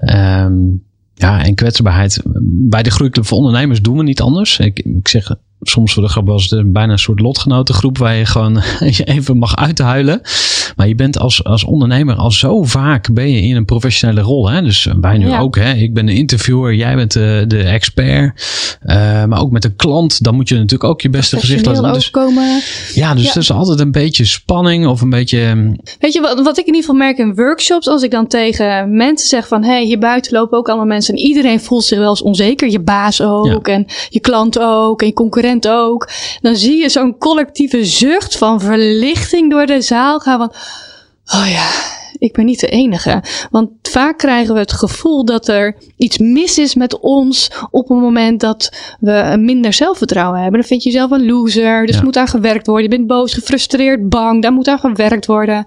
Um, 0.00 0.82
ja, 1.14 1.44
en 1.44 1.54
kwetsbaarheid. 1.54 2.20
Bij 2.68 2.82
de 2.82 2.90
Groeiclub 2.90 3.26
voor 3.26 3.38
Ondernemers 3.38 3.80
doen 3.80 3.96
we 3.96 4.02
niet 4.02 4.20
anders. 4.20 4.58
Ik, 4.58 4.78
ik 4.78 5.08
zeg 5.08 5.34
soms 5.62 5.92
voor 5.92 6.02
de 6.02 6.08
grap 6.08 6.26
was 6.26 6.50
het 6.50 6.72
bijna 6.72 6.92
een 6.92 6.98
soort 6.98 7.20
lotgenotengroep 7.20 7.98
waar 7.98 8.14
je 8.14 8.26
gewoon 8.26 8.62
je 8.98 9.04
even 9.04 9.38
mag 9.38 9.56
uithuilen. 9.56 10.20
Maar 10.76 10.88
je 10.88 10.94
bent 10.94 11.18
als, 11.18 11.44
als 11.44 11.64
ondernemer 11.64 12.14
al 12.14 12.30
zo 12.30 12.62
vaak 12.62 13.12
ben 13.12 13.30
je 13.30 13.42
in 13.42 13.56
een 13.56 13.64
professionele 13.64 14.20
rol. 14.20 14.50
Hè? 14.50 14.62
Dus 14.62 14.88
wij 15.00 15.18
nu 15.18 15.32
ook. 15.32 15.56
Hè? 15.56 15.72
Ik 15.72 15.94
ben 15.94 16.06
de 16.06 16.14
interviewer, 16.14 16.74
jij 16.74 16.94
bent 16.94 17.12
de, 17.12 17.44
de 17.46 17.62
expert. 17.62 18.00
Uh, 18.86 19.24
maar 19.24 19.40
ook 19.40 19.50
met 19.50 19.64
een 19.64 19.76
klant, 19.76 20.22
dan 20.22 20.34
moet 20.34 20.48
je 20.48 20.54
natuurlijk 20.54 20.84
ook 20.84 21.00
je 21.00 21.10
beste 21.10 21.40
gezicht 21.40 21.66
laten 21.66 21.92
dus, 21.92 22.10
komen. 22.10 22.60
Ja, 22.94 23.14
dus 23.14 23.24
ja. 23.24 23.30
er 23.30 23.36
is 23.36 23.52
altijd 23.52 23.80
een 23.80 23.92
beetje 23.92 24.24
spanning 24.24 24.86
of 24.86 25.00
een 25.00 25.10
beetje... 25.10 25.40
Ehm, 25.40 25.74
Weet 25.98 26.12
je, 26.12 26.20
wat, 26.20 26.42
wat 26.42 26.58
ik 26.58 26.66
in 26.66 26.74
ieder 26.74 26.80
geval 26.80 27.06
merk 27.06 27.18
in 27.18 27.34
workshops, 27.34 27.88
als 27.88 28.02
ik 28.02 28.10
dan 28.10 28.26
tegen 28.26 28.96
mensen 28.96 29.28
zeg 29.28 29.48
van, 29.48 29.62
hé, 29.62 29.70
hey, 29.70 29.84
hier 29.84 29.98
buiten 29.98 30.32
lopen 30.32 30.58
ook 30.58 30.68
allemaal 30.68 30.86
mensen 30.86 31.14
en 31.14 31.20
iedereen 31.20 31.60
voelt 31.60 31.84
zich 31.84 31.98
wel 31.98 32.08
eens 32.08 32.22
onzeker. 32.22 32.70
Je 32.70 32.80
baas 32.80 33.20
ook 33.20 33.66
ja. 33.66 33.72
en 33.72 33.86
je 34.08 34.20
klant 34.20 34.58
ook 34.58 35.00
en 35.00 35.06
je 35.06 35.12
concurrent 35.12 35.51
ook. 35.60 36.08
Dan 36.40 36.56
zie 36.56 36.76
je 36.76 36.88
zo'n 36.88 37.18
collectieve 37.18 37.84
zucht 37.84 38.36
van 38.36 38.60
verlichting 38.60 39.50
door 39.50 39.66
de 39.66 39.80
zaal 39.80 40.18
gaan 40.18 40.38
van, 40.38 40.52
oh 41.40 41.50
ja, 41.50 41.70
ik 42.18 42.32
ben 42.32 42.44
niet 42.44 42.60
de 42.60 42.68
enige. 42.68 43.22
Want 43.50 43.70
vaak 43.82 44.18
krijgen 44.18 44.54
we 44.54 44.60
het 44.60 44.72
gevoel 44.72 45.24
dat 45.24 45.48
er 45.48 45.76
iets 45.96 46.18
mis 46.18 46.58
is 46.58 46.74
met 46.74 47.00
ons 47.00 47.50
op 47.70 47.88
het 47.88 47.98
moment 47.98 48.40
dat 48.40 48.72
we 49.00 49.36
minder 49.38 49.72
zelfvertrouwen 49.72 50.40
hebben. 50.40 50.60
Dan 50.60 50.68
vind 50.68 50.82
je 50.82 50.90
jezelf 50.90 51.10
een 51.10 51.26
loser, 51.26 51.86
dus 51.86 51.96
ja. 51.96 52.02
moet 52.02 52.16
aan 52.16 52.28
gewerkt 52.28 52.66
worden. 52.66 52.90
Je 52.90 52.96
bent 52.96 53.06
boos, 53.06 53.34
gefrustreerd, 53.34 54.08
bang, 54.08 54.42
daar 54.42 54.52
moet 54.52 54.68
aan 54.68 54.78
gewerkt 54.78 55.26
worden. 55.26 55.66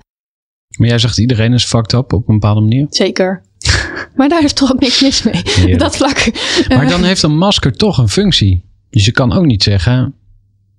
Maar 0.78 0.88
jij 0.88 1.00
zegt 1.00 1.18
iedereen 1.18 1.54
is 1.54 1.66
fucked 1.66 1.94
up 1.94 2.14
op 2.14 2.28
een 2.28 2.40
bepaalde 2.40 2.62
manier? 2.62 2.86
Zeker. 2.90 3.44
maar 4.16 4.30
daar 4.30 4.44
is 4.44 4.54
toch 4.54 4.72
ook 4.72 4.80
niks 4.80 5.02
mis 5.02 5.24
mee. 5.24 5.78
Dat 5.78 5.96
vlak. 5.96 6.32
Maar 6.68 6.88
dan 6.90 7.04
heeft 7.10 7.24
een 7.24 7.38
masker 7.38 7.74
toch 7.78 7.98
een 7.98 8.10
functie. 8.10 8.74
Dus 8.96 9.06
je 9.06 9.12
kan 9.12 9.34
ook 9.34 9.46
niet 9.46 9.64
zeggen, 9.64 10.14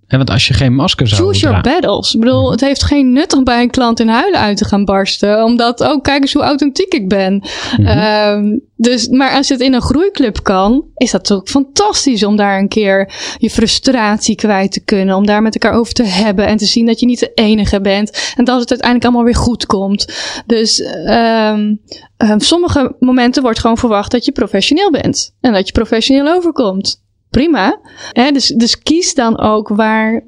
en 0.07 0.17
want 0.17 0.31
als 0.31 0.47
je 0.47 0.55
geen 0.55 0.75
masker 0.75 1.09
zou 1.09 1.23
Choose 1.23 1.41
your 1.41 1.61
battles. 1.61 2.15
Ik 2.15 2.21
bedoel, 2.21 2.51
het 2.51 2.61
heeft 2.61 2.83
geen 2.83 3.13
nut 3.13 3.33
om 3.33 3.45
bij 3.45 3.63
een 3.63 3.71
klant 3.71 4.01
in 4.01 4.09
huilen 4.09 4.41
uit 4.41 4.57
te 4.57 4.65
gaan 4.65 4.85
barsten. 4.85 5.45
Omdat, 5.45 5.81
oh, 5.81 6.03
kijk 6.03 6.21
eens 6.21 6.33
hoe 6.33 6.43
authentiek 6.43 6.95
ik 6.95 7.09
ben. 7.09 7.33
Mm 7.33 7.87
-hmm. 7.87 8.45
um, 8.45 8.63
dus, 8.77 9.09
maar 9.09 9.33
als 9.33 9.49
het 9.49 9.61
in 9.61 9.75
een 9.75 9.83
groeiclub 9.83 10.43
kan, 10.43 10.85
is 10.95 11.11
dat 11.11 11.25
toch 11.25 11.43
fantastisch 11.45 12.25
om 12.25 12.37
daar 12.37 12.59
een 12.59 12.69
keer 12.69 13.13
je 13.39 13.51
frustratie 13.51 14.35
kwijt 14.35 14.73
te 14.73 14.85
kunnen. 14.85 15.17
Om 15.17 15.27
daar 15.27 15.43
met 15.43 15.55
elkaar 15.55 15.79
over 15.79 15.93
te 15.93 16.05
hebben 16.05 16.47
en 16.47 16.57
te 16.57 16.67
zien 16.67 16.87
dat 16.87 17.01
je 17.01 17.07
niet 17.07 17.21
de 17.21 17.33
enige 17.35 17.81
bent. 17.81 18.33
En 18.37 18.45
dat 18.45 18.61
het 18.61 18.71
uiteindelijk 18.71 19.05
allemaal 19.05 19.25
weer 19.25 19.43
goed 19.43 19.67
komt. 19.67 20.15
Dus, 20.47 20.81
um, 21.07 21.81
um, 22.17 22.41
sommige 22.41 22.97
momenten 23.01 23.43
wordt 23.43 23.59
gewoon 23.59 23.79
verwacht 23.79 24.11
dat 24.11 24.25
je 24.25 24.33
professioneel 24.33 24.91
bent. 24.91 25.35
En 25.41 25.53
dat 25.53 25.67
je 25.67 25.73
professioneel 25.73 26.35
overkomt 26.35 27.05
prima. 27.31 27.81
Hè? 28.13 28.31
Dus, 28.31 28.47
dus 28.47 28.79
kies 28.79 29.15
dan 29.15 29.39
ook 29.39 29.69
waar, 29.69 30.23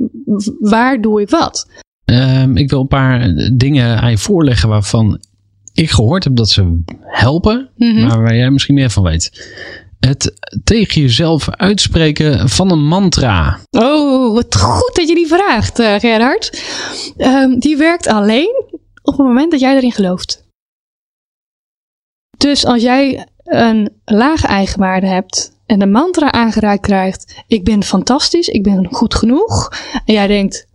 waar 0.61 1.01
doe 1.01 1.21
ik 1.21 1.31
wat. 1.31 1.67
Um, 2.05 2.57
ik 2.57 2.71
wil 2.71 2.81
een 2.81 2.89
paar 2.89 3.35
dingen 3.57 4.01
aan 4.01 4.11
je 4.11 4.19
voorleggen 4.19 4.69
waarvan 4.69 5.21
ik 5.73 5.91
gehoord 5.91 6.25
heb 6.25 6.37
dat 6.37 6.49
ze 6.49 6.83
helpen, 7.03 7.71
mm 7.77 7.97
-hmm. 7.97 8.07
maar 8.07 8.23
waar 8.23 8.37
jij 8.37 8.51
misschien 8.51 8.75
meer 8.75 8.91
van 8.91 9.03
weet. 9.03 9.51
Het 10.01 10.35
tegen 10.65 11.01
jezelf 11.01 11.51
uitspreken 11.51 12.49
van 12.49 12.71
een 12.71 12.87
mantra. 12.87 13.59
Oh, 13.71 14.35
wat 14.35 14.57
goed 14.57 14.95
dat 14.95 15.09
je 15.09 15.15
die 15.15 15.27
vraagt, 15.27 15.81
uh, 15.81 15.95
Gerhard. 15.95 16.63
Um, 17.17 17.59
die 17.59 17.77
werkt 17.77 18.07
alleen 18.07 18.65
op 19.03 19.17
het 19.17 19.27
moment 19.27 19.51
dat 19.51 19.61
jij 19.61 19.77
erin 19.77 19.93
gelooft. 19.93 20.47
Dus 22.37 22.65
als 22.65 22.83
jij 22.83 23.27
een 23.45 23.91
lage 24.05 24.47
eigenwaarde 24.47 25.07
hebt 25.07 25.58
en 25.69 25.79
de 25.79 25.87
mantra 25.87 26.33
aangereikt 26.33 26.83
krijgt: 26.83 27.43
Ik 27.47 27.65
ben 27.65 27.83
fantastisch, 27.83 28.49
ik 28.49 28.63
ben 28.63 28.89
goed 28.91 29.15
genoeg. 29.15 29.73
En 30.05 30.15
jij 30.15 30.27
denkt: 30.27 30.68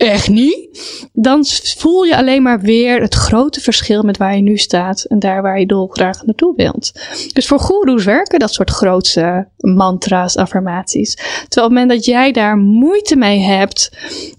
echt 0.00 0.28
niet. 0.28 0.68
Dan 1.12 1.44
voel 1.76 2.02
je 2.02 2.16
alleen 2.16 2.42
maar 2.42 2.60
weer 2.60 3.00
het 3.00 3.14
grote 3.14 3.60
verschil 3.60 4.02
met 4.02 4.16
waar 4.16 4.36
je 4.36 4.42
nu 4.42 4.56
staat 4.56 5.04
en 5.04 5.18
daar 5.18 5.42
waar 5.42 5.60
je 5.60 5.66
dolgraag 5.66 6.24
naartoe 6.24 6.54
wilt. 6.56 6.92
Dus 7.32 7.46
voor 7.46 7.58
goeroes 7.58 8.04
werken 8.04 8.38
dat 8.38 8.52
soort 8.52 8.70
grootse 8.70 9.48
mantra's, 9.56 10.36
affirmaties. 10.36 11.14
Terwijl 11.14 11.42
op 11.48 11.54
het 11.56 11.70
moment 11.70 11.90
dat 11.90 12.04
jij 12.04 12.32
daar 12.32 12.56
moeite 12.56 13.16
mee 13.16 13.40
hebt 13.40 13.90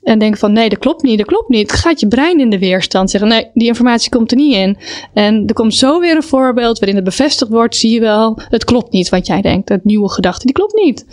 en 0.03 0.19
denkt 0.19 0.39
van 0.39 0.53
nee, 0.53 0.69
dat 0.69 0.79
klopt 0.79 1.03
niet, 1.03 1.17
dat 1.17 1.27
klopt 1.27 1.49
niet, 1.49 1.71
gaat 1.71 1.99
je 1.99 2.07
brein 2.07 2.39
in 2.39 2.49
de 2.49 2.59
weerstand 2.59 3.09
zeggen 3.11 3.29
nee, 3.29 3.49
die 3.53 3.67
informatie 3.67 4.09
komt 4.09 4.31
er 4.31 4.37
niet 4.37 4.55
in. 4.55 4.77
En 5.13 5.47
er 5.47 5.53
komt 5.53 5.75
zo 5.75 5.99
weer 5.99 6.15
een 6.15 6.23
voorbeeld 6.23 6.79
waarin 6.79 6.95
het 6.95 7.05
bevestigd 7.05 7.51
wordt, 7.51 7.75
zie 7.75 7.93
je 7.93 7.99
wel, 7.99 8.39
het 8.49 8.63
klopt 8.63 8.91
niet 8.91 9.09
wat 9.09 9.27
jij 9.27 9.41
denkt, 9.41 9.69
het 9.69 9.83
nieuwe 9.83 10.09
gedachte, 10.09 10.45
die 10.45 10.55
klopt 10.55 10.75
niet. 10.75 11.05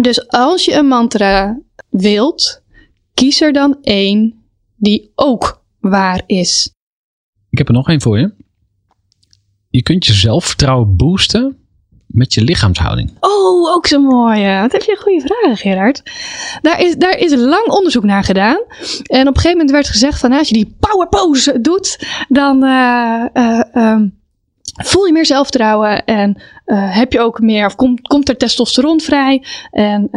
Dus 0.00 0.28
als 0.28 0.64
je 0.64 0.74
een 0.74 0.86
mantra 0.86 1.60
wilt, 1.88 2.59
kies 3.14 3.40
er 3.40 3.52
dan 3.52 3.78
één 3.82 4.44
die 4.76 5.12
ook 5.14 5.62
waar 5.80 6.22
is. 6.26 6.74
Ik 7.50 7.58
heb 7.58 7.68
er 7.68 7.74
nog 7.74 7.88
één 7.88 8.00
voor 8.00 8.18
je. 8.18 8.32
Je 9.68 9.82
kunt 9.82 10.06
je 10.06 10.12
zelfvertrouwen 10.12 10.96
boosten 10.96 11.60
met 12.06 12.34
je 12.34 12.42
lichaamshouding. 12.42 13.10
Oh, 13.20 13.74
ook 13.74 13.86
zo 13.86 14.00
mooi. 14.00 14.60
Wat 14.60 14.72
heb 14.72 14.82
je 14.82 14.92
een 14.92 15.02
goede 15.02 15.26
vraag, 15.26 15.60
Gerard. 15.60 16.02
Daar 16.62 16.80
is, 16.80 16.96
daar 16.96 17.18
is 17.18 17.34
lang 17.34 17.68
onderzoek 17.68 18.04
naar 18.04 18.24
gedaan. 18.24 18.64
En 19.02 19.28
op 19.28 19.34
een 19.34 19.40
gegeven 19.40 19.50
moment 19.50 19.70
werd 19.70 19.88
gezegd 19.88 20.20
van 20.20 20.32
als 20.32 20.48
je 20.48 20.54
die 20.54 20.76
power 20.80 21.08
pose 21.08 21.60
doet, 21.60 22.06
dan 22.28 22.64
uh, 22.64 23.24
uh, 23.34 23.62
um, 23.74 24.18
voel 24.82 25.04
je 25.04 25.12
meer 25.12 25.26
zelfvertrouwen 25.26 26.04
en 26.04 26.42
uh, 26.66 26.96
heb 26.96 27.12
je 27.12 27.20
ook 27.20 27.40
meer, 27.40 27.66
of 27.66 27.74
komt, 27.74 28.00
komt 28.00 28.28
er 28.28 28.36
testosteron 28.36 29.00
vrij 29.00 29.44
en 29.70 30.08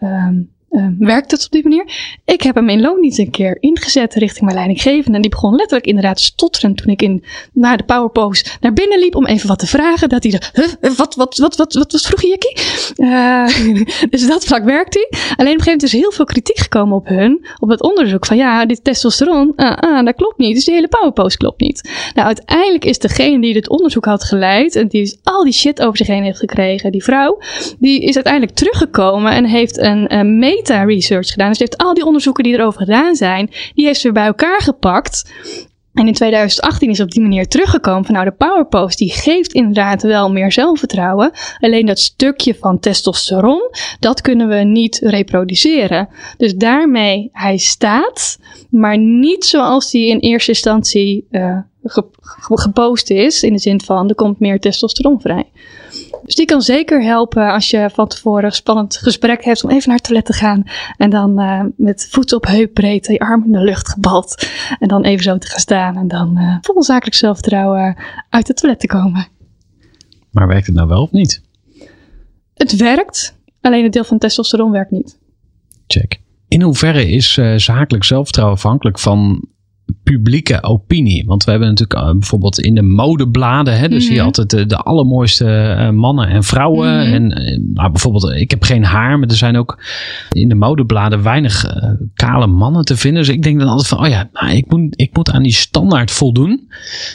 um, 0.00 0.50
uh, 0.72 0.86
werkt 0.98 1.30
het 1.30 1.44
op 1.44 1.50
die 1.50 1.62
manier. 1.62 1.84
Ik 2.24 2.42
heb 2.42 2.54
hem 2.54 2.68
in 2.68 2.80
loondienst 2.80 3.18
een 3.18 3.30
keer 3.30 3.56
ingezet 3.60 4.14
richting 4.14 4.44
mijn 4.44 4.56
leidinggevende. 4.56 5.16
En 5.16 5.22
die 5.22 5.30
begon 5.30 5.54
letterlijk 5.54 5.86
inderdaad 5.86 6.16
te 6.16 6.22
stotteren 6.22 6.74
toen 6.74 6.92
ik 6.92 7.02
in, 7.02 7.24
naar 7.52 7.76
de 7.76 7.84
powerpose 7.84 8.44
naar 8.60 8.72
binnen 8.72 8.98
liep 8.98 9.14
om 9.14 9.26
even 9.26 9.48
wat 9.48 9.58
te 9.58 9.66
vragen. 9.66 10.08
Dat 10.08 10.22
hij 10.22 10.32
de, 10.32 10.40
huh, 10.52 10.96
wat, 10.96 11.14
wat, 11.14 11.36
wat, 11.36 11.56
wat, 11.56 11.74
wat, 11.74 11.92
wat 11.92 12.06
vroeg 12.06 12.22
Jackie? 12.22 12.56
Uh, 12.96 14.06
dus 14.10 14.26
dat 14.26 14.44
vlak 14.44 14.64
werkt 14.64 14.94
hij. 14.94 15.08
Alleen 15.10 15.30
op 15.30 15.38
een 15.38 15.46
gegeven 15.46 15.64
moment 15.64 15.82
is 15.82 15.92
heel 15.92 16.12
veel 16.12 16.24
kritiek 16.24 16.58
gekomen 16.58 16.96
op 16.96 17.06
hun, 17.06 17.46
op 17.58 17.68
het 17.68 17.82
onderzoek. 17.82 18.26
Van 18.26 18.36
ja, 18.36 18.66
dit 18.66 18.84
testosteron, 18.84 19.52
ah, 19.56 19.76
ah, 19.76 20.04
dat 20.04 20.14
klopt 20.14 20.38
niet. 20.38 20.54
Dus 20.54 20.64
die 20.64 20.74
hele 20.74 20.88
powerpose 20.88 21.36
klopt 21.36 21.60
niet. 21.60 21.90
Nou, 22.14 22.26
uiteindelijk 22.26 22.84
is 22.84 22.98
degene 22.98 23.40
die 23.40 23.52
dit 23.52 23.68
onderzoek 23.68 24.04
had 24.04 24.24
geleid 24.24 24.76
en 24.76 24.88
die 24.88 25.00
dus 25.02 25.16
al 25.22 25.44
die 25.44 25.52
shit 25.52 25.82
over 25.82 25.96
zich 25.96 26.06
heen 26.06 26.22
heeft 26.22 26.38
gekregen, 26.38 26.92
die 26.92 27.04
vrouw, 27.04 27.38
die 27.78 28.02
is 28.02 28.14
uiteindelijk 28.14 28.54
teruggekomen 28.56 29.32
en 29.32 29.44
heeft 29.44 29.78
een, 29.78 30.14
een 30.14 30.38
meta-research 30.68 31.28
gedaan. 31.28 31.48
Dus 31.48 31.58
heeft 31.58 31.78
al 31.78 31.94
die 31.94 32.04
onderzoeken 32.04 32.44
die 32.44 32.54
erover 32.54 32.80
gedaan 32.80 33.14
zijn, 33.14 33.50
die 33.74 33.86
heeft 33.86 34.00
ze 34.00 34.02
weer 34.02 34.12
bij 34.12 34.26
elkaar 34.26 34.60
gepakt. 34.60 35.32
En 35.94 36.06
in 36.06 36.12
2018 36.12 36.90
is 36.90 37.00
op 37.00 37.10
die 37.10 37.22
manier 37.22 37.48
teruggekomen 37.48 38.04
van 38.04 38.14
nou 38.14 38.26
de 38.26 38.32
powerpost 38.32 38.98
die 38.98 39.12
geeft 39.12 39.52
inderdaad 39.52 40.02
wel 40.02 40.32
meer 40.32 40.52
zelfvertrouwen. 40.52 41.30
Alleen 41.58 41.86
dat 41.86 41.98
stukje 41.98 42.54
van 42.54 42.78
testosteron, 42.78 43.70
dat 44.00 44.20
kunnen 44.20 44.48
we 44.48 44.54
niet 44.54 44.98
reproduceren. 45.02 46.08
Dus 46.36 46.54
daarmee 46.54 47.28
hij 47.32 47.56
staat, 47.56 48.38
maar 48.70 48.98
niet 48.98 49.44
zoals 49.44 49.90
die 49.90 50.08
in 50.08 50.18
eerste 50.18 50.50
instantie 50.50 51.26
uh, 51.30 51.58
gepost 52.48 53.10
is. 53.10 53.42
In 53.42 53.52
de 53.52 53.58
zin 53.58 53.80
van 53.80 54.08
er 54.08 54.14
komt 54.14 54.40
meer 54.40 54.60
testosteron 54.60 55.20
vrij. 55.20 55.50
Dus 56.24 56.34
die 56.34 56.46
kan 56.46 56.62
zeker 56.62 57.02
helpen 57.02 57.52
als 57.52 57.70
je 57.70 57.90
van 57.92 58.08
tevoren 58.08 58.44
een 58.44 58.52
spannend 58.52 58.96
gesprek 58.96 59.44
hebt 59.44 59.64
om 59.64 59.70
even 59.70 59.88
naar 59.88 59.96
het 59.96 60.06
toilet 60.06 60.24
te 60.24 60.32
gaan. 60.32 60.62
En 60.96 61.10
dan 61.10 61.40
uh, 61.40 61.64
met 61.76 62.08
voeten 62.10 62.36
op 62.36 62.46
heupbreedte, 62.46 63.12
je 63.12 63.18
arm 63.18 63.44
in 63.44 63.52
de 63.52 63.62
lucht 63.62 63.88
gebald. 63.88 64.48
En 64.78 64.88
dan 64.88 65.04
even 65.04 65.24
zo 65.24 65.38
te 65.38 65.46
gaan 65.46 65.60
staan 65.60 65.96
en 65.96 66.08
dan 66.08 66.38
uh, 66.38 66.56
vol 66.60 66.82
zakelijk 66.82 67.16
zelfvertrouwen 67.16 67.96
uit 68.28 68.48
het 68.48 68.56
toilet 68.56 68.80
te 68.80 68.86
komen. 68.86 69.26
Maar 70.30 70.46
werkt 70.46 70.66
het 70.66 70.74
nou 70.74 70.88
wel 70.88 71.02
of 71.02 71.10
niet? 71.10 71.42
Het 72.54 72.76
werkt, 72.76 73.36
alleen 73.60 73.82
het 73.82 73.92
deel 73.92 74.04
van 74.04 74.18
testosteron 74.18 74.70
werkt 74.70 74.90
niet. 74.90 75.18
Check. 75.86 76.20
In 76.48 76.62
hoeverre 76.62 77.08
is 77.08 77.36
uh, 77.36 77.56
zakelijk 77.56 78.04
zelfvertrouwen 78.04 78.56
afhankelijk 78.56 78.98
van 78.98 79.48
publieke 80.02 80.62
opinie. 80.62 81.24
Want 81.26 81.44
we 81.44 81.50
hebben 81.50 81.68
natuurlijk 81.68 82.00
uh, 82.00 82.12
bijvoorbeeld 82.12 82.60
in 82.60 82.74
de 82.74 82.82
modebladen, 82.82 83.78
hè, 83.78 83.88
dus 83.88 83.90
mm 83.90 83.96
-hmm. 83.96 84.06
zie 84.06 84.14
je 84.14 84.22
altijd 84.22 84.50
de, 84.50 84.66
de 84.66 84.76
allermooiste 84.76 85.76
uh, 85.78 85.90
mannen 85.90 86.28
en 86.28 86.42
vrouwen. 86.42 86.94
Mm 86.94 87.04
-hmm. 87.04 87.12
En 87.12 87.42
uh, 87.42 87.58
nou, 87.74 87.90
bijvoorbeeld, 87.90 88.32
ik 88.32 88.50
heb 88.50 88.62
geen 88.62 88.84
haar, 88.84 89.18
maar 89.18 89.28
er 89.28 89.36
zijn 89.36 89.56
ook 89.56 89.82
in 90.30 90.48
de 90.48 90.54
modebladen 90.54 91.22
weinig 91.22 91.66
kale 92.14 92.46
mannen 92.46 92.84
te 92.84 92.96
vinden. 92.96 93.22
Dus 93.22 93.34
ik 93.34 93.42
denk 93.42 93.58
dan 93.58 93.68
altijd 93.68 93.88
van, 93.88 93.98
oh 93.98 94.08
ja, 94.08 94.28
nou, 94.32 94.56
ik, 94.56 94.70
moet, 94.70 95.00
ik 95.00 95.16
moet 95.16 95.30
aan 95.30 95.42
die 95.42 95.52
standaard 95.52 96.10
voldoen. 96.10 96.70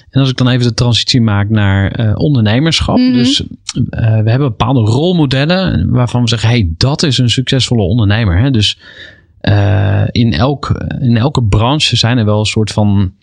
En 0.09 0.19
als 0.19 0.29
ik 0.29 0.37
dan 0.37 0.47
even 0.47 0.67
de 0.67 0.73
transitie 0.73 1.21
maak 1.21 1.49
naar 1.49 2.15
ondernemerschap. 2.15 2.97
Mm 2.97 3.05
-hmm. 3.05 3.13
Dus 3.13 3.43
we 3.89 4.29
hebben 4.29 4.47
bepaalde 4.47 4.79
rolmodellen 4.79 5.89
waarvan 5.91 6.21
we 6.21 6.29
zeggen, 6.29 6.49
hey, 6.49 6.73
dat 6.77 7.03
is 7.03 7.17
een 7.17 7.29
succesvolle 7.29 7.81
ondernemer. 7.81 8.39
Hè? 8.39 8.51
Dus 8.51 8.77
uh, 9.47 10.03
in, 10.11 10.33
elk, 10.33 10.85
in 10.99 11.17
elke 11.17 11.43
branche 11.43 11.95
zijn 11.95 12.17
er 12.17 12.25
wel 12.25 12.39
een 12.39 12.45
soort 12.45 12.71
van 12.71 13.13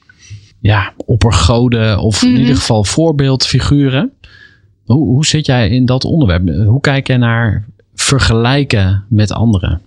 ja, 0.60 0.92
oppergoden 0.96 1.98
of 1.98 2.22
mm 2.22 2.28
-hmm. 2.28 2.37
in 2.37 2.42
ieder 2.42 2.56
geval 2.56 2.84
voorbeeldfiguren. 2.84 4.12
Hoe, 4.84 5.06
hoe 5.06 5.26
zit 5.26 5.46
jij 5.46 5.68
in 5.68 5.84
dat 5.84 6.04
onderwerp? 6.04 6.66
Hoe 6.66 6.80
kijk 6.80 7.06
jij 7.06 7.16
naar 7.16 7.64
vergelijken 7.94 9.04
met 9.08 9.32
anderen? 9.32 9.80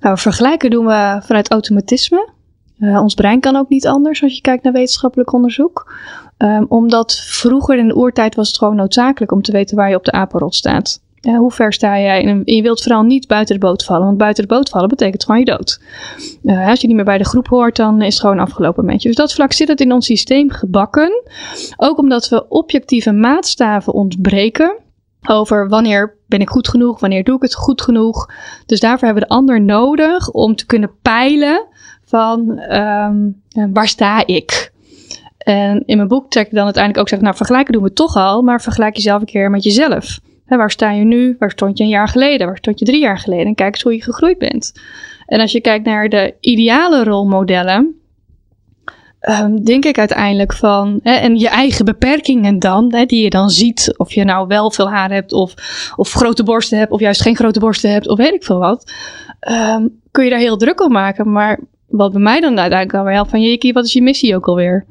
Nou, 0.00 0.18
vergelijken 0.18 0.70
doen 0.70 0.86
we 0.86 1.20
vanuit 1.22 1.50
automatisme. 1.50 2.28
Uh, 2.78 3.00
ons 3.00 3.14
brein 3.14 3.40
kan 3.40 3.56
ook 3.56 3.68
niet 3.68 3.86
anders 3.86 4.22
als 4.22 4.34
je 4.34 4.40
kijkt 4.40 4.62
naar 4.62 4.72
wetenschappelijk 4.72 5.32
onderzoek. 5.32 5.94
Um, 6.38 6.66
omdat 6.68 7.20
vroeger 7.24 7.78
in 7.78 7.88
de 7.88 7.96
oertijd 7.96 8.34
was 8.34 8.48
het 8.48 8.58
gewoon 8.58 8.76
noodzakelijk 8.76 9.32
om 9.32 9.42
te 9.42 9.52
weten 9.52 9.76
waar 9.76 9.88
je 9.88 9.96
op 9.96 10.04
de 10.04 10.12
apenrot 10.12 10.54
staat. 10.54 11.00
Ja, 11.20 11.36
hoe 11.36 11.50
ver 11.50 11.72
sta 11.72 12.00
jij? 12.00 12.24
En 12.24 12.42
je 12.44 12.62
wilt 12.62 12.82
vooral 12.82 13.02
niet 13.02 13.26
buiten 13.26 13.54
de 13.54 13.66
boot 13.66 13.84
vallen, 13.84 14.06
want 14.06 14.18
buiten 14.18 14.48
de 14.48 14.54
boot 14.54 14.68
vallen 14.68 14.88
betekent 14.88 15.24
gewoon 15.24 15.40
je 15.40 15.46
dood. 15.46 15.80
Uh, 16.42 16.68
als 16.68 16.80
je 16.80 16.86
niet 16.86 16.96
meer 16.96 17.04
bij 17.04 17.18
de 17.18 17.24
groep 17.24 17.48
hoort, 17.48 17.76
dan 17.76 18.02
is 18.02 18.12
het 18.12 18.20
gewoon 18.20 18.38
afgelopen 18.38 18.84
met 18.84 19.02
je. 19.02 19.08
Dus 19.08 19.16
dat 19.16 19.32
vlak 19.32 19.52
zit 19.52 19.68
het 19.68 19.80
in 19.80 19.92
ons 19.92 20.06
systeem 20.06 20.50
gebakken. 20.50 21.22
Ook 21.76 21.98
omdat 21.98 22.28
we 22.28 22.48
objectieve 22.48 23.12
maatstaven 23.12 23.92
ontbreken 23.92 24.76
over 25.28 25.68
wanneer 25.68 26.16
ben 26.26 26.40
ik 26.40 26.48
goed 26.48 26.68
genoeg, 26.68 27.00
wanneer 27.00 27.24
doe 27.24 27.36
ik 27.36 27.42
het 27.42 27.54
goed 27.54 27.82
genoeg. 27.82 28.30
Dus 28.66 28.80
daarvoor 28.80 29.06
hebben 29.06 29.22
we 29.22 29.28
de 29.28 29.34
ander 29.34 29.60
nodig 29.62 30.30
om 30.30 30.56
te 30.56 30.66
kunnen 30.66 30.90
peilen 31.02 31.66
van 32.04 32.58
um, 32.58 33.42
waar 33.72 33.88
sta 33.88 34.26
ik? 34.26 34.72
En 35.38 35.82
in 35.86 35.96
mijn 35.96 36.08
boek 36.08 36.30
trek 36.30 36.46
ik 36.46 36.54
dan 36.54 36.64
uiteindelijk 36.64 37.02
ook 37.02 37.08
zeggen, 37.08 37.26
nou 37.26 37.38
vergelijken 37.38 37.72
doen 37.72 37.82
we 37.82 37.92
toch 37.92 38.16
al, 38.16 38.42
maar 38.42 38.60
vergelijk 38.60 38.96
jezelf 38.96 39.20
een 39.20 39.26
keer 39.26 39.50
met 39.50 39.64
jezelf. 39.64 40.20
Waar 40.56 40.70
sta 40.70 40.90
je 40.90 41.04
nu? 41.04 41.36
Waar 41.38 41.50
stond 41.50 41.78
je 41.78 41.84
een 41.84 41.90
jaar 41.90 42.08
geleden? 42.08 42.46
Waar 42.46 42.56
stond 42.56 42.78
je 42.78 42.84
drie 42.84 43.00
jaar 43.00 43.18
geleden? 43.18 43.46
En 43.46 43.54
kijk 43.54 43.74
eens 43.74 43.82
hoe 43.82 43.94
je 43.94 44.02
gegroeid 44.02 44.38
bent. 44.38 44.72
En 45.26 45.40
als 45.40 45.52
je 45.52 45.60
kijkt 45.60 45.84
naar 45.84 46.08
de 46.08 46.34
ideale 46.40 47.04
rolmodellen, 47.04 48.00
um, 49.20 49.64
denk 49.64 49.84
ik 49.84 49.98
uiteindelijk 49.98 50.52
van, 50.52 51.00
hè, 51.02 51.14
en 51.14 51.38
je 51.38 51.48
eigen 51.48 51.84
beperkingen 51.84 52.58
dan, 52.58 52.94
hè, 52.94 53.04
die 53.04 53.22
je 53.22 53.30
dan 53.30 53.50
ziet, 53.50 53.94
of 53.96 54.12
je 54.12 54.24
nou 54.24 54.46
wel 54.46 54.70
veel 54.70 54.90
haar 54.90 55.10
hebt, 55.10 55.32
of, 55.32 55.54
of 55.96 56.12
grote 56.12 56.42
borsten 56.42 56.78
hebt, 56.78 56.90
of 56.90 57.00
juist 57.00 57.22
geen 57.22 57.36
grote 57.36 57.60
borsten 57.60 57.90
hebt, 57.90 58.08
of 58.08 58.18
weet 58.18 58.34
ik 58.34 58.44
veel 58.44 58.58
wat, 58.58 58.92
um, 59.50 60.00
kun 60.10 60.24
je 60.24 60.30
daar 60.30 60.38
heel 60.38 60.56
druk 60.56 60.80
om 60.80 60.92
maken. 60.92 61.32
Maar 61.32 61.60
wat 61.86 62.12
bij 62.12 62.20
mij 62.20 62.40
dan 62.40 62.58
uiteindelijk 62.58 62.98
alweer 62.98 63.14
helpt 63.14 63.30
van, 63.30 63.42
Jiki, 63.42 63.72
wat 63.72 63.84
is 63.84 63.92
je 63.92 64.02
missie 64.02 64.34
ook 64.34 64.48
alweer? 64.48 64.86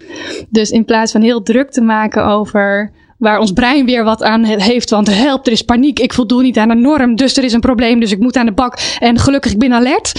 Dus 0.50 0.72
in 0.72 0.86
plaats 0.86 1.12
van 1.12 1.22
heel 1.22 1.42
druk 1.42 1.72
te 1.72 1.82
maken 1.82 2.26
over 2.26 2.92
waar 3.20 3.40
ons 3.40 3.52
brein 3.52 3.86
weer 3.86 4.04
wat 4.04 4.24
aan 4.24 4.44
heeft. 4.44 4.90
Want 4.90 5.16
help, 5.16 5.46
er 5.46 5.52
is 5.52 5.62
paniek. 5.62 6.00
Ik 6.00 6.14
voldoe 6.14 6.42
niet 6.42 6.58
aan 6.58 6.70
een 6.70 6.82
norm. 6.82 7.16
Dus 7.16 7.38
er 7.38 7.44
is 7.44 7.54
een 7.54 7.60
probleem. 7.60 8.00
Dus 8.00 8.12
ik 8.12 8.20
moet 8.20 8.36
aan 8.36 8.46
de 8.46 8.52
bak. 8.52 8.80
En 9.00 9.20
gelukkig, 9.20 9.52
ik 9.52 9.60
ben 9.60 9.74
alert. 9.74 10.12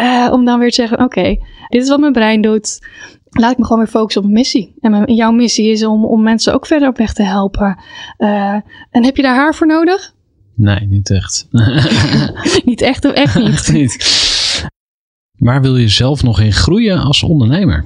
Uh, 0.00 0.28
om 0.32 0.44
dan 0.44 0.58
weer 0.58 0.68
te 0.68 0.74
zeggen: 0.74 0.96
Oké, 0.96 1.18
okay, 1.18 1.40
dit 1.68 1.82
is 1.82 1.88
wat 1.88 2.00
mijn 2.00 2.12
brein 2.12 2.40
doet. 2.40 2.86
Laat 3.30 3.52
ik 3.52 3.58
me 3.58 3.64
gewoon 3.64 3.78
weer 3.78 3.90
focussen 3.90 4.22
op 4.22 4.28
mijn 4.28 4.40
missie. 4.40 4.74
En 4.80 4.90
mijn, 4.90 5.14
jouw 5.14 5.32
missie 5.32 5.70
is 5.70 5.84
om, 5.84 6.04
om 6.04 6.22
mensen 6.22 6.54
ook 6.54 6.66
verder 6.66 6.88
op 6.88 6.96
weg 6.96 7.12
te 7.12 7.22
helpen. 7.22 7.78
Uh, 8.18 8.54
en 8.90 9.04
heb 9.04 9.16
je 9.16 9.22
daar 9.22 9.36
haar 9.36 9.54
voor 9.54 9.66
nodig? 9.66 10.14
Nee, 10.54 10.86
niet 10.86 11.10
echt. 11.10 11.48
niet 12.64 12.80
echt 12.80 13.04
of 13.04 13.12
echt 13.12 13.34
niet? 13.38 13.46
echt 13.46 13.72
niet. 13.80 14.68
Waar 15.38 15.62
wil 15.62 15.76
je 15.76 15.88
zelf 15.88 16.22
nog 16.22 16.40
in 16.40 16.52
groeien 16.52 16.98
als 16.98 17.22
ondernemer? 17.22 17.84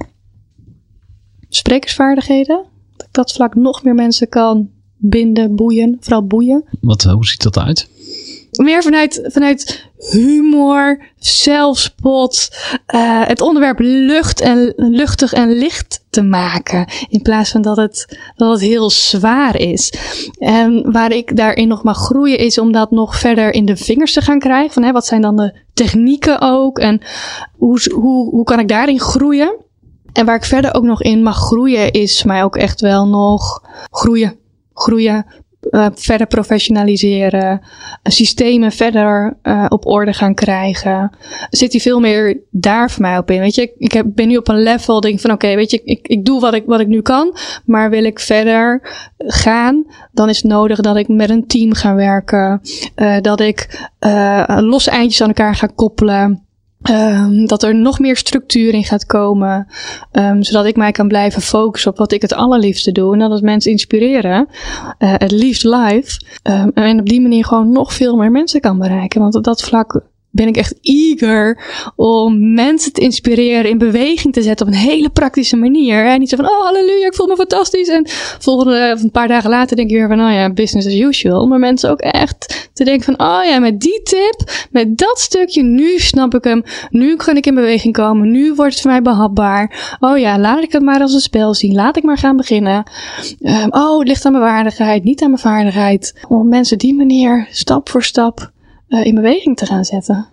Sprekersvaardigheden 1.49 2.65
dat 2.99 3.07
ik 3.07 3.13
dat 3.13 3.31
vlak 3.31 3.55
nog 3.55 3.83
meer 3.83 3.95
mensen 3.95 4.29
kan 4.29 4.69
binden, 4.97 5.55
boeien, 5.55 5.97
vooral 5.99 6.25
boeien. 6.25 6.63
Wat, 6.81 7.03
hoe 7.03 7.25
ziet 7.25 7.43
dat 7.43 7.57
uit? 7.57 7.89
meer 8.51 8.83
vanuit, 8.83 9.21
vanuit 9.23 9.89
humor, 10.11 11.01
zelfspot, 11.17 12.49
uh, 12.95 13.25
het 13.25 13.41
onderwerp 13.41 13.79
lucht 13.79 14.41
en, 14.41 14.73
luchtig 14.75 15.33
en 15.33 15.51
licht 15.51 16.05
te 16.09 16.21
maken. 16.21 16.87
In 17.09 17.21
plaats 17.21 17.51
van 17.51 17.61
dat 17.61 17.77
het, 17.77 18.19
dat 18.35 18.51
het 18.51 18.61
heel 18.61 18.89
zwaar 18.89 19.55
is. 19.55 19.93
En 20.39 20.91
waar 20.91 21.11
ik 21.11 21.35
daarin 21.35 21.67
nog 21.67 21.83
mag 21.83 21.97
groeien 21.97 22.37
is 22.37 22.57
om 22.57 22.71
dat 22.71 22.91
nog 22.91 23.19
verder 23.19 23.53
in 23.53 23.65
de 23.65 23.77
vingers 23.77 24.13
te 24.13 24.21
gaan 24.21 24.39
krijgen. 24.39 24.73
Van, 24.73 24.83
hè, 24.83 24.91
wat 24.91 25.05
zijn 25.05 25.21
dan 25.21 25.35
de 25.35 25.55
technieken 25.73 26.41
ook? 26.41 26.79
En 26.79 27.01
hoe, 27.57 27.79
hoe, 27.93 28.29
hoe 28.29 28.43
kan 28.43 28.59
ik 28.59 28.67
daarin 28.67 28.99
groeien? 28.99 29.55
En 30.19 30.25
waar 30.25 30.35
ik 30.35 30.43
verder 30.43 30.73
ook 30.73 30.83
nog 30.83 31.01
in 31.01 31.23
mag 31.23 31.37
groeien 31.37 31.91
is 31.91 32.23
mij 32.23 32.43
ook 32.43 32.55
echt 32.55 32.81
wel 32.81 33.07
nog 33.07 33.63
groeien. 33.91 34.35
Groeien, 34.73 35.25
uh, 35.71 35.87
verder 35.95 36.27
professionaliseren, 36.27 37.61
systemen 38.03 38.71
verder 38.71 39.37
uh, 39.43 39.65
op 39.69 39.85
orde 39.85 40.13
gaan 40.13 40.33
krijgen. 40.33 41.11
Zit 41.49 41.71
hij 41.71 41.81
veel 41.81 41.99
meer 41.99 42.39
daar 42.51 42.91
voor 42.91 43.01
mij 43.01 43.17
op 43.17 43.31
in? 43.31 43.39
Weet 43.39 43.55
je, 43.55 43.73
ik 43.77 43.91
heb, 43.91 44.05
ben 44.09 44.27
nu 44.27 44.37
op 44.37 44.47
een 44.47 44.63
level, 44.63 45.01
denk 45.01 45.19
van 45.19 45.31
oké, 45.31 45.55
weet 45.55 45.71
je, 45.71 45.81
ik, 45.83 46.07
ik 46.07 46.25
doe 46.25 46.39
wat 46.39 46.53
ik, 46.53 46.63
wat 46.65 46.79
ik 46.79 46.87
nu 46.87 47.01
kan, 47.01 47.35
maar 47.65 47.89
wil 47.89 48.03
ik 48.03 48.19
verder 48.19 48.81
gaan, 49.17 49.85
dan 50.11 50.29
is 50.29 50.37
het 50.37 50.51
nodig 50.51 50.79
dat 50.79 50.95
ik 50.95 51.07
met 51.07 51.29
een 51.29 51.47
team 51.47 51.73
ga 51.73 51.95
werken, 51.95 52.61
uh, 52.95 53.17
dat 53.21 53.39
ik 53.39 53.87
losse 54.59 54.89
eindjes 54.89 55.21
aan 55.21 55.27
elkaar 55.27 55.55
ga 55.55 55.67
koppelen. 55.75 56.47
Um, 56.89 57.45
dat 57.45 57.63
er 57.63 57.75
nog 57.75 57.99
meer 57.99 58.17
structuur 58.17 58.73
in 58.73 58.83
gaat 58.83 59.05
komen. 59.05 59.67
Um, 60.11 60.43
zodat 60.43 60.65
ik 60.65 60.75
mij 60.75 60.91
kan 60.91 61.07
blijven 61.07 61.41
focussen 61.41 61.91
op 61.91 61.97
wat 61.97 62.11
ik 62.11 62.21
het 62.21 62.33
allerliefste 62.33 62.91
doe. 62.91 63.13
En 63.13 63.19
dat 63.19 63.31
is 63.31 63.41
mensen 63.41 63.71
inspireren. 63.71 64.47
Het 64.97 65.31
liefst 65.31 65.63
live. 65.63 66.21
Um, 66.43 66.71
en 66.73 66.99
op 66.99 67.09
die 67.09 67.21
manier 67.21 67.45
gewoon 67.45 67.71
nog 67.71 67.93
veel 67.93 68.15
meer 68.15 68.31
mensen 68.31 68.61
kan 68.61 68.77
bereiken. 68.77 69.21
Want 69.21 69.35
op 69.35 69.43
dat 69.43 69.61
vlak 69.61 70.01
ben 70.31 70.47
ik 70.47 70.57
echt 70.57 70.75
eager 70.81 71.63
om 71.95 72.53
mensen 72.53 72.93
te 72.93 73.01
inspireren, 73.01 73.69
in 73.69 73.77
beweging 73.77 74.33
te 74.33 74.41
zetten 74.41 74.67
op 74.67 74.73
een 74.73 74.79
hele 74.79 75.09
praktische 75.09 75.55
manier. 75.55 76.05
En 76.05 76.19
niet 76.19 76.29
zo 76.29 76.35
van, 76.35 76.45
oh 76.45 76.61
halleluja, 76.61 77.05
ik 77.05 77.13
voel 77.13 77.27
me 77.27 77.35
fantastisch. 77.35 77.87
En 77.87 78.03
volgende, 78.39 78.91
of 78.95 79.03
een 79.03 79.11
paar 79.11 79.27
dagen 79.27 79.49
later 79.49 79.75
denk 79.75 79.89
je 79.89 79.95
weer 79.95 80.07
van, 80.07 80.19
oh 80.19 80.31
ja, 80.31 80.53
business 80.53 80.87
as 80.87 80.93
usual. 80.93 81.47
Maar 81.47 81.59
mensen 81.59 81.89
ook 81.89 81.99
echt 81.99 82.69
te 82.73 82.83
denken 82.83 83.15
van, 83.15 83.27
oh 83.27 83.43
ja, 83.45 83.59
met 83.59 83.79
die 83.79 84.01
tip, 84.03 84.67
met 84.71 84.97
dat 84.97 85.19
stukje, 85.19 85.63
nu 85.63 85.99
snap 85.99 86.35
ik 86.35 86.43
hem. 86.43 86.63
Nu 86.89 87.15
kan 87.15 87.37
ik 87.37 87.45
in 87.45 87.55
beweging 87.55 87.93
komen. 87.93 88.31
Nu 88.31 88.53
wordt 88.53 88.71
het 88.71 88.81
voor 88.81 88.91
mij 88.91 89.01
behapbaar. 89.01 89.97
Oh 89.99 90.17
ja, 90.17 90.39
laat 90.39 90.63
ik 90.63 90.71
het 90.71 90.81
maar 90.81 91.01
als 91.01 91.13
een 91.13 91.19
spel 91.19 91.53
zien. 91.53 91.73
Laat 91.73 91.97
ik 91.97 92.03
maar 92.03 92.17
gaan 92.17 92.37
beginnen. 92.37 92.83
Um, 93.39 93.67
oh, 93.69 93.99
het 93.99 94.07
ligt 94.07 94.25
aan 94.25 94.31
mijn 94.31 94.43
waardigheid, 94.43 95.03
niet 95.03 95.21
aan 95.21 95.29
mijn 95.29 95.41
vaardigheid. 95.41 96.19
Om 96.27 96.49
mensen 96.49 96.77
die 96.77 96.95
manier, 96.95 97.47
stap 97.51 97.89
voor 97.89 98.03
stap, 98.03 98.51
uh, 98.89 99.05
in 99.05 99.15
beweging 99.15 99.57
te 99.57 99.65
gaan 99.65 99.85
zetten. 99.85 100.27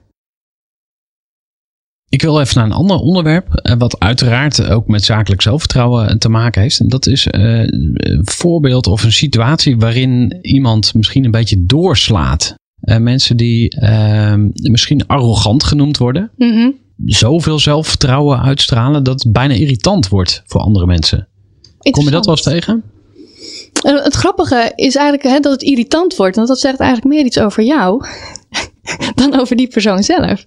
Ik 2.08 2.22
wil 2.22 2.40
even 2.40 2.56
naar 2.56 2.64
een 2.64 2.72
ander 2.72 2.96
onderwerp, 2.96 3.54
eh, 3.54 3.76
wat 3.78 4.00
uiteraard 4.00 4.68
ook 4.68 4.88
met 4.88 5.04
zakelijk 5.04 5.42
zelfvertrouwen 5.42 6.18
te 6.18 6.28
maken 6.28 6.62
heeft. 6.62 6.80
En 6.80 6.88
dat 6.88 7.06
is 7.06 7.26
een 7.30 8.20
voorbeeld 8.24 8.86
of 8.86 9.04
een 9.04 9.12
situatie 9.12 9.76
waarin 9.76 10.38
iemand 10.42 10.94
misschien 10.94 11.24
een 11.24 11.30
beetje 11.30 11.64
doorslaat. 11.66 12.54
Mensen 12.98 13.36
die 13.36 13.70
ehm, 13.70 14.48
misschien 14.52 15.06
arrogant 15.06 15.64
genoemd 15.64 15.98
worden. 15.98 16.30
Mm 16.36 16.52
-hmm. 16.52 16.74
Zoveel 17.04 17.58
zelfvertrouwen 17.58 18.42
uitstralen 18.42 19.04
dat 19.04 19.22
het 19.22 19.32
bijna 19.32 19.54
irritant 19.54 20.08
wordt 20.08 20.42
voor 20.46 20.60
andere 20.60 20.86
mensen. 20.86 21.28
Kom 21.90 22.04
je 22.04 22.10
dat 22.10 22.24
wel 22.24 22.34
eens 22.34 22.44
tegen? 22.44 22.84
Het 23.94 24.14
grappige 24.14 24.72
is 24.74 24.96
eigenlijk 24.96 25.34
hè, 25.34 25.40
dat 25.40 25.52
het 25.52 25.62
irritant 25.62 26.16
wordt. 26.16 26.36
Want 26.36 26.48
dat 26.48 26.60
zegt 26.60 26.80
eigenlijk 26.80 27.14
meer 27.14 27.24
iets 27.24 27.38
over 27.38 27.62
jou 27.62 28.06
dan 29.14 29.40
over 29.40 29.56
die 29.56 29.68
persoon 29.68 30.02
zelf. 30.02 30.46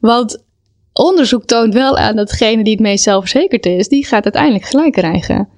Want 0.00 0.44
onderzoek 0.92 1.44
toont 1.44 1.74
wel 1.74 1.96
aan 1.98 2.16
dat 2.16 2.28
degene 2.28 2.64
die 2.64 2.72
het 2.72 2.82
meest 2.82 3.04
zelfverzekerd 3.04 3.66
is, 3.66 3.88
die 3.88 4.06
gaat 4.06 4.24
uiteindelijk 4.24 4.64
gelijk 4.64 4.92
krijgen. 4.92 5.48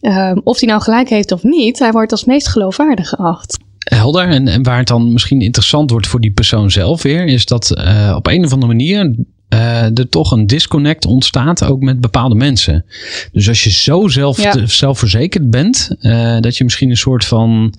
Um, 0.00 0.40
of 0.44 0.60
hij 0.60 0.68
nou 0.68 0.82
gelijk 0.82 1.08
heeft 1.08 1.32
of 1.32 1.42
niet, 1.42 1.78
hij 1.78 1.92
wordt 1.92 2.12
als 2.12 2.24
meest 2.24 2.48
geloofwaardig 2.48 3.08
geacht. 3.08 3.58
Helder. 3.78 4.28
En, 4.28 4.48
en 4.48 4.62
waar 4.62 4.78
het 4.78 4.88
dan 4.88 5.12
misschien 5.12 5.40
interessant 5.40 5.90
wordt 5.90 6.06
voor 6.06 6.20
die 6.20 6.32
persoon 6.32 6.70
zelf 6.70 7.02
weer, 7.02 7.26
is 7.26 7.46
dat 7.46 7.74
uh, 7.78 8.14
op 8.16 8.26
een 8.26 8.44
of 8.44 8.52
andere 8.52 8.72
manier 8.72 9.14
uh, 9.56 9.98
er 9.98 10.08
toch 10.08 10.30
een 10.30 10.46
disconnect 10.46 11.06
ontstaat 11.06 11.64
ook 11.64 11.80
met 11.80 12.00
bepaalde 12.00 12.34
mensen. 12.34 12.84
Dus 13.32 13.48
als 13.48 13.64
je 13.64 13.70
zo 13.70 14.08
zelf, 14.08 14.42
ja. 14.42 14.66
zelfverzekerd 14.66 15.50
bent, 15.50 15.90
uh, 16.00 16.40
dat 16.40 16.56
je 16.56 16.64
misschien 16.64 16.90
een 16.90 16.96
soort 16.96 17.24
van 17.24 17.74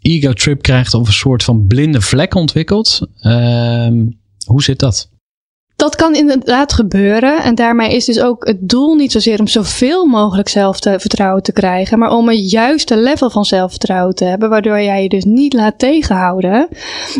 ego 0.00 0.32
trip 0.32 0.62
krijgt 0.62 0.94
of 0.94 1.06
een 1.06 1.12
soort 1.12 1.44
van 1.44 1.66
blinde 1.66 2.00
vlek 2.00 2.34
ontwikkelt. 2.34 3.00
Uh, 3.20 3.88
hoe 4.46 4.62
zit 4.62 4.78
dat? 4.78 5.10
Dat 5.88 5.96
kan 5.96 6.14
inderdaad 6.14 6.72
gebeuren. 6.72 7.42
En 7.42 7.54
daarmee 7.54 7.94
is 7.94 8.04
dus 8.04 8.20
ook 8.20 8.46
het 8.46 8.68
doel 8.68 8.94
niet 8.94 9.12
zozeer 9.12 9.40
om 9.40 9.46
zoveel 9.46 10.06
mogelijk 10.06 10.48
zelfvertrouwen 10.48 11.42
te 11.42 11.52
krijgen, 11.52 11.98
maar 11.98 12.10
om 12.10 12.28
een 12.28 12.40
juiste 12.40 12.96
level 12.96 13.30
van 13.30 13.44
zelfvertrouwen 13.44 14.14
te 14.14 14.24
hebben, 14.24 14.48
waardoor 14.48 14.80
jij 14.80 15.02
je 15.02 15.08
dus 15.08 15.24
niet 15.24 15.52
laat 15.52 15.78
tegenhouden 15.78 16.68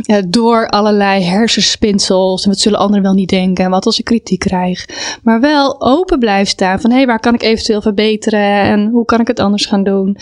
uh, 0.06 0.16
door 0.28 0.68
allerlei 0.68 1.24
hersenspinsels 1.24 2.42
en 2.44 2.50
wat 2.50 2.58
zullen 2.58 2.78
anderen 2.78 3.02
wel 3.02 3.12
niet 3.12 3.28
denken 3.28 3.64
en 3.64 3.70
wat 3.70 3.86
als 3.86 3.98
ik 3.98 4.04
kritiek 4.04 4.38
krijg. 4.38 4.88
Maar 5.22 5.40
wel 5.40 5.80
open 5.80 6.18
blijft 6.18 6.50
staan 6.50 6.80
van 6.80 6.90
hé, 6.90 6.96
hey, 6.96 7.06
waar 7.06 7.20
kan 7.20 7.34
ik 7.34 7.42
eventueel 7.42 7.82
verbeteren 7.82 8.62
en 8.62 8.88
hoe 8.88 9.04
kan 9.04 9.20
ik 9.20 9.26
het 9.26 9.40
anders 9.40 9.66
gaan 9.66 9.84
doen. 9.84 10.16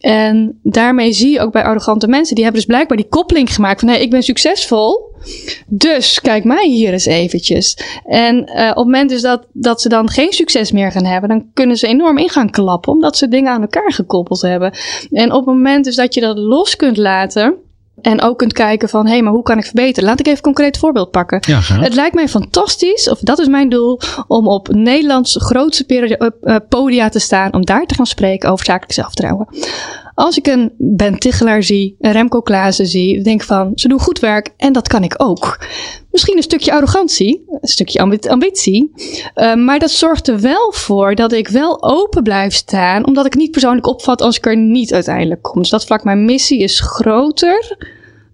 En 0.00 0.58
daarmee 0.62 1.12
zie 1.12 1.30
je 1.30 1.40
ook 1.40 1.52
bij 1.52 1.64
arrogante 1.64 2.08
mensen, 2.08 2.34
die 2.34 2.44
hebben 2.44 2.62
dus 2.62 2.70
blijkbaar 2.70 2.96
die 2.96 3.08
koppeling 3.08 3.54
gemaakt 3.54 3.80
van 3.80 3.88
hé, 3.88 3.94
hey, 3.94 4.04
ik 4.04 4.10
ben 4.10 4.22
succesvol. 4.22 5.12
Dus 5.66 6.20
kijk 6.20 6.44
mij 6.44 6.68
hier 6.68 6.92
eens 6.92 7.06
eventjes. 7.06 7.78
En 8.04 8.36
uh, 8.36 8.68
op 8.70 8.76
het 8.76 8.84
moment 8.84 9.10
dus 9.10 9.22
dat, 9.22 9.46
dat 9.52 9.80
ze 9.80 9.88
dan 9.88 10.08
geen 10.08 10.32
succes 10.32 10.72
meer 10.72 10.92
gaan 10.92 11.04
hebben, 11.04 11.28
dan 11.28 11.50
kunnen 11.54 11.76
ze 11.76 11.86
enorm 11.86 12.18
in 12.18 12.28
gaan 12.28 12.50
klappen, 12.50 12.92
omdat 12.92 13.16
ze 13.16 13.28
dingen 13.28 13.52
aan 13.52 13.60
elkaar 13.60 13.92
gekoppeld 13.92 14.42
hebben. 14.42 14.72
En 15.10 15.32
op 15.32 15.46
het 15.46 15.54
moment 15.54 15.84
dus 15.84 15.96
dat 15.96 16.14
je 16.14 16.20
dat 16.20 16.38
los 16.38 16.76
kunt 16.76 16.96
laten. 16.96 17.63
En 18.00 18.20
ook 18.20 18.38
kunt 18.38 18.52
kijken 18.52 18.88
van, 18.88 19.06
hé, 19.06 19.12
hey, 19.12 19.22
maar 19.22 19.32
hoe 19.32 19.42
kan 19.42 19.58
ik 19.58 19.64
verbeteren? 19.64 20.08
Laat 20.08 20.20
ik 20.20 20.26
even 20.26 20.38
een 20.38 20.44
concreet 20.44 20.78
voorbeeld 20.78 21.10
pakken. 21.10 21.38
Ja, 21.46 21.60
het 21.62 21.94
lijkt 21.94 22.14
mij 22.14 22.28
fantastisch, 22.28 23.08
of 23.08 23.18
dat 23.18 23.38
is 23.38 23.46
mijn 23.46 23.68
doel, 23.68 24.00
om 24.26 24.48
op 24.48 24.68
Nederlands 24.68 25.36
grootste 25.40 26.64
podia 26.68 27.08
te 27.08 27.18
staan, 27.18 27.52
om 27.54 27.64
daar 27.64 27.86
te 27.86 27.94
gaan 27.94 28.06
spreken 28.06 28.50
over 28.50 28.64
zakelijk 28.64 28.92
zelfvertrouwen. 28.92 29.48
Als 30.14 30.36
ik 30.36 30.46
een 30.46 30.72
Ben 30.78 31.18
Tichelaar 31.18 31.62
zie, 31.62 31.96
een 32.00 32.12
Remco 32.12 32.40
Klaassen 32.40 32.86
zie, 32.86 33.22
denk 33.22 33.40
ik 33.40 33.46
van, 33.46 33.72
ze 33.74 33.88
doen 33.88 34.00
goed 34.00 34.18
werk 34.18 34.50
en 34.56 34.72
dat 34.72 34.88
kan 34.88 35.02
ik 35.02 35.14
ook. 35.16 35.58
Misschien 36.14 36.36
een 36.36 36.42
stukje 36.42 36.72
arrogantie, 36.72 37.44
een 37.60 37.68
stukje 37.68 38.00
ambitie. 38.28 38.92
Uh, 39.34 39.54
maar 39.54 39.78
dat 39.78 39.90
zorgt 39.90 40.28
er 40.28 40.40
wel 40.40 40.72
voor 40.72 41.14
dat 41.14 41.32
ik 41.32 41.48
wel 41.48 41.82
open 41.82 42.22
blijf 42.22 42.54
staan, 42.54 43.06
omdat 43.06 43.26
ik 43.26 43.34
niet 43.34 43.50
persoonlijk 43.50 43.86
opvat 43.86 44.20
als 44.20 44.36
ik 44.36 44.46
er 44.46 44.56
niet 44.56 44.92
uiteindelijk 44.92 45.42
kom. 45.42 45.60
Dus 45.60 45.70
dat 45.70 45.84
vlak, 45.84 46.04
mijn 46.04 46.24
missie 46.24 46.58
is 46.58 46.80
groter 46.80 47.76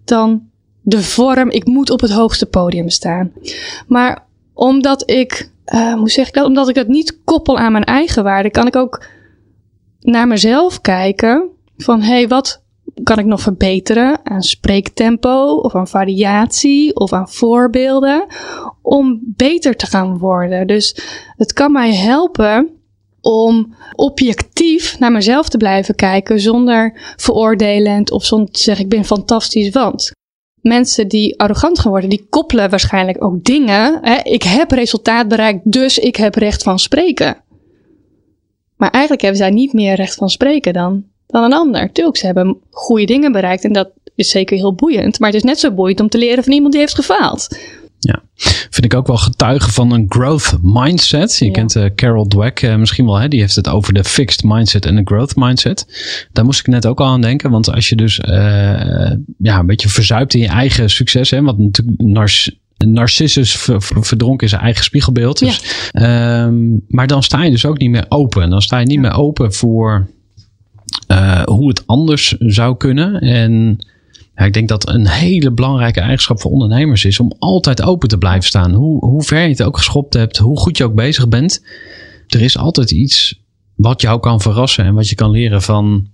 dan 0.05 0.49
de 0.81 1.01
vorm, 1.01 1.49
ik 1.49 1.65
moet 1.65 1.89
op 1.89 2.01
het 2.01 2.11
hoogste 2.11 2.45
podium 2.45 2.89
staan. 2.89 3.31
Maar 3.87 4.25
omdat 4.53 5.09
ik, 5.09 5.49
uh, 5.73 5.93
hoe 5.93 6.09
zeg 6.09 6.27
ik 6.27 6.33
dat, 6.33 6.45
omdat 6.45 6.69
ik 6.69 6.75
dat 6.75 6.87
niet 6.87 7.19
koppel 7.23 7.57
aan 7.57 7.71
mijn 7.71 7.83
eigen 7.83 8.23
waarde, 8.23 8.51
kan 8.51 8.67
ik 8.67 8.75
ook 8.75 9.05
naar 9.99 10.27
mezelf 10.27 10.81
kijken 10.81 11.49
van 11.77 12.01
hey, 12.01 12.27
wat 12.27 12.63
kan 13.03 13.19
ik 13.19 13.25
nog 13.25 13.41
verbeteren 13.41 14.19
aan 14.23 14.41
spreektempo 14.41 15.55
of 15.55 15.75
aan 15.75 15.87
variatie 15.87 16.95
of 16.95 17.13
aan 17.13 17.29
voorbeelden 17.29 18.25
om 18.81 19.19
beter 19.23 19.75
te 19.75 19.85
gaan 19.85 20.17
worden. 20.17 20.67
Dus 20.67 20.95
het 21.37 21.53
kan 21.53 21.71
mij 21.71 21.95
helpen 21.95 22.69
om 23.21 23.75
objectief 23.95 24.99
naar 24.99 25.11
mezelf 25.11 25.49
te 25.49 25.57
blijven 25.57 25.95
kijken 25.95 26.39
zonder 26.39 27.13
veroordelend 27.15 28.11
of 28.11 28.25
zonder 28.25 28.51
te 28.51 28.59
zeggen 28.59 28.83
ik 28.83 28.89
ben 28.89 29.05
fantastisch, 29.05 29.69
want 29.69 30.11
mensen 30.61 31.07
die 31.07 31.39
arrogant 31.39 31.79
geworden, 31.79 32.09
die 32.09 32.27
koppelen 32.29 32.69
waarschijnlijk 32.69 33.23
ook 33.23 33.43
dingen. 33.43 33.99
Hè, 34.01 34.15
ik 34.23 34.43
heb 34.43 34.71
resultaat 34.71 35.27
bereikt, 35.27 35.71
dus 35.71 35.99
ik 35.99 36.15
heb 36.15 36.35
recht 36.35 36.63
van 36.63 36.79
spreken. 36.79 37.43
Maar 38.75 38.89
eigenlijk 38.89 39.21
hebben 39.21 39.41
zij 39.41 39.49
niet 39.49 39.73
meer 39.73 39.95
recht 39.95 40.15
van 40.15 40.29
spreken 40.29 40.73
dan 40.73 41.03
dan 41.31 41.43
een 41.43 41.53
ander. 41.53 41.91
Tuurlijk, 41.91 42.17
ze 42.17 42.25
hebben 42.25 42.57
goede 42.69 43.05
dingen 43.05 43.31
bereikt 43.31 43.63
en 43.63 43.73
dat 43.73 43.89
is 44.15 44.29
zeker 44.29 44.57
heel 44.57 44.75
boeiend. 44.75 45.19
Maar 45.19 45.29
het 45.29 45.37
is 45.37 45.43
net 45.43 45.59
zo 45.59 45.71
boeiend 45.71 45.99
om 45.99 46.09
te 46.09 46.17
leren 46.17 46.43
van 46.43 46.53
iemand 46.53 46.71
die 46.71 46.81
heeft 46.81 46.95
gefaald. 46.95 47.57
Ja, 47.99 48.21
vind 48.69 48.85
ik 48.85 48.93
ook 48.93 49.07
wel 49.07 49.17
getuigen 49.17 49.71
van 49.73 49.91
een 49.91 50.05
growth 50.09 50.57
mindset. 50.61 51.37
Je 51.37 51.51
kent 51.51 51.75
uh, 51.75 51.85
Carol 51.95 52.27
Dweck 52.27 52.61
uh, 52.61 52.75
misschien 52.75 53.05
wel, 53.05 53.19
hè? 53.19 53.27
die 53.27 53.39
heeft 53.39 53.55
het 53.55 53.69
over 53.69 53.93
de 53.93 54.03
fixed 54.03 54.43
mindset 54.43 54.85
en 54.85 54.95
de 54.95 55.01
growth 55.03 55.35
mindset. 55.35 55.85
Daar 56.31 56.45
moest 56.45 56.59
ik 56.59 56.67
net 56.67 56.85
ook 56.85 56.99
al 56.99 57.07
aan 57.07 57.21
denken, 57.21 57.51
want 57.51 57.71
als 57.71 57.89
je 57.89 57.95
dus 57.95 58.19
uh, 58.19 58.33
ja, 59.37 59.59
een 59.59 59.65
beetje 59.65 59.89
verzuipt 59.89 60.33
in 60.33 60.39
je 60.39 60.47
eigen 60.47 60.89
succes, 60.89 61.29
hè, 61.29 61.41
wat 61.41 61.57
natuurlijk 61.57 62.01
nars 62.01 62.59
Narcissus 62.77 63.55
verdronken 63.87 64.43
in 64.43 64.49
zijn 64.49 64.61
eigen 64.61 64.83
spiegelbeeld. 64.83 65.39
Dus, 65.39 65.61
ja. 65.91 66.43
um, 66.45 66.85
maar 66.87 67.07
dan 67.07 67.23
sta 67.23 67.43
je 67.43 67.51
dus 67.51 67.65
ook 67.65 67.77
niet 67.77 67.89
meer 67.89 68.05
open. 68.09 68.49
Dan 68.49 68.61
sta 68.61 68.79
je 68.79 68.85
niet 68.85 68.99
meer 68.99 69.13
open 69.13 69.53
voor 69.53 70.07
uh, 71.11 71.43
hoe 71.43 71.67
het 71.67 71.87
anders 71.87 72.35
zou 72.39 72.77
kunnen. 72.77 73.21
En 73.21 73.77
Ja, 74.35 74.45
ik 74.45 74.53
denk 74.53 74.67
dat 74.67 74.89
een 74.89 75.07
hele 75.07 75.51
belangrijke 75.51 75.99
eigenschap 75.99 76.41
voor 76.41 76.51
ondernemers 76.51 77.05
is 77.05 77.19
om 77.19 77.31
altijd 77.39 77.81
open 77.81 78.09
te 78.09 78.17
blijven 78.17 78.43
staan. 78.43 78.73
Hoe, 78.73 79.05
hoe 79.05 79.23
ver 79.23 79.41
je 79.41 79.49
het 79.49 79.63
ook 79.63 79.77
geschopt 79.77 80.13
hebt, 80.13 80.37
hoe 80.37 80.59
goed 80.59 80.77
je 80.77 80.83
ook 80.83 80.95
bezig 80.95 81.27
bent. 81.27 81.65
Er 82.27 82.41
is 82.41 82.57
altijd 82.57 82.91
iets 82.91 83.39
wat 83.75 84.01
jou 84.01 84.19
kan 84.19 84.41
verrassen 84.41 84.85
en 84.85 84.93
wat 84.93 85.09
je 85.09 85.15
kan 85.15 85.31
leren 85.31 85.61
van 85.61 86.07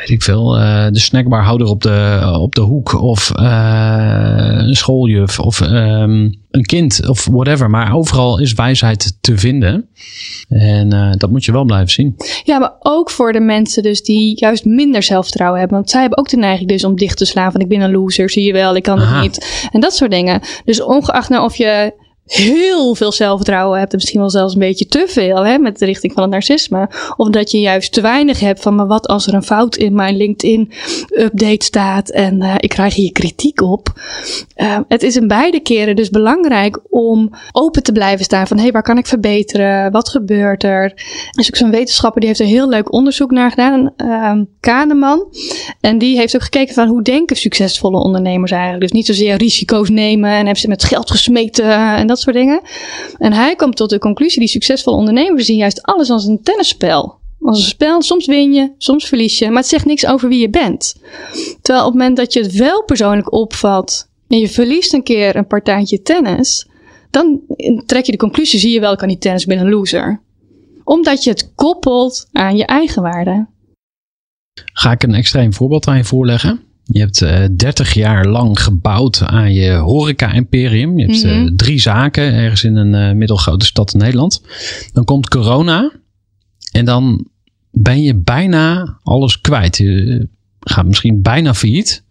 weet 0.00 0.10
ik 0.10 0.22
veel, 0.22 0.58
uh, 0.58 0.86
de 0.90 0.98
snackbarhouder 0.98 1.66
op 1.66 1.82
de, 1.82 2.30
op 2.40 2.54
de 2.54 2.60
hoek 2.60 3.02
of 3.02 3.32
uh, 3.40 4.54
een 4.56 4.76
schooljuf 4.76 5.38
of 5.38 5.60
um, 5.60 6.38
een 6.50 6.64
kind 6.64 7.08
of 7.08 7.26
whatever. 7.30 7.70
Maar 7.70 7.94
overal 7.94 8.38
is 8.38 8.52
wijsheid 8.52 9.16
te 9.20 9.38
vinden. 9.38 9.88
En 10.48 10.94
uh, 10.94 11.12
dat 11.16 11.30
moet 11.30 11.44
je 11.44 11.52
wel 11.52 11.64
blijven 11.64 11.90
zien. 11.90 12.16
Ja, 12.44 12.58
maar 12.58 12.74
ook 12.78 13.10
voor 13.10 13.32
de 13.32 13.40
mensen 13.40 13.82
dus 13.82 14.02
die 14.02 14.38
juist 14.40 14.64
minder 14.64 15.02
zelfvertrouwen 15.02 15.58
hebben. 15.58 15.76
Want 15.78 15.90
zij 15.90 16.00
hebben 16.00 16.18
ook 16.18 16.28
de 16.28 16.36
neiging 16.36 16.68
dus 16.68 16.84
om 16.84 16.96
dicht 16.96 17.16
te 17.16 17.24
slaan 17.24 17.52
van 17.52 17.60
ik 17.60 17.68
ben 17.68 17.80
een 17.80 17.92
loser, 17.92 18.30
zie 18.30 18.44
je 18.44 18.52
wel, 18.52 18.76
ik 18.76 18.82
kan 18.82 18.98
Aha. 18.98 19.14
het 19.14 19.22
niet. 19.22 19.68
En 19.72 19.80
dat 19.80 19.94
soort 19.94 20.10
dingen. 20.10 20.40
Dus 20.64 20.82
ongeacht 20.82 21.28
nou 21.28 21.44
of 21.44 21.56
je 21.56 21.92
heel 22.30 22.94
veel 22.94 23.12
zelfvertrouwen 23.12 23.78
hebt. 23.78 23.92
En 23.92 23.98
misschien 23.98 24.20
wel 24.20 24.30
zelfs 24.30 24.52
een 24.52 24.60
beetje 24.60 24.86
te 24.86 25.04
veel 25.08 25.46
hè, 25.46 25.58
met 25.58 25.78
de 25.78 25.84
richting 25.84 26.12
van 26.12 26.22
het 26.22 26.32
narcisme. 26.32 26.88
Of 27.16 27.28
dat 27.28 27.50
je 27.50 27.60
juist 27.60 27.92
te 27.92 28.00
weinig 28.00 28.40
hebt 28.40 28.62
van, 28.62 28.74
maar 28.74 28.86
wat 28.86 29.06
als 29.06 29.26
er 29.26 29.34
een 29.34 29.42
fout 29.42 29.76
in 29.76 29.94
mijn 29.94 30.16
LinkedIn-update 30.16 31.64
staat 31.64 32.10
en 32.10 32.42
uh, 32.42 32.54
ik 32.56 32.68
krijg 32.68 32.94
hier 32.94 33.12
kritiek 33.12 33.62
op. 33.62 33.92
Uh, 34.56 34.78
het 34.88 35.02
is 35.02 35.16
in 35.16 35.28
beide 35.28 35.60
keren 35.60 35.96
dus 35.96 36.10
belangrijk 36.10 36.80
om 36.88 37.30
open 37.52 37.82
te 37.82 37.92
blijven 37.92 38.24
staan 38.24 38.46
van, 38.46 38.56
hé, 38.56 38.62
hey, 38.62 38.72
waar 38.72 38.82
kan 38.82 38.98
ik 38.98 39.06
verbeteren? 39.06 39.92
Wat 39.92 40.08
gebeurt 40.08 40.62
er? 40.62 40.92
Is 41.30 41.48
ook 41.48 41.56
zo'n 41.56 41.70
wetenschapper 41.70 42.20
die 42.20 42.28
heeft 42.28 42.40
een 42.40 42.46
heel 42.46 42.68
leuk 42.68 42.92
onderzoek 42.92 43.30
naar 43.30 43.50
gedaan, 43.50 43.92
uh, 43.96 44.32
Kahneman. 44.60 45.34
En 45.80 45.98
die 45.98 46.16
heeft 46.16 46.34
ook 46.34 46.42
gekeken 46.42 46.74
van 46.74 46.88
hoe 46.88 47.02
denken 47.02 47.36
succesvolle 47.36 47.98
ondernemers 47.98 48.50
eigenlijk. 48.50 48.82
Dus 48.82 48.92
niet 48.92 49.06
zozeer 49.06 49.36
risico's 49.36 49.88
nemen 49.88 50.30
en 50.30 50.36
hebben 50.36 50.56
ze 50.56 50.68
met 50.68 50.84
geld 50.84 51.10
gesmeten 51.10 51.96
en 51.96 52.06
dat 52.06 52.19
soort 52.20 52.36
dingen. 52.36 52.60
En 53.18 53.32
hij 53.32 53.56
komt 53.56 53.76
tot 53.76 53.90
de 53.90 53.98
conclusie: 53.98 54.40
die 54.40 54.48
succesvolle 54.48 54.96
ondernemers 54.96 55.46
zien 55.46 55.56
juist 55.56 55.82
alles 55.82 56.10
als 56.10 56.24
een 56.24 56.42
tennisspel. 56.42 57.18
Als 57.40 57.58
een 57.58 57.68
spel, 57.68 58.02
soms 58.02 58.26
win 58.26 58.52
je, 58.52 58.72
soms 58.78 59.08
verlies 59.08 59.38
je, 59.38 59.48
maar 59.48 59.56
het 59.56 59.66
zegt 59.66 59.84
niks 59.84 60.06
over 60.06 60.28
wie 60.28 60.40
je 60.40 60.50
bent. 60.50 60.94
Terwijl 61.62 61.86
op 61.86 61.92
het 61.92 62.00
moment 62.00 62.16
dat 62.16 62.32
je 62.32 62.40
het 62.40 62.52
wel 62.52 62.84
persoonlijk 62.84 63.32
opvat 63.32 64.08
en 64.28 64.38
je 64.38 64.48
verliest 64.48 64.94
een 64.94 65.02
keer 65.02 65.36
een 65.36 65.46
partijtje 65.46 66.02
tennis, 66.02 66.68
dan 67.10 67.40
trek 67.86 68.04
je 68.04 68.12
de 68.12 68.18
conclusie: 68.18 68.58
zie 68.58 68.72
je 68.72 68.80
wel, 68.80 68.96
kan 68.96 69.08
niet 69.08 69.20
tennis, 69.20 69.42
ik 69.42 69.48
ben 69.48 69.58
een 69.58 69.70
loser. 69.70 70.22
Omdat 70.84 71.24
je 71.24 71.30
het 71.30 71.52
koppelt 71.54 72.28
aan 72.32 72.56
je 72.56 72.66
eigen 72.66 73.02
waarde. 73.02 73.46
Ga 74.72 74.92
ik 74.92 75.02
een 75.02 75.14
extreem 75.14 75.54
voorbeeld 75.54 75.86
aan 75.86 75.96
je 75.96 76.04
voorleggen? 76.04 76.69
Je 76.92 77.00
hebt 77.00 77.20
uh, 77.20 77.44
eh, 77.44 77.50
30 77.56 77.94
jaar 77.94 78.26
lang 78.26 78.60
gebouwd 78.60 79.22
aan 79.22 79.52
je 79.52 79.72
horeca-imperium. 79.72 80.98
Je 80.98 81.06
hebt 81.06 81.24
mm 81.24 81.30
-hmm. 81.30 81.46
uh, 81.46 81.52
drie 81.56 81.80
zaken 81.80 82.32
ergens 82.32 82.64
in 82.64 82.76
een 82.76 83.10
uh, 83.10 83.16
middelgrote 83.16 83.64
stad 83.66 83.92
in 83.92 83.98
Nederland. 83.98 84.42
Dan 84.92 85.04
komt 85.04 85.28
corona 85.28 85.92
en 86.72 86.84
dan 86.84 87.26
ben 87.70 88.02
je 88.02 88.14
bijna 88.16 88.98
alles 89.02 89.40
kwijt. 89.40 89.76
Je 89.76 90.28
gaat 90.60 90.86
misschien 90.86 91.22
bijna 91.22 91.54
failliet. 91.54 92.04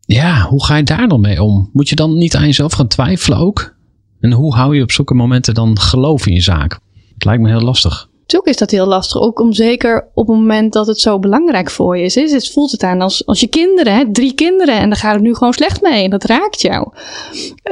Ja, 0.00 0.46
hoe 0.46 0.64
ga 0.64 0.76
je 0.76 0.82
daar 0.82 1.08
dan 1.08 1.20
mee 1.20 1.42
om? 1.42 1.70
Moet 1.72 1.88
je 1.88 1.94
dan 1.94 2.18
niet 2.18 2.36
aan 2.36 2.46
jezelf 2.46 2.72
gaan 2.72 2.88
twijfelen 2.88 3.38
ook? 3.38 3.74
En 4.20 4.32
hoe 4.32 4.54
hou 4.54 4.76
je 4.76 4.82
op 4.82 4.92
zulke 4.92 5.14
momenten 5.14 5.54
dan 5.54 5.80
geloof 5.80 6.26
in 6.26 6.34
je 6.34 6.40
zaak? 6.40 6.80
Het 7.14 7.24
lijkt 7.24 7.42
me 7.42 7.48
heel 7.48 7.60
lastig. 7.60 8.08
Natuurlijk 8.24 8.50
is 8.50 8.56
dat 8.56 8.70
heel 8.70 8.86
lastig. 8.86 9.20
Ook 9.20 9.40
om 9.40 9.52
zeker 9.52 10.08
op 10.14 10.26
het 10.26 10.36
moment 10.36 10.72
dat 10.72 10.86
het 10.86 11.00
zo 11.00 11.18
belangrijk 11.18 11.70
voor 11.70 11.98
je 11.98 12.04
is. 12.04 12.32
het 12.32 12.52
voelt 12.52 12.70
het 12.70 12.82
aan 12.82 13.00
als, 13.00 13.26
als 13.26 13.40
je 13.40 13.46
kinderen, 13.46 13.94
hè, 13.94 14.12
drie 14.12 14.34
kinderen. 14.34 14.74
En 14.74 14.88
dan 14.88 14.98
gaat 14.98 15.14
het 15.14 15.22
nu 15.22 15.34
gewoon 15.34 15.52
slecht 15.52 15.82
mee. 15.82 16.04
En 16.04 16.10
dat 16.10 16.24
raakt 16.24 16.60
jou. 16.60 16.88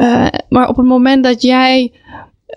Uh, 0.01 0.27
maar 0.49 0.69
op 0.69 0.77
het 0.77 0.87
moment 0.87 1.25
dat 1.25 1.43
jij 1.43 1.93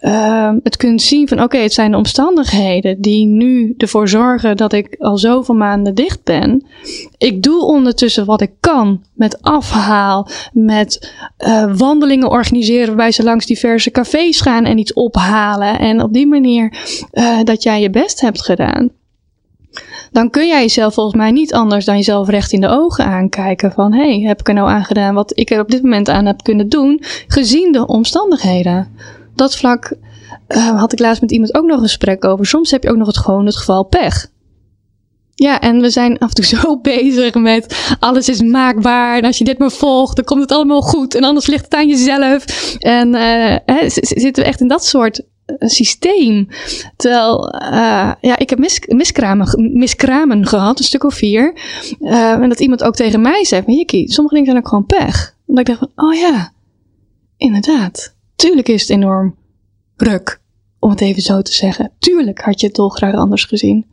uh, 0.01 0.51
het 0.63 0.77
kunt 0.77 1.01
zien 1.01 1.27
van 1.27 1.43
oké, 1.43 1.57
het 1.57 1.73
zijn 1.73 1.91
de 1.91 1.97
omstandigheden 1.97 3.01
die 3.01 3.25
nu 3.25 3.73
ervoor 3.77 4.07
zorgen 4.07 4.57
dat 4.57 4.73
ik 4.73 4.95
al 4.99 5.17
zoveel 5.17 5.55
maanden 5.55 5.95
dicht 5.95 6.23
ben. 6.23 6.65
Ik 7.17 7.43
doe 7.43 7.63
ondertussen 7.63 8.25
wat 8.25 8.41
ik 8.41 8.51
kan 8.59 9.03
met 9.13 9.41
afhaal, 9.41 10.27
met 10.53 11.13
uh, 11.37 11.75
wandelingen 11.77 12.29
organiseren 12.29 12.87
waarbij 12.87 13.11
ze 13.11 13.23
langs 13.23 13.45
diverse 13.45 13.91
cafés 13.91 14.41
gaan 14.41 14.65
en 14.65 14.77
iets 14.77 14.93
ophalen. 14.93 15.79
En 15.79 16.01
op 16.01 16.13
die 16.13 16.27
manier 16.27 16.73
uh, 17.13 17.43
dat 17.43 17.63
jij 17.63 17.81
je 17.81 17.89
best 17.89 18.21
hebt 18.21 18.41
gedaan. 18.41 18.89
Dan 20.11 20.29
kun 20.29 20.47
jij 20.47 20.61
jezelf 20.61 20.93
volgens 20.93 21.15
mij 21.15 21.31
niet 21.31 21.53
anders 21.53 21.85
dan 21.85 21.95
jezelf 21.95 22.29
recht 22.29 22.51
in 22.51 22.61
de 22.61 22.67
ogen 22.67 23.05
aankijken. 23.05 23.71
Van 23.71 23.93
hé, 23.93 24.19
hey, 24.19 24.27
heb 24.27 24.39
ik 24.39 24.47
er 24.47 24.53
nou 24.53 24.69
aan 24.69 24.85
gedaan 24.85 25.13
wat 25.13 25.37
ik 25.37 25.49
er 25.51 25.59
op 25.59 25.69
dit 25.69 25.81
moment 25.81 26.09
aan 26.09 26.25
heb 26.25 26.43
kunnen 26.43 26.69
doen, 26.69 27.01
gezien 27.27 27.71
de 27.71 27.87
omstandigheden 27.87 28.87
dat 29.35 29.55
vlak 29.55 29.95
uh, 30.47 30.79
had 30.79 30.93
ik 30.93 30.99
laatst 30.99 31.21
met 31.21 31.31
iemand 31.31 31.55
ook 31.55 31.65
nog 31.65 31.77
een 31.77 31.83
gesprek 31.83 32.25
over. 32.25 32.45
Soms 32.45 32.71
heb 32.71 32.83
je 32.83 32.89
ook 32.89 32.97
nog 32.97 33.07
het 33.07 33.17
gewoon 33.17 33.45
het 33.45 33.57
geval 33.57 33.83
pech. 33.83 34.33
Ja, 35.35 35.59
en 35.59 35.81
we 35.81 35.89
zijn 35.89 36.17
af 36.17 36.29
en 36.29 36.35
toe 36.35 36.45
zo 36.59 36.79
bezig 36.79 37.33
met 37.33 37.95
alles 37.99 38.29
is 38.29 38.41
maakbaar. 38.41 39.17
En 39.17 39.25
als 39.25 39.37
je 39.37 39.43
dit 39.43 39.57
maar 39.57 39.71
volgt, 39.71 40.15
dan 40.15 40.25
komt 40.25 40.41
het 40.41 40.51
allemaal 40.51 40.81
goed. 40.81 41.15
En 41.15 41.23
anders 41.23 41.47
ligt 41.47 41.63
het 41.63 41.73
aan 41.73 41.87
jezelf. 41.87 42.45
En 42.79 43.13
uh, 43.13 43.55
hè, 43.65 43.89
zitten 43.89 44.43
we 44.43 44.49
echt 44.49 44.61
in 44.61 44.67
dat 44.67 44.85
soort 44.85 45.19
uh, 45.19 45.55
systeem. 45.59 46.47
Terwijl, 46.95 47.55
ja, 48.21 48.37
ik 48.37 48.49
heb 48.49 48.59
mis, 48.59 48.79
miskramen, 48.87 49.71
miskramen 49.77 50.47
gehad, 50.47 50.79
een 50.79 50.85
stuk 50.85 51.03
of 51.03 51.13
vier. 51.13 51.53
en 51.99 52.49
dat 52.49 52.59
iemand 52.59 52.83
ook 52.83 52.95
tegen 52.95 53.21
mij 53.21 53.45
zei: 53.45 53.63
Jikkie, 53.65 54.11
sommige 54.11 54.35
dingen 54.35 54.49
zijn 54.51 54.63
ook 54.63 54.69
gewoon 54.69 54.85
pech. 54.85 55.35
Omdat 55.45 55.67
ik 55.67 55.75
dacht 55.75 55.91
van, 55.95 56.05
oh 56.05 56.13
ja, 56.13 56.51
inderdaad. 57.37 58.14
Tuurlijk 58.35 58.67
is 58.67 58.81
het 58.81 58.89
enorm 58.89 59.35
ruk, 59.95 60.41
om 60.79 60.89
het 60.89 61.01
even 61.01 61.21
zo 61.21 61.41
te 61.41 61.53
zeggen. 61.53 61.91
Tuurlijk 61.99 62.41
had 62.41 62.59
je 62.59 62.65
het 62.67 62.75
dolgraag 62.75 63.13
anders 63.13 63.45
gezien. 63.45 63.85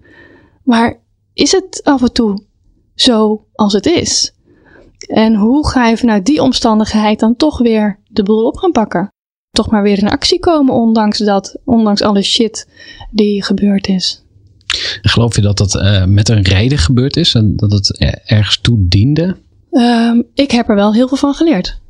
Maar 0.64 1.00
is 1.32 1.52
het 1.52 1.80
af 1.84 2.02
en 2.02 2.12
toe 2.12 2.44
zo 2.94 3.46
als 3.52 3.72
het 3.72 3.86
is? 3.86 4.34
En 5.06 5.34
hoe 5.34 5.68
ga 5.68 5.88
je 5.88 5.96
vanuit 5.96 6.26
die 6.26 6.42
omstandigheid 6.42 7.20
dan 7.20 7.36
toch 7.36 7.58
weer 7.58 8.00
de 8.08 8.22
boel 8.22 8.46
op 8.46 8.56
gaan 8.56 8.72
pakken? 8.72 9.08
Toch 9.50 9.70
maar 9.70 9.82
weer 9.82 9.98
in 9.98 10.08
actie 10.08 10.38
komen, 10.38 10.74
ondanks 10.74 11.18
dat, 11.18 11.58
ondanks 11.64 12.02
alle 12.02 12.22
shit 12.22 12.68
die 13.10 13.44
gebeurd 13.44 13.88
is. 13.88 14.24
Geloof 15.02 15.36
je 15.36 15.42
dat 15.42 15.58
dat 15.58 15.74
uh, 15.74 16.04
met 16.04 16.28
een 16.28 16.42
reden 16.42 16.78
gebeurd 16.78 17.16
is 17.16 17.34
en 17.34 17.56
dat 17.56 17.72
het 17.72 17.98
ergens 18.24 18.60
toe 18.60 18.76
diende? 18.80 19.36
Um, 19.70 20.26
ik 20.34 20.50
heb 20.50 20.68
er 20.68 20.74
wel 20.74 20.94
heel 20.94 21.08
veel 21.08 21.16
van 21.16 21.34
geleerd. 21.34 21.80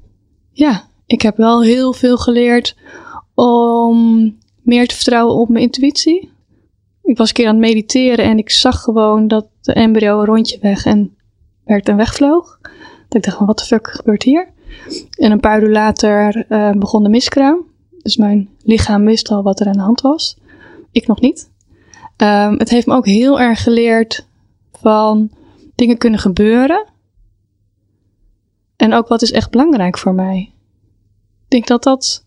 Ja, 0.52 0.90
ik 1.12 1.22
heb 1.22 1.36
wel 1.36 1.62
heel 1.62 1.92
veel 1.92 2.16
geleerd 2.16 2.76
om 3.34 4.36
meer 4.62 4.88
te 4.88 4.94
vertrouwen 4.94 5.34
op 5.34 5.48
mijn 5.48 5.64
intuïtie. 5.64 6.30
Ik 7.02 7.16
was 7.16 7.28
een 7.28 7.34
keer 7.34 7.46
aan 7.46 7.54
het 7.54 7.64
mediteren 7.64 8.24
en 8.24 8.38
ik 8.38 8.50
zag 8.50 8.80
gewoon 8.80 9.28
dat 9.28 9.48
de 9.60 9.72
embryo 9.72 10.18
een 10.18 10.26
rondje 10.26 10.58
weg 10.60 10.84
en 10.84 11.16
werd 11.64 11.88
en 11.88 11.96
wegvloog. 11.96 12.58
Dat 13.08 13.14
ik 13.14 13.22
dacht, 13.24 13.38
wat 13.38 13.58
de 13.58 13.64
fuck 13.64 13.90
gebeurt 13.90 14.22
hier? 14.22 14.48
En 15.10 15.32
een 15.32 15.40
paar 15.40 15.62
uur 15.62 15.70
later 15.70 16.46
uh, 16.48 16.70
begon 16.70 17.02
de 17.02 17.08
miskraam. 17.08 17.66
Dus 18.02 18.16
mijn 18.16 18.48
lichaam 18.62 19.04
wist 19.04 19.30
al 19.30 19.42
wat 19.42 19.60
er 19.60 19.66
aan 19.66 19.72
de 19.72 19.80
hand 19.80 20.00
was. 20.00 20.36
Ik 20.90 21.06
nog 21.06 21.20
niet. 21.20 21.50
Um, 22.16 22.58
het 22.58 22.68
heeft 22.68 22.86
me 22.86 22.94
ook 22.94 23.06
heel 23.06 23.40
erg 23.40 23.62
geleerd 23.62 24.26
van 24.72 25.30
dingen 25.74 25.98
kunnen 25.98 26.20
gebeuren. 26.20 26.86
En 28.76 28.94
ook 28.94 29.08
wat 29.08 29.22
is 29.22 29.32
echt 29.32 29.50
belangrijk 29.50 29.98
voor 29.98 30.14
mij 30.14 30.52
denk 31.52 31.66
dat 31.66 31.82
dat. 31.82 32.24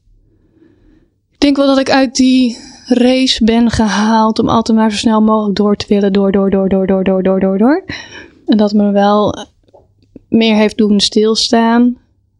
Ik 1.31 1.39
denk 1.39 1.57
wel 1.57 1.67
dat 1.67 1.79
ik 1.79 1.89
uit 1.89 2.15
die 2.15 2.57
race 2.85 3.43
ben 3.43 3.69
gehaald 3.69 4.39
om 4.39 4.49
altijd 4.49 4.77
maar 4.77 4.91
zo 4.91 4.97
snel 4.97 5.21
mogelijk 5.21 5.55
door 5.55 5.75
te 5.75 5.85
willen. 5.87 6.13
Door, 6.13 6.31
door, 6.31 6.49
door, 6.49 6.69
door, 6.69 6.87
door, 6.87 7.03
door, 7.03 7.23
door, 7.23 7.39
door, 7.39 7.57
door. 7.57 7.83
En 8.45 8.57
dat 8.57 8.73
me 8.73 8.91
wel 8.91 9.47
meer 10.29 10.55
heeft 10.55 10.77
doen 10.77 10.99
stilstaan. 10.99 11.97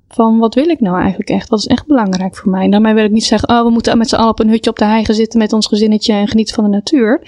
Van 0.08 0.38
wat 0.38 0.56
wil 0.56 0.70
ik 0.70 0.80
nou 0.80 1.00
eigenlijk 1.00 1.30
echt? 1.30 1.50
Wat 1.50 1.60
is 1.60 1.68
echt 1.68 1.88
belangrijk 1.88 2.36
voor 2.36 2.52
mij? 2.52 2.64
En 2.64 2.72
daarmee 2.72 2.94
wil 2.94 3.04
ik 3.04 3.12
niet 3.12 3.24
zeggen, 3.24 3.50
oh, 3.50 3.64
we 3.64 3.70
moeten 3.70 3.98
met 3.98 4.10
z'n 4.10 4.16
allen 4.16 4.30
op 4.30 4.40
een 4.40 4.50
hutje 4.50 4.70
op 4.70 4.78
de 4.78 4.86
hei 4.86 5.06
zitten 5.06 5.40
met 5.40 5.54
ons 5.54 5.68
gezinnetje 5.68 6.14
en 6.14 6.28
genieten 6.28 6.56
van 6.56 6.64
de 6.64 6.70
natuur. 6.70 7.22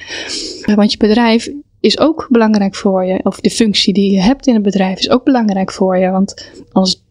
Want 0.76 0.92
je 0.92 0.98
bedrijf 0.98 1.50
is 1.80 2.00
ook 2.00 2.28
belangrijk 2.30 2.76
voor 2.76 3.06
je. 3.06 3.20
Of 3.24 3.40
de 3.40 3.50
functie 3.50 3.94
die 3.94 4.12
je 4.12 4.22
hebt 4.22 4.48
in 4.48 4.54
het 4.54 4.64
bedrijf 4.64 5.00
is 5.00 5.10
ook 5.10 5.24
belangrijk 5.24 5.72
voor 5.72 5.98
je. 5.98 6.10
Want 6.10 6.52
anders 6.72 7.02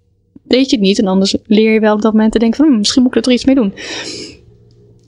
weet 0.49 0.71
je 0.71 0.77
het 0.77 0.85
niet. 0.85 0.99
En 0.99 1.07
anders 1.07 1.37
leer 1.47 1.73
je 1.73 1.81
wel 1.81 1.95
op 1.95 2.03
dat 2.03 2.13
moment 2.13 2.33
te 2.33 2.39
denken 2.39 2.59
van 2.59 2.73
hm, 2.73 2.79
misschien 2.79 3.03
moet 3.03 3.17
ik 3.17 3.27
er 3.27 3.33
iets 3.33 3.45
mee 3.45 3.55
doen. 3.55 3.75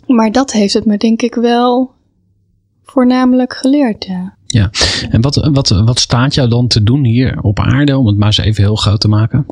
Maar 0.07 0.33
dat 0.33 0.53
heeft 0.53 0.75
het 0.75 0.85
me 0.85 0.97
denk 0.97 1.23
ik 1.23 1.35
wel 1.35 1.91
voornamelijk 2.83 3.55
geleerd, 3.55 4.05
ja. 4.05 4.37
Ja, 4.47 4.71
en 5.11 5.21
wat, 5.21 5.35
wat, 5.53 5.69
wat 5.69 5.99
staat 5.99 6.35
jou 6.35 6.49
dan 6.49 6.67
te 6.67 6.83
doen 6.83 7.05
hier 7.05 7.39
op 7.43 7.61
aarde, 7.61 7.99
om 7.99 8.07
het 8.07 8.17
maar 8.17 8.27
eens 8.27 8.39
even 8.39 8.63
heel 8.63 8.77
groot 8.77 9.01
te 9.01 9.09
maken? 9.09 9.47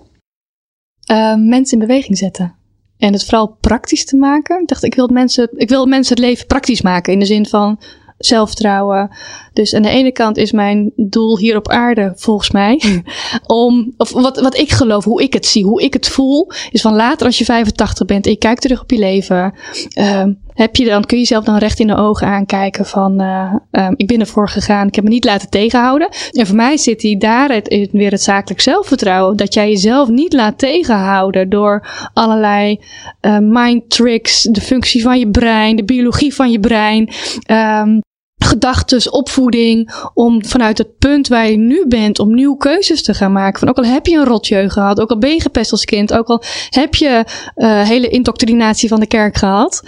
Uh, 1.10 1.36
mensen 1.36 1.80
in 1.80 1.86
beweging 1.86 2.18
zetten. 2.18 2.54
En 2.98 3.12
het 3.12 3.24
vooral 3.24 3.56
praktisch 3.60 4.04
te 4.04 4.16
maken. 4.16 4.60
Ik 4.60 4.68
dacht, 4.68 4.84
ik 4.84 4.94
wil, 4.94 5.08
mensen, 5.08 5.48
ik 5.52 5.68
wil 5.68 5.86
mensen 5.86 6.16
het 6.16 6.24
leven 6.24 6.46
praktisch 6.46 6.82
maken. 6.82 7.12
In 7.12 7.18
de 7.18 7.24
zin 7.24 7.46
van, 7.46 7.80
zelfvertrouwen. 8.18 9.10
Dus 9.52 9.74
aan 9.74 9.82
de 9.82 9.88
ene 9.88 10.12
kant 10.12 10.36
is 10.36 10.52
mijn 10.52 10.92
doel 10.96 11.38
hier 11.38 11.56
op 11.56 11.68
aarde, 11.68 12.12
volgens 12.16 12.50
mij, 12.50 12.82
om, 13.46 13.94
of 13.96 14.12
wat, 14.12 14.40
wat 14.40 14.56
ik 14.56 14.70
geloof, 14.70 15.04
hoe 15.04 15.22
ik 15.22 15.32
het 15.32 15.46
zie, 15.46 15.64
hoe 15.64 15.82
ik 15.82 15.92
het 15.92 16.08
voel, 16.08 16.50
is 16.70 16.80
van 16.80 16.94
later 16.94 17.26
als 17.26 17.38
je 17.38 17.44
85 17.44 18.06
bent 18.06 18.24
en 18.24 18.30
je 18.30 18.38
kijkt 18.38 18.60
terug 18.60 18.82
op 18.82 18.90
je 18.90 18.98
leven, 18.98 19.54
ehm, 19.92 20.32
heb 20.56 20.76
je 20.76 20.84
dan, 20.84 21.04
kun 21.04 21.16
je 21.16 21.22
jezelf 21.22 21.44
dan 21.44 21.58
recht 21.58 21.80
in 21.80 21.86
de 21.86 21.96
ogen 21.96 22.26
aankijken 22.26 22.86
van, 22.86 23.22
uh, 23.22 23.88
ik 23.96 24.06
ben 24.06 24.20
ervoor 24.20 24.48
gegaan, 24.48 24.86
ik 24.86 24.94
heb 24.94 25.04
me 25.04 25.10
niet 25.10 25.24
laten 25.24 25.50
tegenhouden. 25.50 26.08
En 26.32 26.46
voor 26.46 26.56
mij 26.56 26.76
zit 26.76 27.02
hij 27.02 27.16
daar 27.18 27.50
het, 27.50 27.88
weer 27.92 28.10
het 28.10 28.22
zakelijk 28.22 28.60
zelfvertrouwen, 28.60 29.36
dat 29.36 29.54
jij 29.54 29.68
jezelf 29.68 30.08
niet 30.08 30.32
laat 30.32 30.58
tegenhouden 30.58 31.48
door 31.48 32.08
allerlei 32.12 32.80
uh, 33.20 33.38
mind 33.40 33.90
tricks, 33.90 34.42
de 34.42 34.60
functie 34.60 35.02
van 35.02 35.18
je 35.18 35.30
brein, 35.30 35.76
de 35.76 35.84
biologie 35.84 36.34
van 36.34 36.50
je 36.50 36.60
brein. 36.60 37.08
Um, 37.50 38.00
gedachtes, 38.38 39.10
opvoeding, 39.10 39.94
om 40.14 40.44
vanuit 40.44 40.78
het 40.78 40.98
punt 40.98 41.28
waar 41.28 41.50
je 41.50 41.56
nu 41.56 41.84
bent, 41.88 42.18
om 42.18 42.34
nieuwe 42.34 42.56
keuzes 42.56 43.02
te 43.02 43.14
gaan 43.14 43.32
maken. 43.32 43.58
Van 43.58 43.68
ook 43.68 43.76
al 43.76 43.84
heb 43.84 44.06
je 44.06 44.16
een 44.16 44.24
rotjeugd 44.24 44.72
gehad, 44.72 45.00
ook 45.00 45.10
al 45.10 45.18
ben 45.18 45.30
je 45.30 45.40
gepest 45.40 45.72
als 45.72 45.84
kind, 45.84 46.12
ook 46.12 46.26
al 46.26 46.42
heb 46.70 46.94
je 46.94 47.24
uh, 47.56 47.82
hele 47.82 48.08
indoctrinatie 48.08 48.88
van 48.88 49.00
de 49.00 49.06
kerk 49.06 49.36
gehad, 49.36 49.82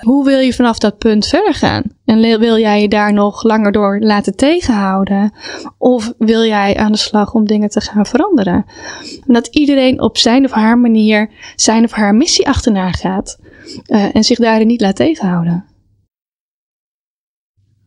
hoe 0.00 0.24
wil 0.24 0.38
je 0.38 0.54
vanaf 0.54 0.78
dat 0.78 0.98
punt 0.98 1.26
verder 1.26 1.54
gaan? 1.54 1.82
En 2.04 2.38
wil 2.38 2.58
jij 2.58 2.80
je 2.80 2.88
daar 2.88 3.12
nog 3.12 3.42
langer 3.42 3.72
door 3.72 3.98
laten 4.00 4.36
tegenhouden? 4.36 5.32
Of 5.78 6.12
wil 6.18 6.44
jij 6.44 6.76
aan 6.76 6.92
de 6.92 6.98
slag 6.98 7.34
om 7.34 7.46
dingen 7.46 7.68
te 7.68 7.80
gaan 7.80 8.06
veranderen? 8.06 8.64
En 9.26 9.34
dat 9.34 9.46
iedereen 9.46 10.00
op 10.00 10.18
zijn 10.18 10.44
of 10.44 10.50
haar 10.50 10.78
manier 10.78 11.30
zijn 11.56 11.84
of 11.84 11.92
haar 11.92 12.14
missie 12.14 12.48
achterna 12.48 12.92
gaat. 12.92 13.38
Uh, 13.86 14.16
en 14.16 14.24
zich 14.24 14.38
daarin 14.38 14.66
niet 14.66 14.80
laat 14.80 14.96
tegenhouden. 14.96 15.73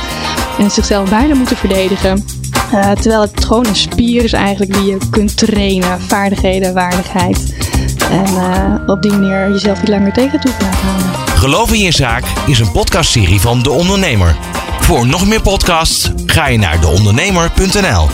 En 0.59 0.71
zichzelf 0.71 1.09
bijna 1.09 1.35
moeten 1.35 1.57
verdedigen. 1.57 2.36
Uh, 2.73 2.91
terwijl 2.91 3.21
het 3.21 3.45
gewoon 3.45 3.65
een 3.65 3.75
spier 3.75 4.23
is 4.23 4.33
eigenlijk 4.33 4.73
die 4.73 4.85
je 4.85 4.97
kunt 5.09 5.37
trainen. 5.37 6.01
Vaardigheden, 6.01 6.73
waardigheid. 6.73 7.55
En 8.11 8.33
uh, 8.33 8.73
op 8.87 9.01
die 9.01 9.11
manier 9.11 9.51
jezelf 9.51 9.79
niet 9.79 9.89
langer 9.89 10.13
tegen 10.13 10.39
toe 10.39 10.51
laten 10.59 10.79
houden. 10.79 11.37
Geloof 11.37 11.73
in 11.73 11.79
je 11.79 11.91
zaak 11.91 12.23
is 12.45 12.59
een 12.59 12.71
podcastserie 12.71 13.39
van 13.39 13.61
De 13.61 13.69
Ondernemer. 13.69 14.35
Voor 14.79 15.07
nog 15.07 15.27
meer 15.27 15.41
podcasts 15.41 16.11
ga 16.25 16.47
je 16.47 16.57
naar 16.57 16.81
deondernemer.nl 16.81 18.07